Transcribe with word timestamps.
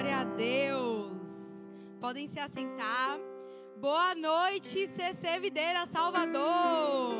Glória 0.00 0.20
a 0.20 0.24
Deus. 0.24 1.28
Podem 2.00 2.26
se 2.26 2.40
assentar. 2.40 3.18
Boa 3.78 4.14
noite, 4.14 4.88
CC 4.88 5.38
Videira 5.38 5.86
Salvador. 5.88 7.12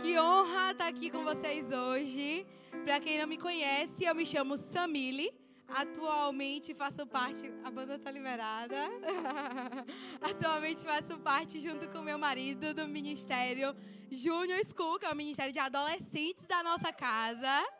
Que 0.00 0.16
honra 0.16 0.70
estar 0.70 0.86
aqui 0.86 1.10
com 1.10 1.24
vocês 1.24 1.72
hoje. 1.72 2.46
Para 2.84 3.00
quem 3.00 3.18
não 3.18 3.26
me 3.26 3.36
conhece, 3.36 4.04
eu 4.04 4.14
me 4.14 4.24
chamo 4.24 4.56
Samile. 4.56 5.34
Atualmente 5.66 6.72
faço 6.72 7.04
parte. 7.04 7.52
A 7.64 7.70
banda 7.72 7.98
tá 7.98 8.12
liberada. 8.12 8.84
Atualmente 10.22 10.82
faço 10.82 11.18
parte, 11.18 11.58
junto 11.58 11.88
com 11.88 12.00
meu 12.00 12.16
marido, 12.16 12.72
do 12.72 12.86
Ministério 12.86 13.74
Júnior 14.08 14.60
School, 14.64 15.00
que 15.00 15.06
é 15.06 15.10
o 15.10 15.16
Ministério 15.16 15.52
de 15.52 15.58
Adolescentes 15.58 16.46
da 16.46 16.62
nossa 16.62 16.92
casa. 16.92 17.79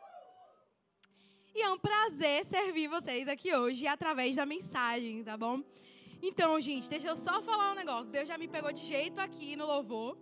E 1.53 1.61
é 1.61 1.69
um 1.69 1.77
prazer 1.77 2.45
servir 2.45 2.87
vocês 2.87 3.27
aqui 3.27 3.53
hoje 3.53 3.85
através 3.85 4.37
da 4.37 4.45
mensagem, 4.45 5.21
tá 5.21 5.35
bom? 5.35 5.61
Então, 6.23 6.59
gente, 6.61 6.89
deixa 6.89 7.09
eu 7.09 7.17
só 7.17 7.41
falar 7.41 7.73
um 7.73 7.75
negócio. 7.75 8.09
Deus 8.09 8.25
já 8.25 8.37
me 8.37 8.47
pegou 8.47 8.71
de 8.71 8.85
jeito 8.85 9.19
aqui 9.19 9.57
no 9.57 9.65
louvor. 9.65 10.17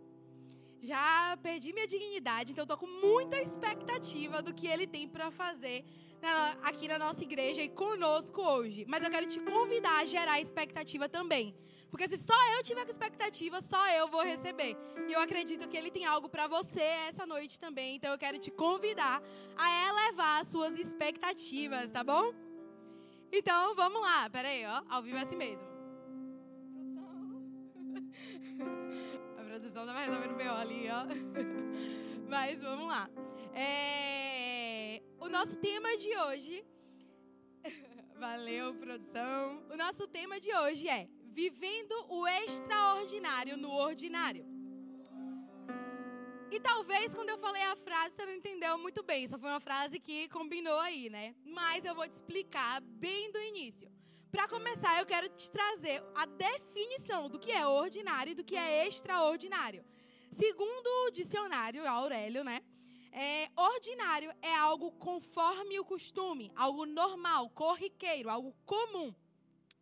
Já 0.81 1.37
perdi 1.43 1.73
minha 1.73 1.87
dignidade, 1.87 2.51
então 2.51 2.63
eu 2.63 2.67
tô 2.67 2.77
com 2.77 2.87
muita 2.87 3.41
expectativa 3.41 4.41
do 4.41 4.53
que 4.53 4.65
ele 4.65 4.87
tem 4.87 5.07
para 5.07 5.29
fazer 5.29 5.83
na, 6.21 6.51
aqui 6.63 6.87
na 6.87 6.97
nossa 6.97 7.23
igreja 7.23 7.61
e 7.61 7.69
conosco 7.69 8.41
hoje. 8.41 8.85
Mas 8.87 9.03
eu 9.03 9.09
quero 9.09 9.27
te 9.27 9.39
convidar 9.39 9.97
a 9.99 10.05
gerar 10.05 10.39
expectativa 10.39 11.09
também. 11.09 11.53
Porque 11.89 12.07
se 12.07 12.17
só 12.17 12.33
eu 12.55 12.63
tiver 12.63 12.85
com 12.85 12.91
expectativa, 12.91 13.61
só 13.61 13.89
eu 13.89 14.07
vou 14.07 14.21
receber. 14.23 14.77
E 15.07 15.11
eu 15.11 15.19
acredito 15.19 15.67
que 15.67 15.75
ele 15.75 15.91
tem 15.91 16.05
algo 16.05 16.29
para 16.29 16.47
você 16.47 16.81
essa 16.81 17.25
noite 17.25 17.59
também. 17.59 17.95
Então 17.95 18.11
eu 18.11 18.17
quero 18.17 18.37
te 18.37 18.51
convidar 18.51 19.21
a 19.57 19.89
elevar 19.89 20.41
as 20.41 20.47
suas 20.47 20.77
expectativas, 20.77 21.91
tá 21.91 22.03
bom? 22.03 22.31
Então 23.31 23.75
vamos 23.75 24.01
lá. 24.01 24.29
Pera 24.29 24.49
aí, 24.49 24.65
ó. 24.65 24.83
Ao 24.87 25.01
vivo 25.01 25.17
é 25.17 25.21
assim 25.21 25.35
mesmo. 25.35 25.67
A 29.79 29.85
produção 29.85 29.85
tava 29.85 29.99
resolvendo 29.99 30.35
B.O. 30.35 30.53
ali, 30.55 30.87
ó. 30.89 31.05
Mas 32.27 32.59
vamos 32.59 32.87
lá. 32.87 33.09
É... 33.53 35.01
O 35.19 35.29
nosso 35.29 35.55
tema 35.57 35.95
de 35.97 36.17
hoje. 36.17 36.65
Valeu, 38.19 38.75
produção. 38.75 39.63
O 39.69 39.77
nosso 39.77 40.05
tema 40.07 40.39
de 40.39 40.53
hoje 40.53 40.89
é 40.89 41.07
vivendo 41.31 41.93
o 42.09 42.27
extraordinário 42.27 43.55
no 43.55 43.71
ordinário. 43.71 44.45
E 46.51 46.59
talvez 46.59 47.13
quando 47.13 47.29
eu 47.29 47.37
falei 47.37 47.61
a 47.63 47.75
frase 47.77 48.15
você 48.15 48.25
não 48.25 48.33
entendeu 48.33 48.77
muito 48.77 49.01
bem, 49.03 49.27
só 49.27 49.37
foi 49.37 49.49
uma 49.49 49.61
frase 49.61 49.99
que 49.99 50.27
combinou 50.29 50.79
aí, 50.79 51.09
né? 51.09 51.35
Mas 51.45 51.85
eu 51.85 51.95
vou 51.95 52.07
te 52.07 52.15
explicar 52.15 52.81
bem 52.81 53.31
do 53.31 53.39
início. 53.39 53.89
Para 54.31 54.47
começar, 54.47 54.99
eu 54.99 55.07
quero 55.07 55.27
te 55.29 55.49
trazer 55.49 56.03
a 56.13 56.23
definição 56.27 57.29
do 57.29 57.39
que 57.39 57.51
é 57.51 57.65
ordinário 57.65 58.31
e 58.31 58.35
do 58.35 58.43
que 58.43 58.55
é 58.55 58.87
extraordinário. 58.87 59.83
Segundo 60.31 60.87
o 61.07 61.11
dicionário 61.11 61.87
Aurélio, 61.89 62.43
né? 62.43 62.61
É, 63.11 63.49
ordinário 63.55 64.31
é 64.39 64.55
algo 64.55 64.91
conforme 64.91 65.79
o 65.79 65.83
costume, 65.83 66.51
algo 66.55 66.85
normal, 66.85 67.49
corriqueiro, 67.49 68.29
algo 68.29 68.55
comum. 68.67 69.13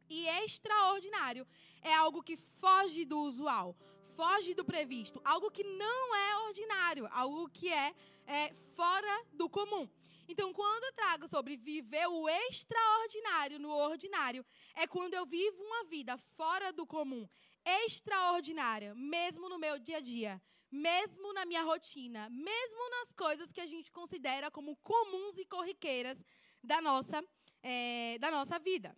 E 0.09 0.25
extraordinário 0.45 1.45
é 1.81 1.93
algo 1.93 2.23
que 2.23 2.37
foge 2.37 3.03
do 3.03 3.19
usual, 3.19 3.75
foge 4.15 4.53
do 4.53 4.63
previsto, 4.63 5.21
algo 5.25 5.51
que 5.51 5.65
não 5.65 6.15
é 6.15 6.37
ordinário, 6.47 7.05
algo 7.11 7.49
que 7.49 7.71
é, 7.71 7.93
é 8.25 8.53
fora 8.77 9.25
do 9.33 9.49
comum. 9.49 9.89
Então, 10.27 10.53
quando 10.53 10.83
eu 10.83 10.93
trago 10.93 11.27
sobre 11.27 11.55
viver 11.55 12.05
o 12.07 12.27
extraordinário 12.27 13.59
no 13.59 13.69
ordinário, 13.69 14.45
é 14.75 14.85
quando 14.85 15.13
eu 15.13 15.25
vivo 15.25 15.61
uma 15.63 15.85
vida 15.85 16.17
fora 16.17 16.73
do 16.73 16.85
comum, 16.85 17.27
extraordinária, 17.85 18.93
mesmo 18.95 19.47
no 19.47 19.57
meu 19.57 19.79
dia 19.79 19.97
a 19.97 20.01
dia, 20.01 20.41
mesmo 20.69 21.31
na 21.33 21.45
minha 21.45 21.63
rotina, 21.63 22.29
mesmo 22.29 22.89
nas 22.89 23.13
coisas 23.13 23.51
que 23.51 23.61
a 23.61 23.65
gente 23.65 23.91
considera 23.91 24.51
como 24.51 24.75
comuns 24.77 25.37
e 25.37 25.45
corriqueiras 25.45 26.21
da 26.61 26.81
nossa, 26.81 27.23
é, 27.63 28.17
da 28.19 28.29
nossa 28.29 28.59
vida. 28.59 28.95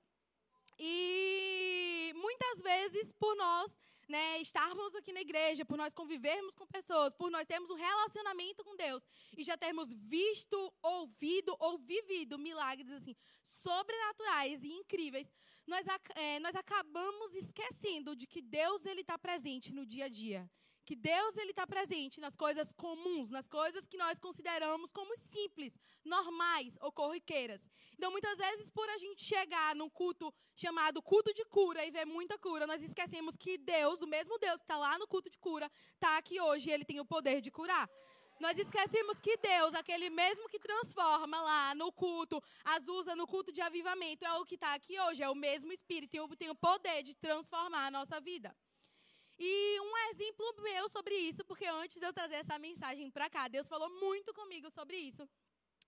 E 0.79 2.13
muitas 2.15 2.61
vezes, 2.61 3.11
por 3.13 3.35
nós 3.35 3.79
né, 4.09 4.41
estarmos 4.41 4.93
aqui 4.95 5.13
na 5.13 5.21
igreja, 5.21 5.63
por 5.63 5.77
nós 5.77 5.93
convivermos 5.93 6.55
com 6.55 6.65
pessoas, 6.65 7.13
por 7.13 7.29
nós 7.29 7.47
termos 7.47 7.69
um 7.69 7.75
relacionamento 7.75 8.63
com 8.63 8.75
Deus 8.75 9.07
e 9.37 9.43
já 9.43 9.55
termos 9.55 9.93
visto, 9.93 10.73
ouvido 10.81 11.55
ou 11.59 11.77
vivido 11.77 12.37
milagres 12.37 12.91
assim 12.91 13.15
sobrenaturais 13.43 14.63
e 14.63 14.69
incríveis, 14.69 15.31
nós, 15.67 15.85
é, 16.15 16.39
nós 16.39 16.55
acabamos 16.55 17.35
esquecendo 17.35 18.15
de 18.15 18.25
que 18.25 18.41
Deus 18.41 18.85
ele 18.85 19.01
está 19.01 19.17
presente 19.17 19.73
no 19.73 19.85
dia 19.85 20.05
a 20.05 20.09
dia 20.09 20.49
que 20.89 20.95
Deus 20.95 21.37
ele 21.37 21.51
está 21.51 21.67
presente 21.67 22.19
nas 22.19 22.35
coisas 22.35 22.73
comuns, 22.73 23.29
nas 23.29 23.47
coisas 23.47 23.87
que 23.87 23.95
nós 23.95 24.17
consideramos 24.17 24.91
como 24.91 25.15
simples, 25.17 25.77
normais 26.03 26.79
ou 26.81 26.91
corriqueiras. 26.91 27.69
Então, 27.95 28.09
muitas 28.09 28.35
vezes, 28.39 28.71
por 28.71 28.89
a 28.89 28.97
gente 28.97 29.23
chegar 29.23 29.75
num 29.75 29.87
culto 29.87 30.33
chamado 30.55 30.99
culto 30.99 31.31
de 31.31 31.45
cura 31.45 31.85
e 31.85 31.91
ver 31.91 32.05
muita 32.05 32.39
cura, 32.39 32.65
nós 32.65 32.81
esquecemos 32.81 33.37
que 33.37 33.55
Deus, 33.59 34.01
o 34.01 34.07
mesmo 34.07 34.39
Deus 34.39 34.55
que 34.55 34.63
está 34.63 34.77
lá 34.77 34.97
no 34.97 35.07
culto 35.07 35.29
de 35.29 35.37
cura, 35.37 35.69
está 35.93 36.17
aqui 36.17 36.41
hoje 36.41 36.71
e 36.71 36.73
ele 36.73 36.83
tem 36.83 36.99
o 36.99 37.05
poder 37.05 37.39
de 37.39 37.51
curar. 37.51 37.87
Nós 38.39 38.57
esquecemos 38.57 39.19
que 39.19 39.37
Deus, 39.37 39.75
aquele 39.75 40.09
mesmo 40.09 40.49
que 40.49 40.57
transforma 40.57 41.39
lá 41.39 41.75
no 41.75 41.91
culto, 41.91 42.41
Azusa 42.65 43.15
no 43.15 43.27
culto 43.27 43.51
de 43.51 43.61
avivamento, 43.61 44.25
é 44.25 44.33
o 44.39 44.43
que 44.43 44.55
está 44.55 44.73
aqui 44.73 44.99
hoje, 44.99 45.21
é 45.21 45.29
o 45.29 45.35
mesmo 45.35 45.71
Espírito, 45.71 46.35
tem 46.35 46.49
o 46.49 46.55
poder 46.55 47.03
de 47.03 47.13
transformar 47.15 47.85
a 47.85 47.91
nossa 47.91 48.19
vida. 48.19 48.55
E 49.41 49.79
um 49.79 49.97
exemplo 50.09 50.53
meu 50.61 50.89
sobre 50.89 51.15
isso, 51.15 51.45
porque 51.45 51.65
antes 51.65 51.97
de 51.97 52.05
eu 52.05 52.11
trazer 52.11 52.35
essa 52.35 52.59
mensagem 52.59 53.09
para 53.09 53.29
cá, 53.29 53.47
Deus 53.47 53.69
falou 53.69 53.89
muito 54.01 54.33
comigo 54.33 54.69
sobre 54.69 54.97
isso. 54.97 55.27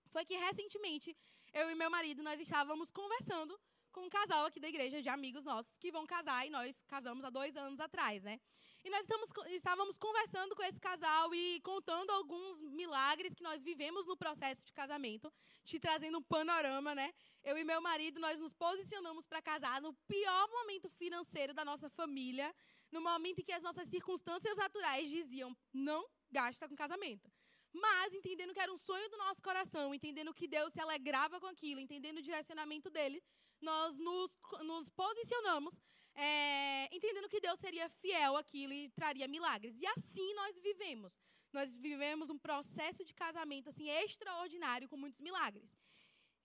Foi 0.08 0.24
que 0.24 0.34
recentemente 0.34 1.14
eu 1.52 1.70
e 1.70 1.74
meu 1.74 1.90
marido 1.90 2.22
nós 2.22 2.40
estávamos 2.40 2.90
conversando 2.90 3.60
com 3.92 4.00
um 4.00 4.08
casal 4.08 4.46
aqui 4.46 4.58
da 4.58 4.70
igreja 4.70 5.02
de 5.02 5.08
amigos 5.10 5.44
nossos 5.44 5.76
que 5.76 5.92
vão 5.92 6.06
casar 6.06 6.46
e 6.46 6.50
nós 6.50 6.82
casamos 6.88 7.22
há 7.24 7.28
dois 7.28 7.54
anos 7.54 7.78
atrás, 7.78 8.22
né? 8.22 8.40
E 8.82 8.88
nós 8.88 9.02
estamos, 9.02 9.28
estávamos 9.48 9.98
conversando 9.98 10.56
com 10.56 10.62
esse 10.62 10.80
casal 10.80 11.32
e 11.34 11.60
contando 11.60 12.10
alguns 12.10 12.58
milagres 12.62 13.34
que 13.34 13.42
nós 13.42 13.62
vivemos 13.62 14.06
no 14.06 14.16
processo 14.16 14.64
de 14.64 14.72
casamento, 14.72 15.30
te 15.64 15.78
trazendo 15.78 16.18
um 16.18 16.22
panorama, 16.22 16.94
né? 16.94 17.12
Eu 17.44 17.58
e 17.58 17.64
meu 17.64 17.82
marido, 17.82 18.18
nós 18.18 18.40
nos 18.40 18.54
posicionamos 18.54 19.26
para 19.26 19.42
casar 19.42 19.80
no 19.82 19.92
pior 20.08 20.48
momento 20.48 20.88
financeiro 20.88 21.52
da 21.52 21.64
nossa 21.64 21.90
família, 21.90 22.52
no 22.92 23.00
momento 23.00 23.40
em 23.40 23.44
que 23.44 23.52
as 23.52 23.62
nossas 23.62 23.88
circunstâncias 23.88 24.56
naturais 24.56 25.08
diziam 25.08 25.56
não 25.72 26.06
gasta 26.30 26.68
com 26.68 26.76
casamento. 26.76 27.28
Mas 27.72 28.12
entendendo 28.12 28.52
que 28.52 28.60
era 28.60 28.72
um 28.72 28.76
sonho 28.76 29.08
do 29.08 29.16
nosso 29.16 29.42
coração, 29.42 29.94
entendendo 29.94 30.34
que 30.34 30.46
Deus 30.46 30.72
se 30.74 30.80
alegrava 30.80 31.40
com 31.40 31.46
aquilo, 31.46 31.80
entendendo 31.80 32.18
o 32.18 32.22
direcionamento 32.22 32.90
dele, 32.90 33.22
nós 33.60 33.96
nos, 33.98 34.30
nos 34.60 34.90
posicionamos, 34.90 35.80
é, 36.14 36.94
entendendo 36.94 37.30
que 37.30 37.40
Deus 37.40 37.58
seria 37.58 37.88
fiel 37.88 38.36
àquilo 38.36 38.74
e 38.74 38.90
traria 38.90 39.26
milagres. 39.26 39.80
E 39.80 39.86
assim 39.86 40.34
nós 40.34 40.58
vivemos. 40.58 41.18
Nós 41.50 41.74
vivemos 41.76 42.28
um 42.28 42.38
processo 42.38 43.04
de 43.04 43.14
casamento 43.14 43.70
assim 43.70 43.88
extraordinário 43.88 44.88
com 44.88 44.96
muitos 44.96 45.20
milagres. 45.20 45.76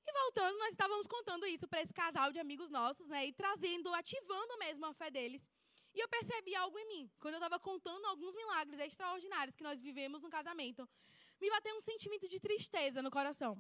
E 0.05 0.13
voltando, 0.13 0.57
nós 0.59 0.71
estávamos 0.71 1.05
contando 1.07 1.45
isso 1.45 1.67
para 1.67 1.81
esse 1.81 1.93
casal 1.93 2.31
de 2.31 2.39
amigos 2.39 2.69
nossos, 2.69 3.09
né, 3.09 3.27
e 3.27 3.33
trazendo, 3.33 3.93
ativando 3.93 4.57
mesmo 4.57 4.85
a 4.85 4.93
fé 4.93 5.11
deles. 5.11 5.45
E 5.97 5.99
eu 5.99 6.07
percebi 6.09 6.53
algo 6.55 6.77
em 6.77 6.87
mim. 6.93 7.11
Quando 7.19 7.33
eu 7.33 7.39
estava 7.39 7.59
contando 7.59 8.05
alguns 8.05 8.35
milagres 8.35 8.79
extraordinários 8.79 9.55
que 9.55 9.63
nós 9.67 9.79
vivemos 9.79 10.21
no 10.21 10.29
casamento, 10.29 10.87
me 11.41 11.49
bateu 11.49 11.75
um 11.75 11.81
sentimento 11.81 12.27
de 12.33 12.39
tristeza 12.39 13.01
no 13.01 13.09
coração. 13.09 13.53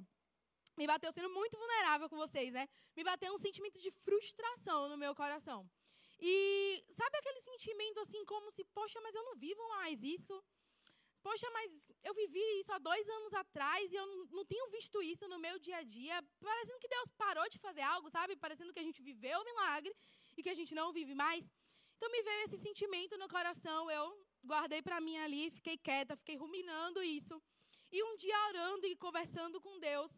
Me 0.77 0.85
bateu 0.85 1.11
sendo 1.11 1.31
muito 1.31 1.57
vulnerável 1.57 2.07
com 2.07 2.15
vocês, 2.15 2.53
né? 2.53 2.69
Me 2.95 3.03
bateu 3.03 3.33
um 3.33 3.39
sentimento 3.39 3.79
de 3.79 3.89
frustração 3.89 4.87
no 4.87 4.97
meu 5.03 5.15
coração. 5.15 5.67
E 6.19 6.85
sabe 6.91 7.17
aquele 7.17 7.41
sentimento 7.41 7.99
assim, 8.01 8.23
como 8.25 8.51
se, 8.51 8.63
poxa, 8.65 9.01
mas 9.01 9.15
eu 9.15 9.23
não 9.23 9.35
vivo 9.35 9.67
mais 9.69 10.03
isso? 10.03 10.35
Poxa, 11.23 11.49
mas 11.57 11.71
eu 12.03 12.13
vivi 12.13 12.45
isso 12.59 12.71
há 12.71 12.77
dois 12.77 13.09
anos 13.09 13.33
atrás 13.33 13.91
e 13.91 13.95
eu 13.95 14.05
não, 14.05 14.25
não 14.37 14.45
tenho 14.45 14.67
visto 14.69 15.01
isso 15.01 15.27
no 15.27 15.39
meu 15.39 15.57
dia 15.57 15.77
a 15.77 15.83
dia. 15.83 16.23
Parecendo 16.39 16.79
que 16.79 16.87
Deus 16.87 17.09
parou 17.17 17.49
de 17.49 17.57
fazer 17.57 17.81
algo, 17.81 18.11
sabe? 18.11 18.35
Parecendo 18.35 18.71
que 18.71 18.79
a 18.79 18.83
gente 18.83 19.01
viveu 19.01 19.39
o 19.39 19.45
milagre 19.45 19.93
e 20.37 20.43
que 20.43 20.51
a 20.51 20.53
gente 20.53 20.75
não 20.75 20.93
vive 20.93 21.15
mais. 21.15 21.43
Então 21.97 22.11
me 22.11 22.21
veio 22.23 22.45
esse 22.45 22.57
sentimento 22.57 23.17
no 23.17 23.27
coração, 23.27 23.89
eu 23.91 24.05
guardei 24.45 24.81
para 24.81 25.01
mim 25.01 25.17
ali, 25.17 25.49
fiquei 25.51 25.77
quieta, 25.77 26.15
fiquei 26.15 26.37
ruminando 26.37 27.01
isso. 27.01 27.41
E 27.91 28.03
um 28.03 28.15
dia 28.17 28.47
orando 28.49 28.85
e 28.85 28.95
conversando 28.95 29.59
com 29.59 29.79
Deus, 29.79 30.11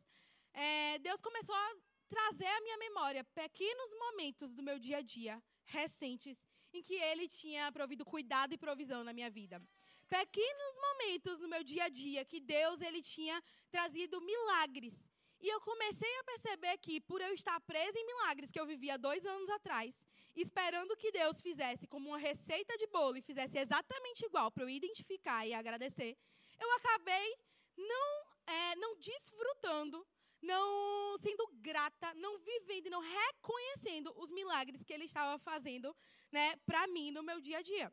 é, 0.53 0.99
Deus 0.99 1.21
começou 1.21 1.55
a 1.55 1.75
trazer 2.09 2.47
à 2.47 2.61
minha 2.61 2.77
memória 2.77 3.23
pequenos 3.23 3.91
momentos 3.97 4.53
do 4.53 4.61
meu 4.61 4.77
dia 4.77 4.97
a 4.97 5.01
dia, 5.01 5.41
recentes, 5.65 6.37
em 6.73 6.81
que 6.81 6.95
Ele 6.95 7.27
tinha 7.27 7.71
provido 7.71 8.03
cuidado 8.03 8.53
e 8.53 8.57
provisão 8.57 9.03
na 9.03 9.13
minha 9.13 9.29
vida. 9.29 9.61
Pequenos 10.09 10.75
momentos 10.87 11.39
no 11.39 11.47
meu 11.47 11.63
dia 11.63 11.85
a 11.85 11.89
dia 11.89 12.25
que 12.25 12.39
Deus 12.39 12.81
ele 12.81 12.99
tinha 12.99 13.41
trazido 13.69 14.19
milagres 14.19 14.95
E 15.39 15.47
eu 15.47 15.61
comecei 15.61 16.13
a 16.17 16.23
perceber 16.23 16.77
que, 16.79 16.99
por 16.99 17.21
eu 17.21 17.33
estar 17.33 17.59
presa 17.61 17.97
em 17.97 18.05
milagres 18.05 18.51
que 18.51 18.59
eu 18.59 18.65
vivia 18.65 18.97
dois 18.97 19.25
anos 19.25 19.49
atrás, 19.49 19.95
esperando 20.35 20.95
que 20.95 21.11
Deus 21.11 21.41
fizesse 21.41 21.87
como 21.87 22.09
uma 22.09 22.17
receita 22.17 22.77
de 22.77 22.87
bolo 22.87 23.17
e 23.17 23.21
fizesse 23.21 23.57
exatamente 23.57 24.25
igual 24.25 24.51
para 24.51 24.63
eu 24.63 24.69
identificar 24.69 25.45
e 25.45 25.53
agradecer, 25.53 26.17
eu 26.59 26.71
acabei 26.73 27.35
não, 27.77 28.25
é, 28.47 28.75
não 28.75 28.97
desfrutando, 28.97 30.05
não 30.41 31.17
sendo 31.19 31.47
grata, 31.55 32.13
não 32.15 32.39
vivendo 32.39 32.87
e 32.87 32.89
não 32.89 33.01
reconhecendo 33.01 34.13
os 34.17 34.31
milagres 34.31 34.83
que 34.83 34.93
Ele 34.93 35.05
estava 35.05 35.37
fazendo 35.39 35.95
né, 36.31 36.55
para 36.65 36.87
mim 36.87 37.11
no 37.11 37.23
meu 37.23 37.39
dia 37.39 37.57
a 37.57 37.61
dia. 37.61 37.91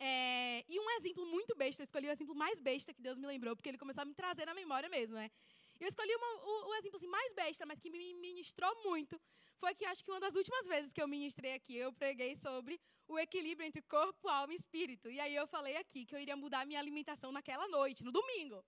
É, 0.00 0.64
e 0.68 0.78
um 0.78 0.90
exemplo 0.92 1.26
muito 1.26 1.56
besta, 1.56 1.82
eu 1.82 1.84
escolhi 1.84 2.06
o 2.06 2.10
exemplo 2.10 2.34
mais 2.34 2.60
besta 2.60 2.94
que 2.94 3.02
Deus 3.02 3.18
me 3.18 3.26
lembrou, 3.26 3.56
porque 3.56 3.68
Ele 3.68 3.78
começou 3.78 4.02
a 4.02 4.04
me 4.04 4.14
trazer 4.14 4.46
na 4.46 4.54
memória 4.54 4.88
mesmo, 4.88 5.16
né? 5.16 5.30
Eu 5.80 5.88
escolhi 5.88 6.14
uma, 6.14 6.44
o, 6.44 6.68
o, 6.68 6.74
exemplo 6.74 6.96
assim, 6.96 7.06
mais 7.06 7.32
besta, 7.34 7.64
mas 7.64 7.78
que 7.78 7.88
me 7.88 8.14
ministrou 8.14 8.72
muito, 8.82 9.20
foi 9.56 9.74
que 9.74 9.84
acho 9.84 10.04
que 10.04 10.10
uma 10.10 10.18
das 10.18 10.34
últimas 10.34 10.66
vezes 10.66 10.92
que 10.92 11.00
eu 11.00 11.06
ministrei 11.06 11.52
aqui, 11.52 11.76
eu 11.76 11.92
preguei 11.92 12.34
sobre 12.34 12.80
o 13.06 13.18
equilíbrio 13.18 13.66
entre 13.66 13.82
corpo, 13.82 14.28
alma 14.28 14.52
e 14.52 14.56
espírito. 14.56 15.08
E 15.08 15.20
aí 15.20 15.34
eu 15.34 15.46
falei 15.46 15.76
aqui 15.76 16.04
que 16.04 16.14
eu 16.14 16.20
iria 16.20 16.36
mudar 16.36 16.66
minha 16.66 16.80
alimentação 16.80 17.30
naquela 17.30 17.68
noite, 17.68 18.02
no 18.02 18.10
domingo. 18.10 18.64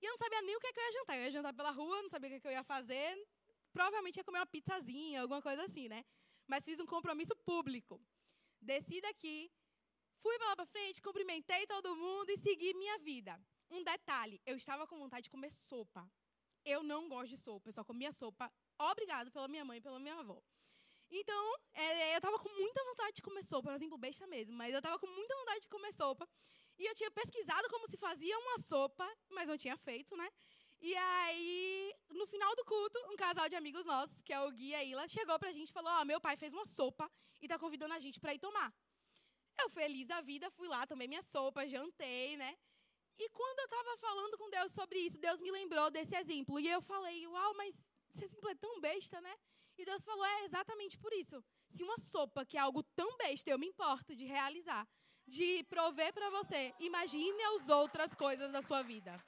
E 0.00 0.06
eu 0.06 0.10
não 0.12 0.18
sabia 0.18 0.42
nem 0.42 0.56
o 0.56 0.60
que, 0.60 0.66
é 0.66 0.72
que 0.72 0.80
eu 0.80 0.84
ia 0.84 0.92
jantar. 0.92 1.16
Eu 1.16 1.24
ia 1.24 1.32
jantar 1.32 1.54
pela 1.54 1.70
rua, 1.70 2.02
não 2.02 2.08
sabia 2.08 2.28
o 2.28 2.32
que, 2.32 2.36
é 2.36 2.40
que 2.40 2.48
eu 2.48 2.52
ia 2.52 2.64
fazer. 2.64 3.28
Provavelmente 3.72 4.16
ia 4.16 4.24
comer 4.24 4.38
uma 4.38 4.46
pizzazinha, 4.46 5.22
alguma 5.22 5.42
coisa 5.42 5.62
assim, 5.64 5.88
né? 5.88 6.04
Mas 6.46 6.64
fiz 6.64 6.80
um 6.80 6.86
compromisso 6.86 7.36
público. 7.36 8.00
Desci 8.60 9.00
daqui, 9.02 9.50
fui 10.22 10.36
lá 10.38 10.56
para 10.56 10.66
frente, 10.66 11.02
cumprimentei 11.02 11.66
todo 11.66 11.96
mundo 11.96 12.30
e 12.30 12.38
segui 12.38 12.72
minha 12.74 12.98
vida. 12.98 13.38
Um 13.70 13.82
detalhe, 13.82 14.40
eu 14.46 14.56
estava 14.56 14.86
com 14.86 14.98
vontade 14.98 15.24
de 15.24 15.30
comer 15.30 15.50
sopa 15.50 16.08
eu 16.66 16.82
não 16.82 17.08
gosto 17.08 17.28
de 17.28 17.36
sopa. 17.38 17.68
Eu 17.68 17.72
só 17.72 17.84
comia 17.84 18.12
sopa, 18.12 18.52
obrigado 18.78 19.30
pela 19.30 19.48
minha 19.48 19.64
mãe 19.64 19.80
pela 19.80 19.98
minha 19.98 20.16
avó. 20.16 20.42
Então, 21.08 21.54
é, 21.72 22.14
eu 22.14 22.16
estava 22.16 22.38
com 22.38 22.48
muita 22.48 22.84
vontade 22.84 23.14
de 23.16 23.22
comer 23.22 23.44
sopa, 23.44 23.70
é 23.70 23.72
um 23.72 23.76
exemplo 23.76 23.96
besta 23.96 24.26
mesmo, 24.26 24.54
mas 24.56 24.72
eu 24.72 24.78
estava 24.78 24.98
com 24.98 25.06
muita 25.06 25.36
vontade 25.36 25.60
de 25.60 25.68
comer 25.68 25.92
sopa. 25.94 26.28
E 26.78 26.84
eu 26.84 26.94
tinha 26.94 27.10
pesquisado 27.10 27.68
como 27.70 27.88
se 27.88 27.96
fazia 27.96 28.38
uma 28.38 28.58
sopa, 28.58 29.08
mas 29.30 29.48
não 29.48 29.56
tinha 29.56 29.76
feito, 29.76 30.16
né? 30.16 30.28
E 30.80 30.94
aí, 30.94 31.94
no 32.10 32.26
final 32.26 32.54
do 32.54 32.64
culto, 32.64 32.98
um 33.10 33.16
casal 33.16 33.48
de 33.48 33.56
amigos 33.56 33.84
nossos, 33.84 34.20
que 34.20 34.32
é 34.32 34.40
o 34.40 34.50
Gui 34.50 34.68
e 34.70 34.74
a 34.74 34.84
Ila, 34.84 35.08
chegou 35.08 35.38
pra 35.38 35.52
gente 35.52 35.70
e 35.70 35.72
falou: 35.72 35.90
Ó, 35.90 36.02
oh, 36.02 36.04
meu 36.04 36.20
pai 36.20 36.36
fez 36.36 36.52
uma 36.52 36.66
sopa 36.66 37.10
e 37.40 37.48
tá 37.48 37.58
convidando 37.58 37.94
a 37.94 37.98
gente 37.98 38.20
para 38.20 38.34
ir 38.34 38.38
tomar. 38.38 38.74
Eu, 39.58 39.70
feliz 39.70 40.06
da 40.06 40.20
vida, 40.20 40.50
fui 40.50 40.68
lá, 40.68 40.86
tomei 40.86 41.08
minha 41.08 41.22
sopa, 41.22 41.66
jantei, 41.66 42.36
né? 42.36 42.58
E 43.18 43.28
quando 43.30 43.58
eu 43.60 43.64
estava 43.64 43.96
falando 43.98 44.36
com 44.36 44.50
Deus 44.50 44.72
sobre 44.72 44.98
isso, 44.98 45.18
Deus 45.18 45.40
me 45.40 45.50
lembrou 45.50 45.90
desse 45.90 46.14
exemplo. 46.14 46.60
E 46.60 46.68
eu 46.68 46.82
falei, 46.82 47.26
uau, 47.26 47.54
mas 47.54 47.74
esse 48.14 48.24
exemplo 48.24 48.50
é 48.50 48.54
tão 48.54 48.80
besta, 48.80 49.20
né? 49.20 49.34
E 49.78 49.84
Deus 49.84 50.04
falou, 50.04 50.24
é 50.24 50.44
exatamente 50.44 50.98
por 50.98 51.12
isso. 51.12 51.42
Se 51.68 51.82
uma 51.82 51.98
sopa, 51.98 52.44
que 52.44 52.56
é 52.56 52.60
algo 52.60 52.82
tão 52.82 53.16
besta, 53.16 53.50
eu 53.50 53.58
me 53.58 53.66
importo 53.66 54.14
de 54.14 54.24
realizar, 54.24 54.86
de 55.26 55.64
prover 55.64 56.12
para 56.12 56.30
você, 56.30 56.74
imagine 56.78 57.42
as 57.42 57.68
outras 57.68 58.14
coisas 58.14 58.52
da 58.52 58.62
sua 58.62 58.82
vida. 58.82 59.22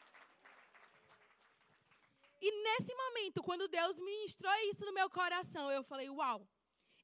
E 2.41 2.51
nesse 2.63 2.95
momento, 2.95 3.43
quando 3.43 3.69
Deus 3.69 3.99
ministrou 3.99 4.53
isso 4.71 4.85
no 4.85 4.93
meu 4.93 5.11
coração, 5.11 5.71
eu 5.71 5.83
falei, 5.83 6.09
uau, 6.09 6.47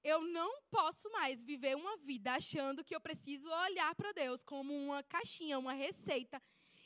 eu 0.02 0.20
não 0.22 0.62
posso 0.70 1.10
mais 1.10 1.42
viver 1.42 1.74
uma 1.74 1.96
vida 1.96 2.34
achando 2.34 2.84
que 2.84 2.94
eu 2.94 3.00
preciso 3.00 3.48
olhar 3.48 3.94
para 3.94 4.12
Deus 4.12 4.44
como 4.44 4.72
uma 4.72 5.02
caixinha, 5.02 5.58
uma 5.58 5.72
receita 5.72 6.40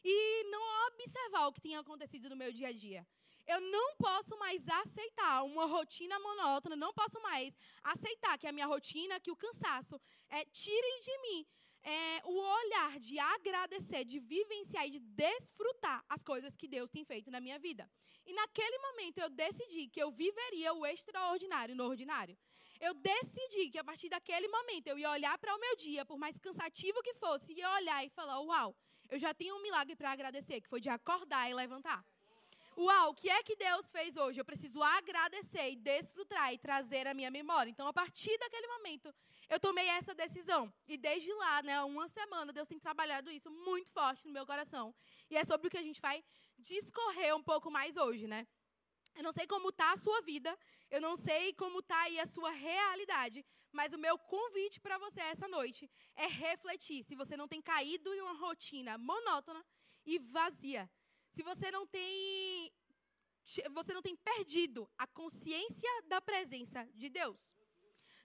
e 0.05 0.45
não 0.45 0.87
observar 0.89 1.47
o 1.47 1.53
que 1.53 1.61
tem 1.61 1.77
acontecido 1.77 2.29
no 2.29 2.37
meu 2.37 2.53
dia 2.53 2.69
a 2.69 2.73
dia. 2.73 3.07
Eu 3.47 3.61
não 3.61 3.97
posso 3.97 4.37
mais 4.39 4.69
aceitar 4.69 5.43
uma 5.43 5.65
rotina 5.65 6.19
monótona, 6.19 6.77
não 6.77 6.93
posso 6.93 7.21
mais 7.23 7.57
aceitar 7.83 8.37
que 8.39 8.47
a 8.47 8.53
minha 8.53 8.67
rotina, 8.67 9.19
que 9.19 9.31
o 9.31 9.37
cansaço 9.37 10.01
é, 10.29 10.45
tirem 10.47 11.01
de 11.01 11.19
mim 11.23 11.47
é, 11.83 12.21
o 12.25 12.35
olhar 12.35 12.99
de 12.99 13.19
agradecer, 13.19 14.05
de 14.05 14.19
vivenciar 14.19 14.87
e 14.87 14.91
de 14.91 15.01
desfrutar 15.01 16.05
as 16.09 16.23
coisas 16.23 16.57
que 16.57 16.69
Deus 16.69 16.91
tem 16.91 17.05
feito 17.05 17.31
na 17.31 17.41
minha 17.41 17.59
vida. 17.59 17.91
E 18.27 18.35
naquele 18.35 18.79
momento 18.79 19.19
eu 19.19 19.31
decidi 19.31 19.89
que 19.89 20.03
eu 20.03 20.11
viveria 20.11 20.75
o 20.75 20.85
extraordinário 20.85 21.75
no 21.75 21.85
ordinário. 21.85 22.37
Eu 22.81 22.95
decidi 22.95 23.71
que 23.71 23.79
a 23.79 23.85
partir 23.85 24.09
daquele 24.09 24.47
momento 24.49 24.87
eu 24.89 24.99
ia 24.99 25.11
olhar 25.11 25.37
para 25.39 25.55
o 25.55 25.59
meu 25.59 25.75
dia, 25.77 26.05
por 26.05 26.19
mais 26.19 26.39
cansativo 26.39 27.03
que 27.03 27.15
fosse, 27.15 27.53
ia 27.53 27.71
olhar 27.77 28.05
e 28.05 28.11
falar: 28.11 28.41
Uau, 28.41 28.77
eu 29.11 29.19
já 29.19 29.33
tenho 29.33 29.57
um 29.57 29.63
milagre 29.63 29.97
para 29.97 30.11
agradecer, 30.11 30.61
que 30.61 30.69
foi 30.69 30.81
de 30.81 30.91
acordar 30.91 31.51
e 31.51 31.55
levantar. 31.55 32.05
Uau, 32.77 33.11
o 33.11 33.15
que 33.15 33.29
é 33.29 33.43
que 33.43 33.57
Deus 33.57 33.91
fez 33.91 34.17
hoje? 34.17 34.41
Eu 34.41 34.45
preciso 34.45 34.81
agradecer 34.81 35.73
e 35.73 35.77
desfrutar 35.77 36.55
e 36.55 36.59
trazer 36.59 37.09
a 37.09 37.15
minha 37.15 37.31
memória. 37.31 37.69
Então, 37.69 37.89
a 37.89 37.93
partir 37.93 38.39
daquele 38.39 38.69
momento, 38.69 39.13
eu 39.51 39.59
tomei 39.59 39.89
essa 39.89 40.15
decisão. 40.15 40.73
E 40.87 40.97
desde 40.97 41.33
lá, 41.33 41.61
né, 41.63 41.83
uma 41.83 42.09
semana, 42.09 42.53
Deus 42.53 42.69
tem 42.69 42.79
trabalhado 42.79 43.33
isso 43.33 43.51
muito 43.51 43.91
forte 43.91 44.25
no 44.27 44.33
meu 44.33 44.47
coração. 44.47 44.95
E 45.29 45.37
é 45.37 45.45
sobre 45.45 45.67
o 45.67 45.71
que 45.71 45.77
a 45.77 45.83
gente 45.83 46.01
vai 46.01 46.23
discorrer 46.57 47.35
um 47.35 47.43
pouco 47.43 47.69
mais 47.69 47.97
hoje, 47.97 48.29
né? 48.29 48.47
Eu 49.19 49.25
não 49.25 49.33
sei 49.33 49.49
como 49.49 49.71
está 49.71 49.91
a 49.93 49.97
sua 49.97 50.21
vida, 50.23 50.57
eu 50.93 51.01
não 51.01 51.17
sei 51.17 51.53
como 51.55 51.81
está 51.81 52.03
aí 52.03 52.21
a 52.21 52.27
sua 52.27 52.51
realidade, 52.51 53.45
mas 53.73 53.93
o 53.93 53.99
meu 53.99 54.17
convite 54.17 54.81
para 54.81 54.97
você 54.97 55.21
essa 55.21 55.49
noite 55.49 55.91
é 56.15 56.29
refletir 56.29 57.03
se 57.03 57.17
você 57.17 57.37
não 57.37 57.49
tem 57.49 57.61
caído 57.61 58.15
em 58.15 58.21
uma 58.21 58.35
rotina 58.35 58.97
monótona 58.97 59.61
e 60.07 60.21
vazia. 60.21 60.89
Se 61.31 61.43
você 61.43 61.69
não 61.73 61.85
tem 61.85 62.73
você 63.73 63.93
não 63.93 64.03
tem 64.03 64.15
perdido 64.15 64.89
a 64.97 65.07
consciência 65.09 65.91
da 66.07 66.21
presença 66.21 66.89
de 66.95 67.09
Deus. 67.11 67.41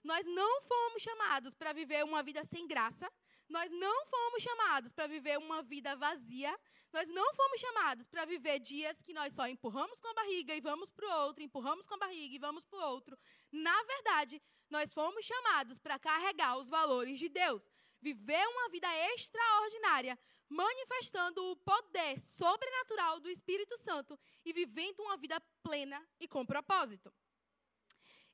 Nós 0.04 0.24
não 0.26 0.62
fomos 0.62 1.02
chamados 1.02 1.54
para 1.54 1.72
viver 1.72 2.04
uma 2.04 2.22
vida 2.22 2.44
sem 2.44 2.68
graça, 2.68 3.10
nós 3.48 3.70
não 3.70 4.06
fomos 4.06 4.42
chamados 4.42 4.92
para 4.92 5.06
viver 5.06 5.38
uma 5.38 5.62
vida 5.62 5.94
vazia. 5.96 6.58
Nós 6.92 7.08
não 7.08 7.34
fomos 7.34 7.60
chamados 7.60 8.06
para 8.06 8.24
viver 8.24 8.60
dias 8.60 9.02
que 9.02 9.12
nós 9.12 9.34
só 9.34 9.48
empurramos 9.48 9.98
com 10.00 10.08
a 10.08 10.14
barriga 10.14 10.54
e 10.54 10.60
vamos 10.60 10.90
para 10.92 11.06
o 11.06 11.26
outro, 11.26 11.42
empurramos 11.42 11.86
com 11.86 11.94
a 11.94 11.98
barriga 11.98 12.36
e 12.36 12.38
vamos 12.38 12.64
para 12.64 12.78
o 12.78 12.90
outro. 12.92 13.18
Na 13.50 13.82
verdade, 13.82 14.40
nós 14.70 14.92
fomos 14.92 15.24
chamados 15.24 15.78
para 15.78 15.98
carregar 15.98 16.56
os 16.56 16.68
valores 16.68 17.18
de 17.18 17.28
Deus, 17.28 17.68
viver 18.00 18.46
uma 18.48 18.68
vida 18.68 18.88
extraordinária, 19.12 20.18
manifestando 20.48 21.44
o 21.50 21.56
poder 21.56 22.18
sobrenatural 22.20 23.18
do 23.18 23.28
Espírito 23.28 23.76
Santo 23.78 24.18
e 24.44 24.52
vivendo 24.52 25.00
uma 25.00 25.16
vida 25.16 25.40
plena 25.62 26.00
e 26.20 26.28
com 26.28 26.46
propósito. 26.46 27.12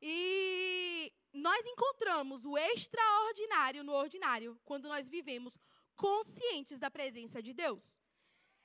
E 0.01 1.13
nós 1.33 1.65
encontramos 1.67 2.45
o 2.45 2.57
extraordinário 2.57 3.85
no 3.85 3.93
ordinário 3.93 4.59
quando 4.65 4.89
nós 4.89 5.09
vivemos 5.09 5.59
conscientes 5.95 6.79
da 6.79 6.91
presença 6.91 7.43
de 7.43 7.53
Deus. 7.53 8.01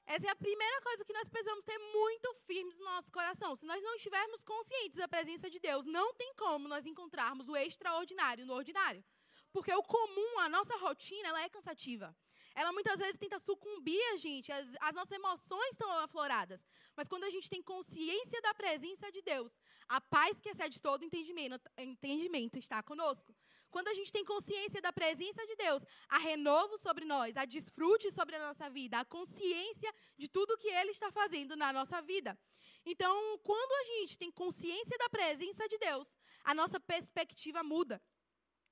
Essa 0.07 0.27
é 0.27 0.29
a 0.29 0.35
primeira 0.35 0.81
coisa 0.81 1.03
que 1.03 1.13
nós 1.13 1.27
precisamos 1.27 1.65
ter 1.65 1.77
muito 1.79 2.33
firmes 2.45 2.77
no 2.77 2.85
nosso 2.85 3.11
coração. 3.11 3.55
Se 3.55 3.65
nós 3.65 3.81
não 3.83 3.95
estivermos 3.95 4.43
conscientes 4.43 4.97
da 4.97 5.07
presença 5.07 5.49
de 5.49 5.59
Deus, 5.59 5.85
não 5.85 6.13
tem 6.13 6.33
como 6.35 6.67
nós 6.67 6.85
encontrarmos 6.85 7.49
o 7.49 7.57
extraordinário 7.57 8.45
no 8.45 8.53
ordinário. 8.53 9.03
Porque 9.51 9.73
o 9.73 9.83
comum, 9.83 10.39
a 10.39 10.47
nossa 10.47 10.75
rotina, 10.77 11.29
ela 11.29 11.41
é 11.41 11.49
cansativa 11.49 12.15
ela 12.55 12.71
muitas 12.71 12.97
vezes 12.97 13.17
tenta 13.17 13.37
sucumbir 13.37 14.01
a 14.13 14.15
gente, 14.15 14.49
as, 14.49 14.65
as 14.79 14.95
nossas 14.95 15.11
emoções 15.11 15.71
estão 15.71 15.91
afloradas. 15.99 16.65
Mas 16.95 17.09
quando 17.09 17.25
a 17.25 17.29
gente 17.29 17.49
tem 17.49 17.61
consciência 17.61 18.41
da 18.41 18.53
presença 18.53 19.11
de 19.11 19.21
Deus, 19.21 19.59
a 19.87 20.01
paz 20.01 20.39
que 20.41 20.49
excede 20.49 20.81
todo 20.81 21.03
entendimento, 21.03 21.59
entendimento 21.77 22.57
está 22.57 22.81
conosco. 22.81 23.35
Quando 23.69 23.87
a 23.89 23.93
gente 23.93 24.11
tem 24.11 24.23
consciência 24.23 24.81
da 24.81 24.93
presença 24.93 25.45
de 25.45 25.55
Deus, 25.55 25.83
há 26.07 26.17
renovo 26.17 26.77
sobre 26.77 27.05
nós, 27.05 27.35
há 27.35 27.45
desfrute 27.45 28.11
sobre 28.11 28.35
a 28.35 28.39
nossa 28.39 28.69
vida, 28.69 28.99
há 28.99 29.05
consciência 29.05 29.93
de 30.17 30.29
tudo 30.29 30.57
que 30.57 30.69
Ele 30.69 30.91
está 30.91 31.11
fazendo 31.11 31.55
na 31.55 31.73
nossa 31.73 32.01
vida. 32.01 32.37
Então, 32.85 33.37
quando 33.39 33.71
a 33.71 33.99
gente 33.99 34.17
tem 34.17 34.31
consciência 34.31 34.97
da 34.97 35.09
presença 35.09 35.67
de 35.67 35.77
Deus, 35.77 36.07
a 36.43 36.53
nossa 36.53 36.79
perspectiva 36.79 37.63
muda. 37.63 38.01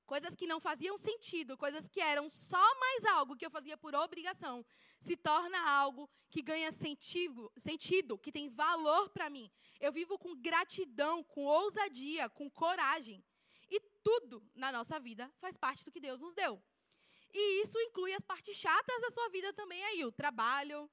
Coisas 0.05 0.35
que 0.35 0.45
não 0.45 0.59
faziam 0.59 0.97
sentido, 0.97 1.57
coisas 1.57 1.87
que 1.87 2.01
eram 2.01 2.29
só 2.29 2.79
mais 2.79 3.05
algo 3.05 3.35
que 3.35 3.45
eu 3.45 3.49
fazia 3.49 3.77
por 3.77 3.95
obrigação, 3.95 4.65
se 4.99 5.15
torna 5.15 5.59
algo 5.69 6.09
que 6.29 6.41
ganha 6.41 6.71
sentido, 6.71 7.51
sentido 7.57 8.17
que 8.17 8.31
tem 8.31 8.49
valor 8.49 9.09
para 9.09 9.29
mim. 9.29 9.49
Eu 9.79 9.91
vivo 9.91 10.17
com 10.17 10.35
gratidão, 10.35 11.23
com 11.23 11.45
ousadia, 11.45 12.29
com 12.29 12.49
coragem. 12.49 13.23
E 13.69 13.79
tudo 14.03 14.45
na 14.53 14.71
nossa 14.71 14.99
vida 14.99 15.31
faz 15.39 15.57
parte 15.57 15.85
do 15.85 15.91
que 15.91 15.99
Deus 15.99 16.21
nos 16.21 16.33
deu. 16.33 16.61
E 17.33 17.61
isso 17.63 17.79
inclui 17.79 18.13
as 18.13 18.23
partes 18.23 18.55
chatas 18.55 19.01
da 19.01 19.09
sua 19.09 19.29
vida 19.29 19.51
também 19.53 19.83
aí, 19.85 20.05
o 20.05 20.11
trabalho, 20.11 20.89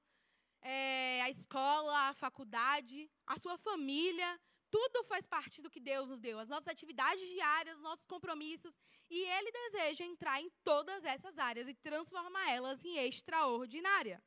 é, 0.62 1.21
a 1.23 1.31
escola, 1.31 2.09
a 2.09 2.14
faculdade, 2.14 3.11
a 3.26 3.38
sua 3.38 3.59
família, 3.59 4.40
tudo 4.71 5.05
faz 5.05 5.27
parte 5.27 5.61
do 5.61 5.71
que 5.71 5.81
Deus 5.81 6.09
nos 6.09 6.21
deu, 6.21 6.39
as 6.39 6.49
nossas 6.49 6.69
atividades 6.69 7.29
diárias, 7.29 7.77
os 7.77 7.83
nossos 7.83 8.07
compromissos. 8.07 8.79
E 9.09 9.19
Ele 9.19 9.50
deseja 9.50 10.05
entrar 10.05 10.41
em 10.41 10.50
todas 10.62 11.05
essas 11.05 11.39
áreas 11.39 11.69
e 11.69 11.75
transformar 11.75 12.50
elas 12.50 12.85
em 12.85 12.97
extraordinária. 12.99 14.23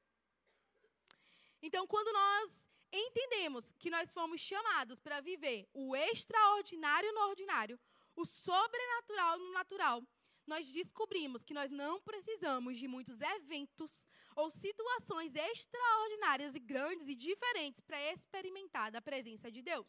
Então, 1.62 1.88
quando 1.88 2.12
nós 2.12 2.70
entendemos 2.92 3.72
que 3.80 3.90
nós 3.90 4.12
fomos 4.12 4.42
chamados 4.42 5.00
para 5.00 5.22
viver 5.22 5.68
o 5.74 5.96
extraordinário 5.96 7.12
no 7.14 7.22
ordinário, 7.22 7.80
o 8.16 8.26
sobrenatural 8.26 9.40
no 9.40 9.52
natural, 9.54 10.04
nós 10.46 10.68
descobrimos 10.68 11.44
que 11.44 11.54
nós 11.54 11.72
não 11.72 12.02
precisamos 12.02 12.78
de 12.78 12.88
muitos 12.88 13.22
eventos 13.22 13.92
ou 14.36 14.50
situações 14.52 15.34
extraordinárias 15.34 16.54
e 16.54 16.60
grandes 16.60 17.08
e 17.08 17.16
diferentes 17.16 17.80
para 17.80 18.12
experimentar 18.12 18.94
a 18.94 19.02
presença 19.02 19.50
de 19.50 19.62
Deus. 19.62 19.88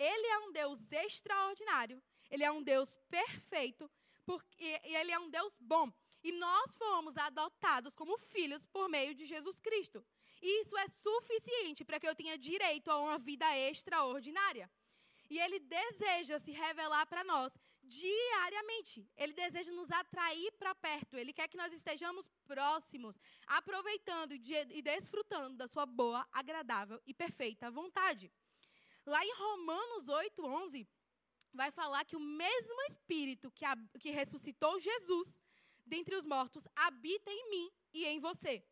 Ele 0.00 0.26
é 0.28 0.38
um 0.38 0.50
Deus 0.50 0.80
extraordinário, 0.90 2.02
ele 2.30 2.42
é 2.42 2.50
um 2.50 2.62
Deus 2.62 2.96
perfeito, 3.10 3.90
porque 4.24 4.80
ele 4.82 5.12
é 5.12 5.18
um 5.18 5.28
Deus 5.28 5.54
bom. 5.60 5.92
E 6.22 6.32
nós 6.32 6.74
fomos 6.76 7.18
adotados 7.18 7.94
como 7.94 8.16
filhos 8.16 8.64
por 8.64 8.88
meio 8.88 9.14
de 9.14 9.26
Jesus 9.26 9.60
Cristo. 9.60 10.02
E 10.40 10.62
isso 10.62 10.74
é 10.78 10.88
suficiente 10.88 11.84
para 11.84 12.00
que 12.00 12.08
eu 12.08 12.14
tenha 12.14 12.38
direito 12.38 12.90
a 12.90 12.98
uma 12.98 13.18
vida 13.18 13.46
extraordinária. 13.68 14.70
E 15.28 15.38
ele 15.38 15.60
deseja 15.60 16.38
se 16.38 16.50
revelar 16.50 17.04
para 17.04 17.22
nós 17.22 17.52
diariamente. 17.82 19.06
Ele 19.18 19.34
deseja 19.34 19.70
nos 19.72 19.90
atrair 19.90 20.50
para 20.52 20.74
perto. 20.74 21.16
Ele 21.18 21.34
quer 21.34 21.46
que 21.46 21.58
nós 21.58 21.72
estejamos 21.74 22.26
próximos, 22.46 23.20
aproveitando 23.46 24.32
e 24.32 24.80
desfrutando 24.80 25.56
da 25.56 25.68
sua 25.68 25.84
boa, 25.84 26.26
agradável 26.32 27.00
e 27.06 27.12
perfeita 27.12 27.70
vontade. 27.70 28.32
Lá 29.10 29.26
em 29.26 29.34
Romanos 29.34 30.08
8, 30.08 30.44
11, 30.44 30.88
vai 31.52 31.72
falar 31.72 32.04
que 32.04 32.14
o 32.14 32.20
mesmo 32.20 32.80
Espírito 32.82 33.50
que, 33.50 33.64
a, 33.64 33.76
que 33.98 34.10
ressuscitou 34.10 34.78
Jesus 34.78 35.28
dentre 35.84 36.14
os 36.14 36.24
mortos 36.24 36.62
habita 36.76 37.28
em 37.28 37.50
mim 37.50 37.72
e 37.92 38.06
em 38.06 38.20
você. 38.20 38.64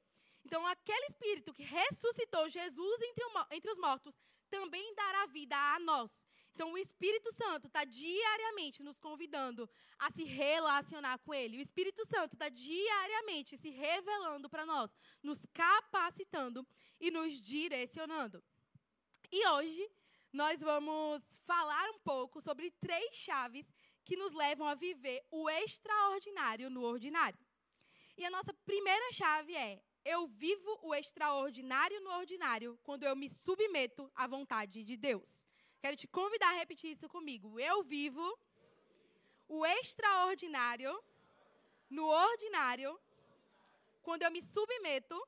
Então, 0.45 0.65
aquele 0.65 1.07
Espírito 1.07 1.53
que 1.53 1.65
ressuscitou 1.65 2.49
Jesus 2.49 3.03
entre, 3.03 3.25
o, 3.25 3.31
entre 3.51 3.69
os 3.73 3.79
mortos 3.79 4.15
também 4.49 4.95
dará 4.95 5.27
vida 5.27 5.57
a 5.75 5.81
nós. 5.81 6.25
Então, 6.55 6.73
o 6.73 6.79
Espírito 6.79 7.33
Santo 7.33 7.67
está 7.67 7.85
diariamente 7.85 8.81
nos 8.81 9.01
convidando 9.01 9.69
a 9.99 10.09
se 10.13 10.23
relacionar 10.23 11.19
com 11.19 11.35
Ele. 11.35 11.59
O 11.59 11.61
Espírito 11.61 12.07
Santo 12.07 12.35
está 12.35 12.49
diariamente 12.49 13.59
se 13.59 13.71
revelando 13.71 14.49
para 14.49 14.65
nós, 14.65 14.95
nos 15.21 15.45
capacitando 15.53 16.65
e 17.01 17.11
nos 17.11 17.41
direcionando. 17.41 18.41
E 19.33 19.45
hoje, 19.49 19.91
nós 20.33 20.61
vamos 20.61 21.23
falar 21.47 21.91
um 21.91 21.99
pouco 22.01 22.41
sobre 22.41 22.71
três 22.81 23.17
chaves 23.17 23.73
que 24.05 24.17
nos 24.17 24.33
levam 24.33 24.67
a 24.67 24.75
viver 24.75 25.25
o 25.31 25.49
extraordinário 25.49 26.71
no 26.71 26.83
ordinário. 26.83 27.39
E 28.17 28.25
a 28.25 28.31
nossa 28.31 28.53
primeira 28.65 29.13
chave 29.13 29.55
é: 29.55 29.83
eu 30.05 30.27
vivo 30.27 30.79
o 30.83 30.95
extraordinário 30.95 32.01
no 32.01 32.11
ordinário 32.11 32.79
quando 32.83 33.05
eu 33.05 33.15
me 33.15 33.29
submeto 33.29 34.11
à 34.15 34.27
vontade 34.27 34.85
de 34.85 34.97
Deus. 34.97 35.47
Quero 35.81 35.97
te 35.97 36.09
convidar 36.09 36.49
a 36.49 36.57
repetir 36.57 36.91
isso 36.93 37.09
comigo. 37.09 37.59
Eu 37.61 37.83
vivo 37.83 38.39
o 39.47 39.65
extraordinário 39.65 40.93
no 41.89 42.07
ordinário 42.07 42.99
quando 44.03 44.23
eu 44.23 44.31
me 44.31 44.43
submeto 44.43 45.23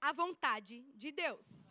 à 0.00 0.12
vontade 0.12 0.82
de 0.96 1.12
Deus. 1.12 1.61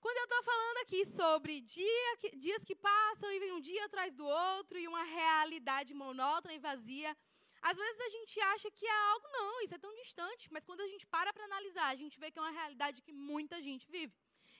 Quando 0.00 0.16
eu 0.16 0.24
estou 0.24 0.42
falando 0.44 0.78
aqui 0.78 1.04
sobre 1.06 1.60
dia 1.60 2.16
que, 2.20 2.36
dias 2.36 2.62
que 2.62 2.76
passam 2.76 3.30
e 3.32 3.38
vem 3.40 3.52
um 3.52 3.60
dia 3.60 3.84
atrás 3.84 4.14
do 4.14 4.24
outro 4.24 4.78
e 4.78 4.86
uma 4.86 5.02
realidade 5.02 5.92
monótona 5.92 6.54
e 6.54 6.58
vazia, 6.58 7.16
às 7.60 7.76
vezes 7.76 8.00
a 8.00 8.08
gente 8.08 8.40
acha 8.40 8.70
que 8.70 8.86
é 8.86 8.98
algo, 9.10 9.26
não, 9.32 9.60
isso 9.62 9.74
é 9.74 9.78
tão 9.78 9.92
distante, 9.96 10.48
mas 10.52 10.64
quando 10.64 10.82
a 10.82 10.88
gente 10.88 11.04
para 11.06 11.32
para 11.32 11.44
analisar, 11.44 11.88
a 11.88 11.96
gente 11.96 12.18
vê 12.20 12.30
que 12.30 12.38
é 12.38 12.42
uma 12.42 12.58
realidade 12.60 13.02
que 13.02 13.12
muita 13.12 13.60
gente 13.60 13.90
vive. 13.90 14.14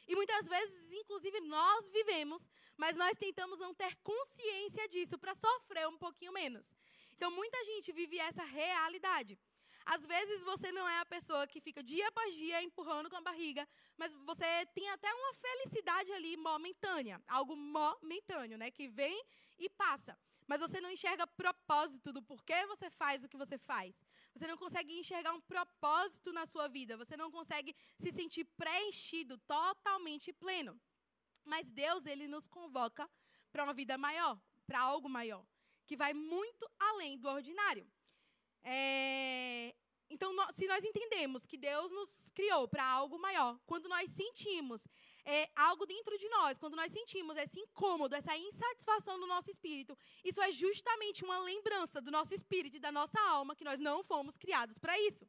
E 0.08 0.16
muitas 0.16 0.46
vezes, 0.48 0.92
inclusive, 0.92 1.40
nós 1.40 1.88
vivemos, 1.90 2.42
mas 2.76 2.96
nós 2.96 3.16
tentamos 3.16 3.60
não 3.60 3.72
ter 3.74 3.94
consciência 4.02 4.88
disso 4.88 5.18
para 5.18 5.34
sofrer 5.34 5.86
um 5.86 5.98
pouquinho 5.98 6.32
menos. 6.32 6.74
Então, 7.14 7.30
muita 7.30 7.62
gente 7.64 7.92
vive 7.92 8.18
essa 8.18 8.42
realidade. 8.42 9.38
Às 9.94 10.04
vezes 10.04 10.42
você 10.42 10.70
não 10.70 10.86
é 10.86 10.98
a 11.00 11.06
pessoa 11.06 11.46
que 11.46 11.60
fica 11.66 11.82
dia 11.82 12.06
após 12.08 12.34
dia 12.34 12.62
empurrando 12.62 13.08
com 13.10 13.16
a 13.16 13.26
barriga, 13.28 13.66
mas 13.96 14.12
você 14.30 14.66
tem 14.74 14.88
até 14.90 15.10
uma 15.20 15.32
felicidade 15.44 16.12
ali 16.12 16.36
momentânea, 16.36 17.22
algo 17.26 17.56
momentâneo, 17.56 18.58
né, 18.58 18.70
que 18.70 18.86
vem 18.88 19.16
e 19.58 19.68
passa 19.70 20.16
mas 20.48 20.60
você 20.60 20.80
não 20.80 20.90
enxerga 20.90 21.26
propósito 21.26 22.10
do 22.10 22.22
porquê 22.22 22.66
você 22.66 22.88
faz 22.88 23.22
o 23.22 23.28
que 23.28 23.36
você 23.36 23.58
faz. 23.58 24.02
Você 24.34 24.46
não 24.46 24.56
consegue 24.56 24.98
enxergar 24.98 25.34
um 25.34 25.42
propósito 25.42 26.32
na 26.32 26.46
sua 26.46 26.66
vida. 26.68 26.96
Você 26.96 27.18
não 27.18 27.30
consegue 27.30 27.76
se 27.98 28.10
sentir 28.10 28.44
preenchido, 28.56 29.36
totalmente 29.36 30.32
pleno. 30.32 30.80
Mas 31.44 31.70
Deus, 31.70 32.06
ele 32.06 32.26
nos 32.26 32.48
convoca 32.48 33.06
para 33.52 33.62
uma 33.62 33.74
vida 33.74 33.98
maior, 33.98 34.40
para 34.66 34.80
algo 34.80 35.06
maior, 35.06 35.44
que 35.86 35.98
vai 35.98 36.14
muito 36.14 36.66
além 36.78 37.18
do 37.18 37.28
ordinário. 37.28 37.86
É, 38.64 39.74
então, 40.10 40.34
se 40.52 40.66
nós 40.66 40.84
entendemos 40.84 41.46
que 41.46 41.58
Deus 41.58 41.90
nos 41.90 42.30
criou 42.34 42.66
para 42.66 42.84
algo 42.84 43.18
maior, 43.18 43.58
quando 43.66 43.88
nós 43.88 44.10
sentimos 44.10 44.86
é, 45.24 45.50
algo 45.54 45.84
dentro 45.84 46.16
de 46.16 46.28
nós, 46.30 46.58
quando 46.58 46.76
nós 46.76 46.90
sentimos 46.90 47.36
esse 47.36 47.60
incômodo, 47.60 48.14
essa 48.14 48.36
insatisfação 48.36 49.18
no 49.18 49.26
nosso 49.26 49.50
espírito, 49.50 49.96
isso 50.24 50.40
é 50.40 50.50
justamente 50.50 51.24
uma 51.24 51.38
lembrança 51.40 52.00
do 52.00 52.10
nosso 52.10 52.32
espírito 52.32 52.76
e 52.76 52.80
da 52.80 52.90
nossa 52.90 53.20
alma 53.20 53.54
que 53.54 53.64
nós 53.64 53.78
não 53.78 54.02
fomos 54.02 54.38
criados 54.38 54.78
para 54.78 54.98
isso. 54.98 55.28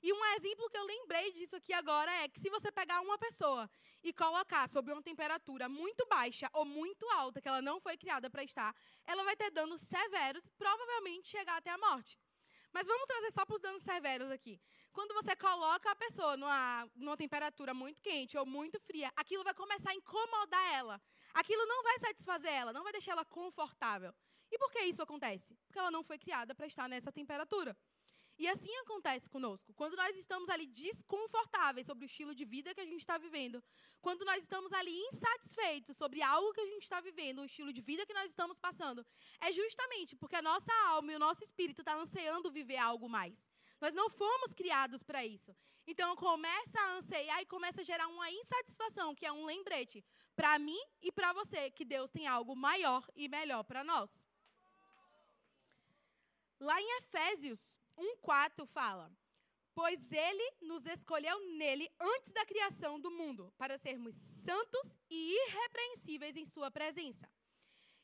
E 0.00 0.12
um 0.12 0.24
exemplo 0.36 0.68
que 0.68 0.76
eu 0.76 0.84
lembrei 0.84 1.32
disso 1.32 1.54
aqui 1.56 1.72
agora 1.72 2.12
é 2.22 2.28
que 2.28 2.40
se 2.40 2.50
você 2.50 2.72
pegar 2.72 3.00
uma 3.00 3.18
pessoa 3.18 3.70
e 4.02 4.12
colocar 4.12 4.68
sob 4.68 4.92
uma 4.92 5.02
temperatura 5.02 5.68
muito 5.68 6.06
baixa 6.06 6.48
ou 6.52 6.64
muito 6.64 7.08
alta, 7.10 7.40
que 7.40 7.48
ela 7.48 7.62
não 7.62 7.80
foi 7.80 7.96
criada 7.96 8.28
para 8.28 8.42
estar, 8.42 8.74
ela 9.04 9.22
vai 9.22 9.36
ter 9.36 9.50
danos 9.50 9.80
severos 9.80 10.44
e 10.44 10.50
provavelmente 10.50 11.28
chegar 11.28 11.56
até 11.56 11.70
a 11.70 11.78
morte. 11.78 12.18
Mas 12.72 12.86
vamos 12.86 13.06
trazer 13.06 13.30
só 13.32 13.44
para 13.44 13.56
os 13.56 13.60
danos 13.60 13.82
severos 13.82 14.30
aqui. 14.30 14.60
Quando 14.92 15.14
você 15.14 15.36
coloca 15.36 15.90
a 15.90 15.96
pessoa 15.96 16.36
numa, 16.36 16.88
numa 16.96 17.16
temperatura 17.16 17.74
muito 17.74 18.00
quente 18.00 18.36
ou 18.36 18.46
muito 18.46 18.80
fria, 18.80 19.10
aquilo 19.16 19.44
vai 19.44 19.54
começar 19.54 19.90
a 19.90 19.94
incomodar 19.94 20.72
ela. 20.74 21.00
Aquilo 21.34 21.64
não 21.66 21.82
vai 21.82 21.98
satisfazer 21.98 22.52
ela, 22.52 22.72
não 22.72 22.82
vai 22.82 22.92
deixar 22.92 23.12
ela 23.12 23.24
confortável. 23.24 24.14
E 24.50 24.58
por 24.58 24.70
que 24.70 24.80
isso 24.80 25.02
acontece? 25.02 25.56
Porque 25.66 25.78
ela 25.78 25.90
não 25.90 26.04
foi 26.04 26.18
criada 26.18 26.54
para 26.54 26.66
estar 26.66 26.88
nessa 26.88 27.10
temperatura. 27.10 27.76
E 28.42 28.48
assim 28.48 28.74
acontece 28.78 29.30
conosco. 29.30 29.72
Quando 29.72 29.94
nós 29.94 30.16
estamos 30.16 30.48
ali 30.48 30.66
desconfortáveis 30.66 31.86
sobre 31.86 32.04
o 32.04 32.10
estilo 32.10 32.34
de 32.34 32.44
vida 32.44 32.74
que 32.74 32.80
a 32.80 32.84
gente 32.84 32.98
está 32.98 33.16
vivendo, 33.16 33.62
quando 34.00 34.24
nós 34.24 34.42
estamos 34.42 34.72
ali 34.72 34.92
insatisfeitos 35.06 35.96
sobre 35.96 36.20
algo 36.22 36.52
que 36.52 36.60
a 36.60 36.66
gente 36.66 36.82
está 36.82 37.00
vivendo, 37.00 37.38
o 37.38 37.44
estilo 37.44 37.72
de 37.72 37.80
vida 37.80 38.04
que 38.04 38.12
nós 38.12 38.28
estamos 38.30 38.58
passando, 38.58 39.06
é 39.40 39.52
justamente 39.52 40.16
porque 40.16 40.34
a 40.34 40.42
nossa 40.42 40.72
alma 40.88 41.12
e 41.12 41.14
o 41.14 41.20
nosso 41.20 41.44
espírito 41.44 41.82
está 41.82 41.94
ansiando 41.94 42.50
viver 42.50 42.78
algo 42.78 43.08
mais. 43.08 43.48
Nós 43.80 43.94
não 43.94 44.10
fomos 44.10 44.52
criados 44.52 45.04
para 45.04 45.24
isso. 45.24 45.54
Então 45.86 46.16
começa 46.16 46.80
a 46.80 46.96
ansiar 46.96 47.42
e 47.42 47.46
começa 47.46 47.82
a 47.82 47.84
gerar 47.84 48.08
uma 48.08 48.28
insatisfação, 48.28 49.14
que 49.14 49.24
é 49.24 49.30
um 49.30 49.44
lembrete 49.44 50.04
para 50.34 50.58
mim 50.58 50.82
e 51.00 51.12
para 51.12 51.32
você 51.32 51.70
que 51.70 51.84
Deus 51.84 52.10
tem 52.10 52.26
algo 52.26 52.56
maior 52.56 53.08
e 53.14 53.28
melhor 53.28 53.62
para 53.62 53.84
nós. 53.84 54.10
Lá 56.58 56.80
em 56.80 56.98
Efésios 56.98 57.80
1,4 57.98 58.66
fala: 58.66 59.10
Pois 59.74 60.12
ele 60.12 60.56
nos 60.60 60.84
escolheu 60.86 61.38
nele 61.56 61.90
antes 62.00 62.32
da 62.32 62.44
criação 62.44 63.00
do 63.00 63.10
mundo, 63.10 63.52
para 63.56 63.78
sermos 63.78 64.14
santos 64.44 64.98
e 65.10 65.34
irrepreensíveis 65.34 66.36
em 66.36 66.44
sua 66.44 66.70
presença. 66.70 67.28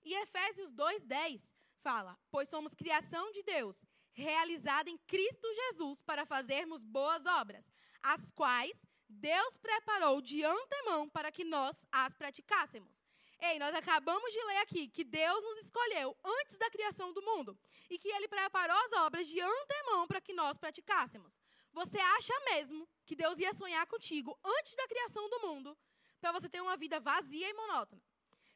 E 0.04 0.14
Efésios 0.14 0.72
2,10 0.72 1.52
fala: 1.82 2.18
Pois 2.30 2.48
somos 2.48 2.74
criação 2.74 3.30
de 3.32 3.42
Deus, 3.42 3.84
realizada 4.12 4.90
em 4.90 4.98
Cristo 4.98 5.46
Jesus 5.54 6.02
para 6.02 6.26
fazermos 6.26 6.84
boas 6.84 7.24
obras, 7.26 7.70
as 8.02 8.30
quais 8.32 8.86
Deus 9.08 9.56
preparou 9.58 10.20
de 10.20 10.44
antemão 10.44 11.08
para 11.08 11.32
que 11.32 11.44
nós 11.44 11.86
as 11.90 12.14
praticássemos. 12.14 13.07
Ei, 13.40 13.58
nós 13.58 13.72
acabamos 13.74 14.32
de 14.32 14.42
ler 14.44 14.56
aqui 14.58 14.88
que 14.88 15.04
Deus 15.04 15.42
nos 15.42 15.64
escolheu 15.64 16.16
antes 16.24 16.56
da 16.56 16.68
criação 16.70 17.12
do 17.12 17.22
mundo 17.22 17.56
e 17.88 17.96
que 17.96 18.08
Ele 18.08 18.26
preparou 18.26 18.76
as 18.76 18.92
obras 19.04 19.28
de 19.28 19.40
antemão 19.40 20.08
para 20.08 20.20
que 20.20 20.32
nós 20.32 20.58
praticássemos. 20.58 21.40
Você 21.72 21.98
acha 21.98 22.32
mesmo 22.50 22.88
que 23.06 23.14
Deus 23.14 23.38
ia 23.38 23.54
sonhar 23.54 23.86
contigo 23.86 24.36
antes 24.44 24.74
da 24.74 24.88
criação 24.88 25.30
do 25.30 25.40
mundo 25.40 25.78
para 26.20 26.32
você 26.32 26.48
ter 26.48 26.60
uma 26.60 26.76
vida 26.76 26.98
vazia 26.98 27.48
e 27.48 27.54
monótona? 27.54 28.02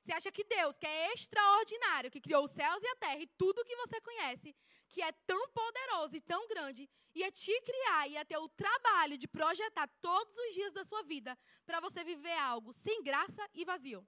Você 0.01 0.13
acha 0.13 0.33
que 0.33 0.43
Deus, 0.43 0.77
que 0.77 0.87
é 0.87 1.15
extraordinário, 1.15 2.11
que 2.11 2.21
criou 2.21 2.45
os 2.45 2.51
céus 2.51 2.83
e 2.83 2.87
a 2.89 2.97
terra 2.97 3.21
e 3.21 3.29
tudo 3.39 3.65
que 3.65 3.77
você 3.77 4.01
conhece, 4.01 4.57
que 4.89 5.01
é 5.01 5.13
tão 5.13 5.49
poderoso 5.51 6.17
e 6.17 6.21
tão 6.21 6.49
grande, 6.49 6.91
ia 7.15 7.31
te 7.31 7.61
criar, 7.61 8.09
ia 8.09 8.25
ter 8.25 8.37
o 8.37 8.49
trabalho 8.49 9.17
de 9.17 9.29
projetar 9.29 9.89
todos 10.01 10.37
os 10.37 10.55
dias 10.55 10.73
da 10.73 10.85
sua 10.85 11.05
vida 11.05 11.39
para 11.65 11.79
você 11.79 12.03
viver 12.03 12.37
algo 12.37 12.73
sem 12.73 13.01
graça 13.01 13.49
e 13.55 13.65
vazio? 13.65 14.05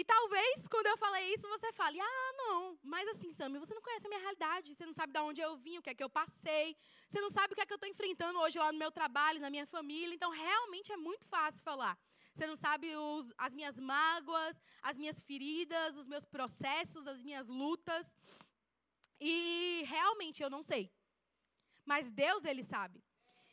E 0.00 0.04
talvez, 0.04 0.68
quando 0.68 0.88
eu 0.88 0.98
falei 0.98 1.32
isso, 1.34 1.48
você 1.48 1.72
fale, 1.72 1.98
ah, 1.98 2.32
não, 2.36 2.78
mas 2.82 3.08
assim, 3.08 3.32
Sammy, 3.32 3.58
você 3.58 3.74
não 3.74 3.80
conhece 3.80 4.06
a 4.06 4.10
minha 4.10 4.20
realidade, 4.20 4.74
você 4.74 4.84
não 4.84 4.92
sabe 4.92 5.14
de 5.14 5.20
onde 5.20 5.40
eu 5.40 5.56
vim, 5.56 5.78
o 5.78 5.82
que 5.82 5.88
é 5.88 5.94
que 5.94 6.04
eu 6.04 6.10
passei, 6.10 6.76
você 7.08 7.18
não 7.18 7.30
sabe 7.30 7.54
o 7.54 7.56
que 7.56 7.62
é 7.62 7.66
que 7.66 7.72
eu 7.72 7.76
estou 7.76 7.88
enfrentando 7.88 8.38
hoje 8.40 8.58
lá 8.58 8.70
no 8.70 8.78
meu 8.78 8.92
trabalho, 8.92 9.40
na 9.40 9.48
minha 9.48 9.66
família, 9.66 10.14
então 10.14 10.30
realmente 10.30 10.92
é 10.92 10.98
muito 10.98 11.26
fácil 11.26 11.62
falar. 11.62 11.98
Você 12.34 12.46
não 12.46 12.56
sabe 12.56 12.94
os, 12.94 13.32
as 13.38 13.54
minhas 13.54 13.78
mágoas, 13.78 14.60
as 14.82 14.98
minhas 14.98 15.18
feridas, 15.22 15.96
os 15.96 16.06
meus 16.06 16.26
processos, 16.26 17.06
as 17.06 17.22
minhas 17.22 17.48
lutas. 17.48 18.14
E 19.18 19.82
realmente 19.86 20.42
eu 20.42 20.50
não 20.50 20.62
sei. 20.62 20.92
Mas 21.86 22.10
Deus, 22.10 22.44
Ele 22.44 22.62
sabe. 22.62 23.02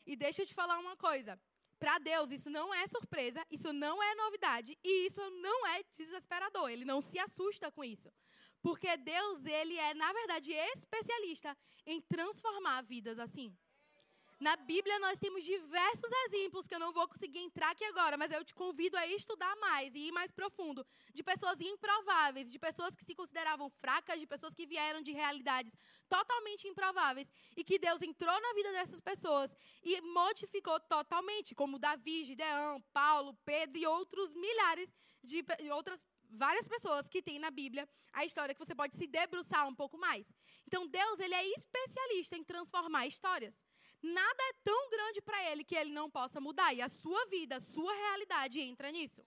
E 0.06 0.18
deixa 0.18 0.42
eu 0.42 0.46
te 0.46 0.54
falar 0.54 0.78
uma 0.80 0.98
coisa. 0.98 1.40
Para 1.84 2.00
Deus, 2.00 2.32
isso 2.32 2.50
não 2.50 2.74
é 2.74 2.88
surpresa, 2.88 3.46
isso 3.52 3.74
não 3.74 4.02
é 4.02 4.16
novidade 4.16 4.80
e 4.82 5.06
isso 5.06 5.20
não 5.42 5.68
é 5.68 5.84
desesperador. 5.98 6.70
Ele 6.70 6.86
não 6.86 7.02
se 7.02 7.20
assusta 7.20 7.70
com 7.70 7.84
isso. 7.84 8.10
Porque 8.62 8.96
Deus, 8.96 9.46
ele 9.46 9.76
é, 9.78 9.94
na 9.94 10.14
verdade, 10.14 10.54
especialista 10.54 11.58
em 11.86 12.00
transformar 12.00 12.84
vidas 12.84 13.20
assim. 13.20 13.54
Na 14.40 14.56
Bíblia 14.56 15.00
nós 15.00 15.20
temos 15.20 15.44
diversos 15.44 16.12
exemplos 16.26 16.68
que 16.68 16.76
eu 16.76 16.80
não 16.80 16.92
vou 16.92 17.08
conseguir 17.08 17.40
entrar 17.40 17.72
aqui 17.72 17.84
agora, 17.86 18.18
mas 18.18 18.32
eu 18.32 18.44
te 18.44 18.54
convido 18.54 18.98
a 18.98 19.08
estudar 19.08 19.56
mais 19.58 19.94
e 19.96 20.08
ir 20.08 20.12
mais 20.12 20.32
profundo, 20.32 20.86
de 21.14 21.24
pessoas 21.24 21.62
improváveis, 21.62 22.52
de 22.52 22.60
pessoas 22.60 22.96
que 22.96 23.06
se 23.06 23.16
consideravam 23.16 23.70
fracas, 23.70 24.20
de 24.20 24.28
pessoas 24.28 24.54
que 24.54 24.66
vieram 24.66 25.02
de 25.02 25.12
realidades 25.12 25.76
totalmente 26.10 26.68
improváveis 26.68 27.32
e 27.56 27.64
que 27.64 27.80
Deus 27.80 28.02
entrou 28.02 28.40
na 28.42 28.54
vida 28.54 28.72
dessas 28.72 29.00
pessoas 29.00 29.56
e 29.82 30.02
modificou 30.02 30.80
totalmente, 30.82 31.56
como 31.56 31.80
Davi, 31.80 32.24
Gideão, 32.24 32.82
Paulo, 32.92 33.38
Pedro 33.46 33.78
e 33.78 33.86
outros 33.88 34.34
milhares 34.34 34.94
de 35.24 35.46
outras 35.72 36.04
várias 36.30 36.68
pessoas 36.68 37.08
que 37.08 37.22
tem 37.22 37.40
na 37.40 37.52
Bíblia 37.52 37.88
a 38.12 38.26
história 38.26 38.54
que 38.54 38.64
você 38.64 38.76
pode 38.76 38.98
se 38.98 39.08
debruçar 39.08 39.68
um 39.68 39.76
pouco 39.76 39.98
mais. 39.98 40.34
Então 40.68 40.88
Deus, 40.88 41.20
ele 41.20 41.34
é 41.34 41.48
especialista 41.58 42.36
em 42.36 42.44
transformar 42.44 43.08
histórias. 43.08 43.64
Nada 44.04 44.44
é 44.50 44.54
tão 44.66 44.90
grande 44.90 45.22
para 45.22 45.50
ele 45.50 45.64
que 45.64 45.76
ele 45.76 45.92
não 45.92 46.12
possa 46.12 46.42
mudar. 46.42 46.74
E 46.74 46.82
a 46.82 46.90
sua 46.90 47.26
vida, 47.28 47.56
a 47.56 47.62
sua 47.62 47.94
realidade 47.94 48.60
entra 48.60 48.92
nisso. 48.92 49.26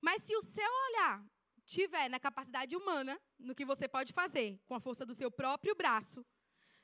Mas 0.00 0.24
se 0.24 0.34
o 0.36 0.42
seu 0.42 0.72
olhar 0.88 1.24
tiver 1.64 2.08
na 2.08 2.18
capacidade 2.18 2.74
humana, 2.74 3.20
no 3.38 3.54
que 3.54 3.64
você 3.64 3.86
pode 3.86 4.12
fazer 4.12 4.58
com 4.66 4.74
a 4.74 4.80
força 4.80 5.06
do 5.06 5.14
seu 5.14 5.30
próprio 5.30 5.74
braço, 5.74 6.24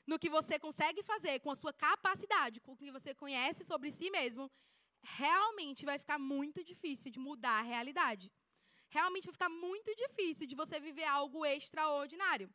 no 0.07 0.17
que 0.17 0.29
você 0.29 0.57
consegue 0.57 1.03
fazer 1.03 1.39
com 1.39 1.51
a 1.51 1.55
sua 1.55 1.73
capacidade, 1.73 2.61
com 2.61 2.71
o 2.73 2.77
que 2.77 2.91
você 2.91 3.13
conhece 3.13 3.63
sobre 3.65 3.91
si 3.91 4.09
mesmo, 4.09 4.49
realmente 5.01 5.85
vai 5.85 5.97
ficar 5.99 6.17
muito 6.17 6.63
difícil 6.63 7.11
de 7.11 7.19
mudar 7.19 7.59
a 7.59 7.61
realidade. 7.61 8.31
Realmente 8.89 9.25
vai 9.25 9.33
ficar 9.33 9.49
muito 9.49 9.93
difícil 9.95 10.45
de 10.47 10.55
você 10.55 10.79
viver 10.79 11.05
algo 11.05 11.45
extraordinário. 11.45 12.49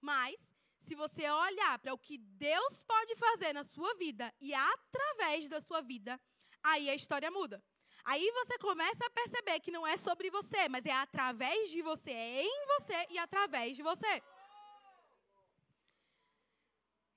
Mas 0.00 0.54
se 0.88 0.94
você 0.94 1.28
olhar 1.30 1.78
para 1.80 1.92
o 1.92 1.98
que 1.98 2.16
Deus 2.16 2.82
pode 2.82 3.14
fazer 3.16 3.52
na 3.52 3.62
sua 3.62 3.94
vida 3.96 4.34
e 4.40 4.54
através 4.54 5.46
da 5.46 5.60
sua 5.60 5.82
vida, 5.82 6.18
aí 6.62 6.88
a 6.88 6.94
história 6.94 7.30
muda. 7.30 7.62
Aí 8.04 8.30
você 8.32 8.56
começa 8.58 9.04
a 9.04 9.10
perceber 9.10 9.60
que 9.60 9.70
não 9.70 9.86
é 9.86 9.98
sobre 9.98 10.30
você, 10.30 10.66
mas 10.66 10.86
é 10.86 10.92
através 10.92 11.70
de 11.70 11.82
você, 11.82 12.10
é 12.10 12.42
em 12.42 12.66
você 12.72 13.06
e 13.10 13.18
através 13.18 13.76
de 13.76 13.82
você. 13.82 14.22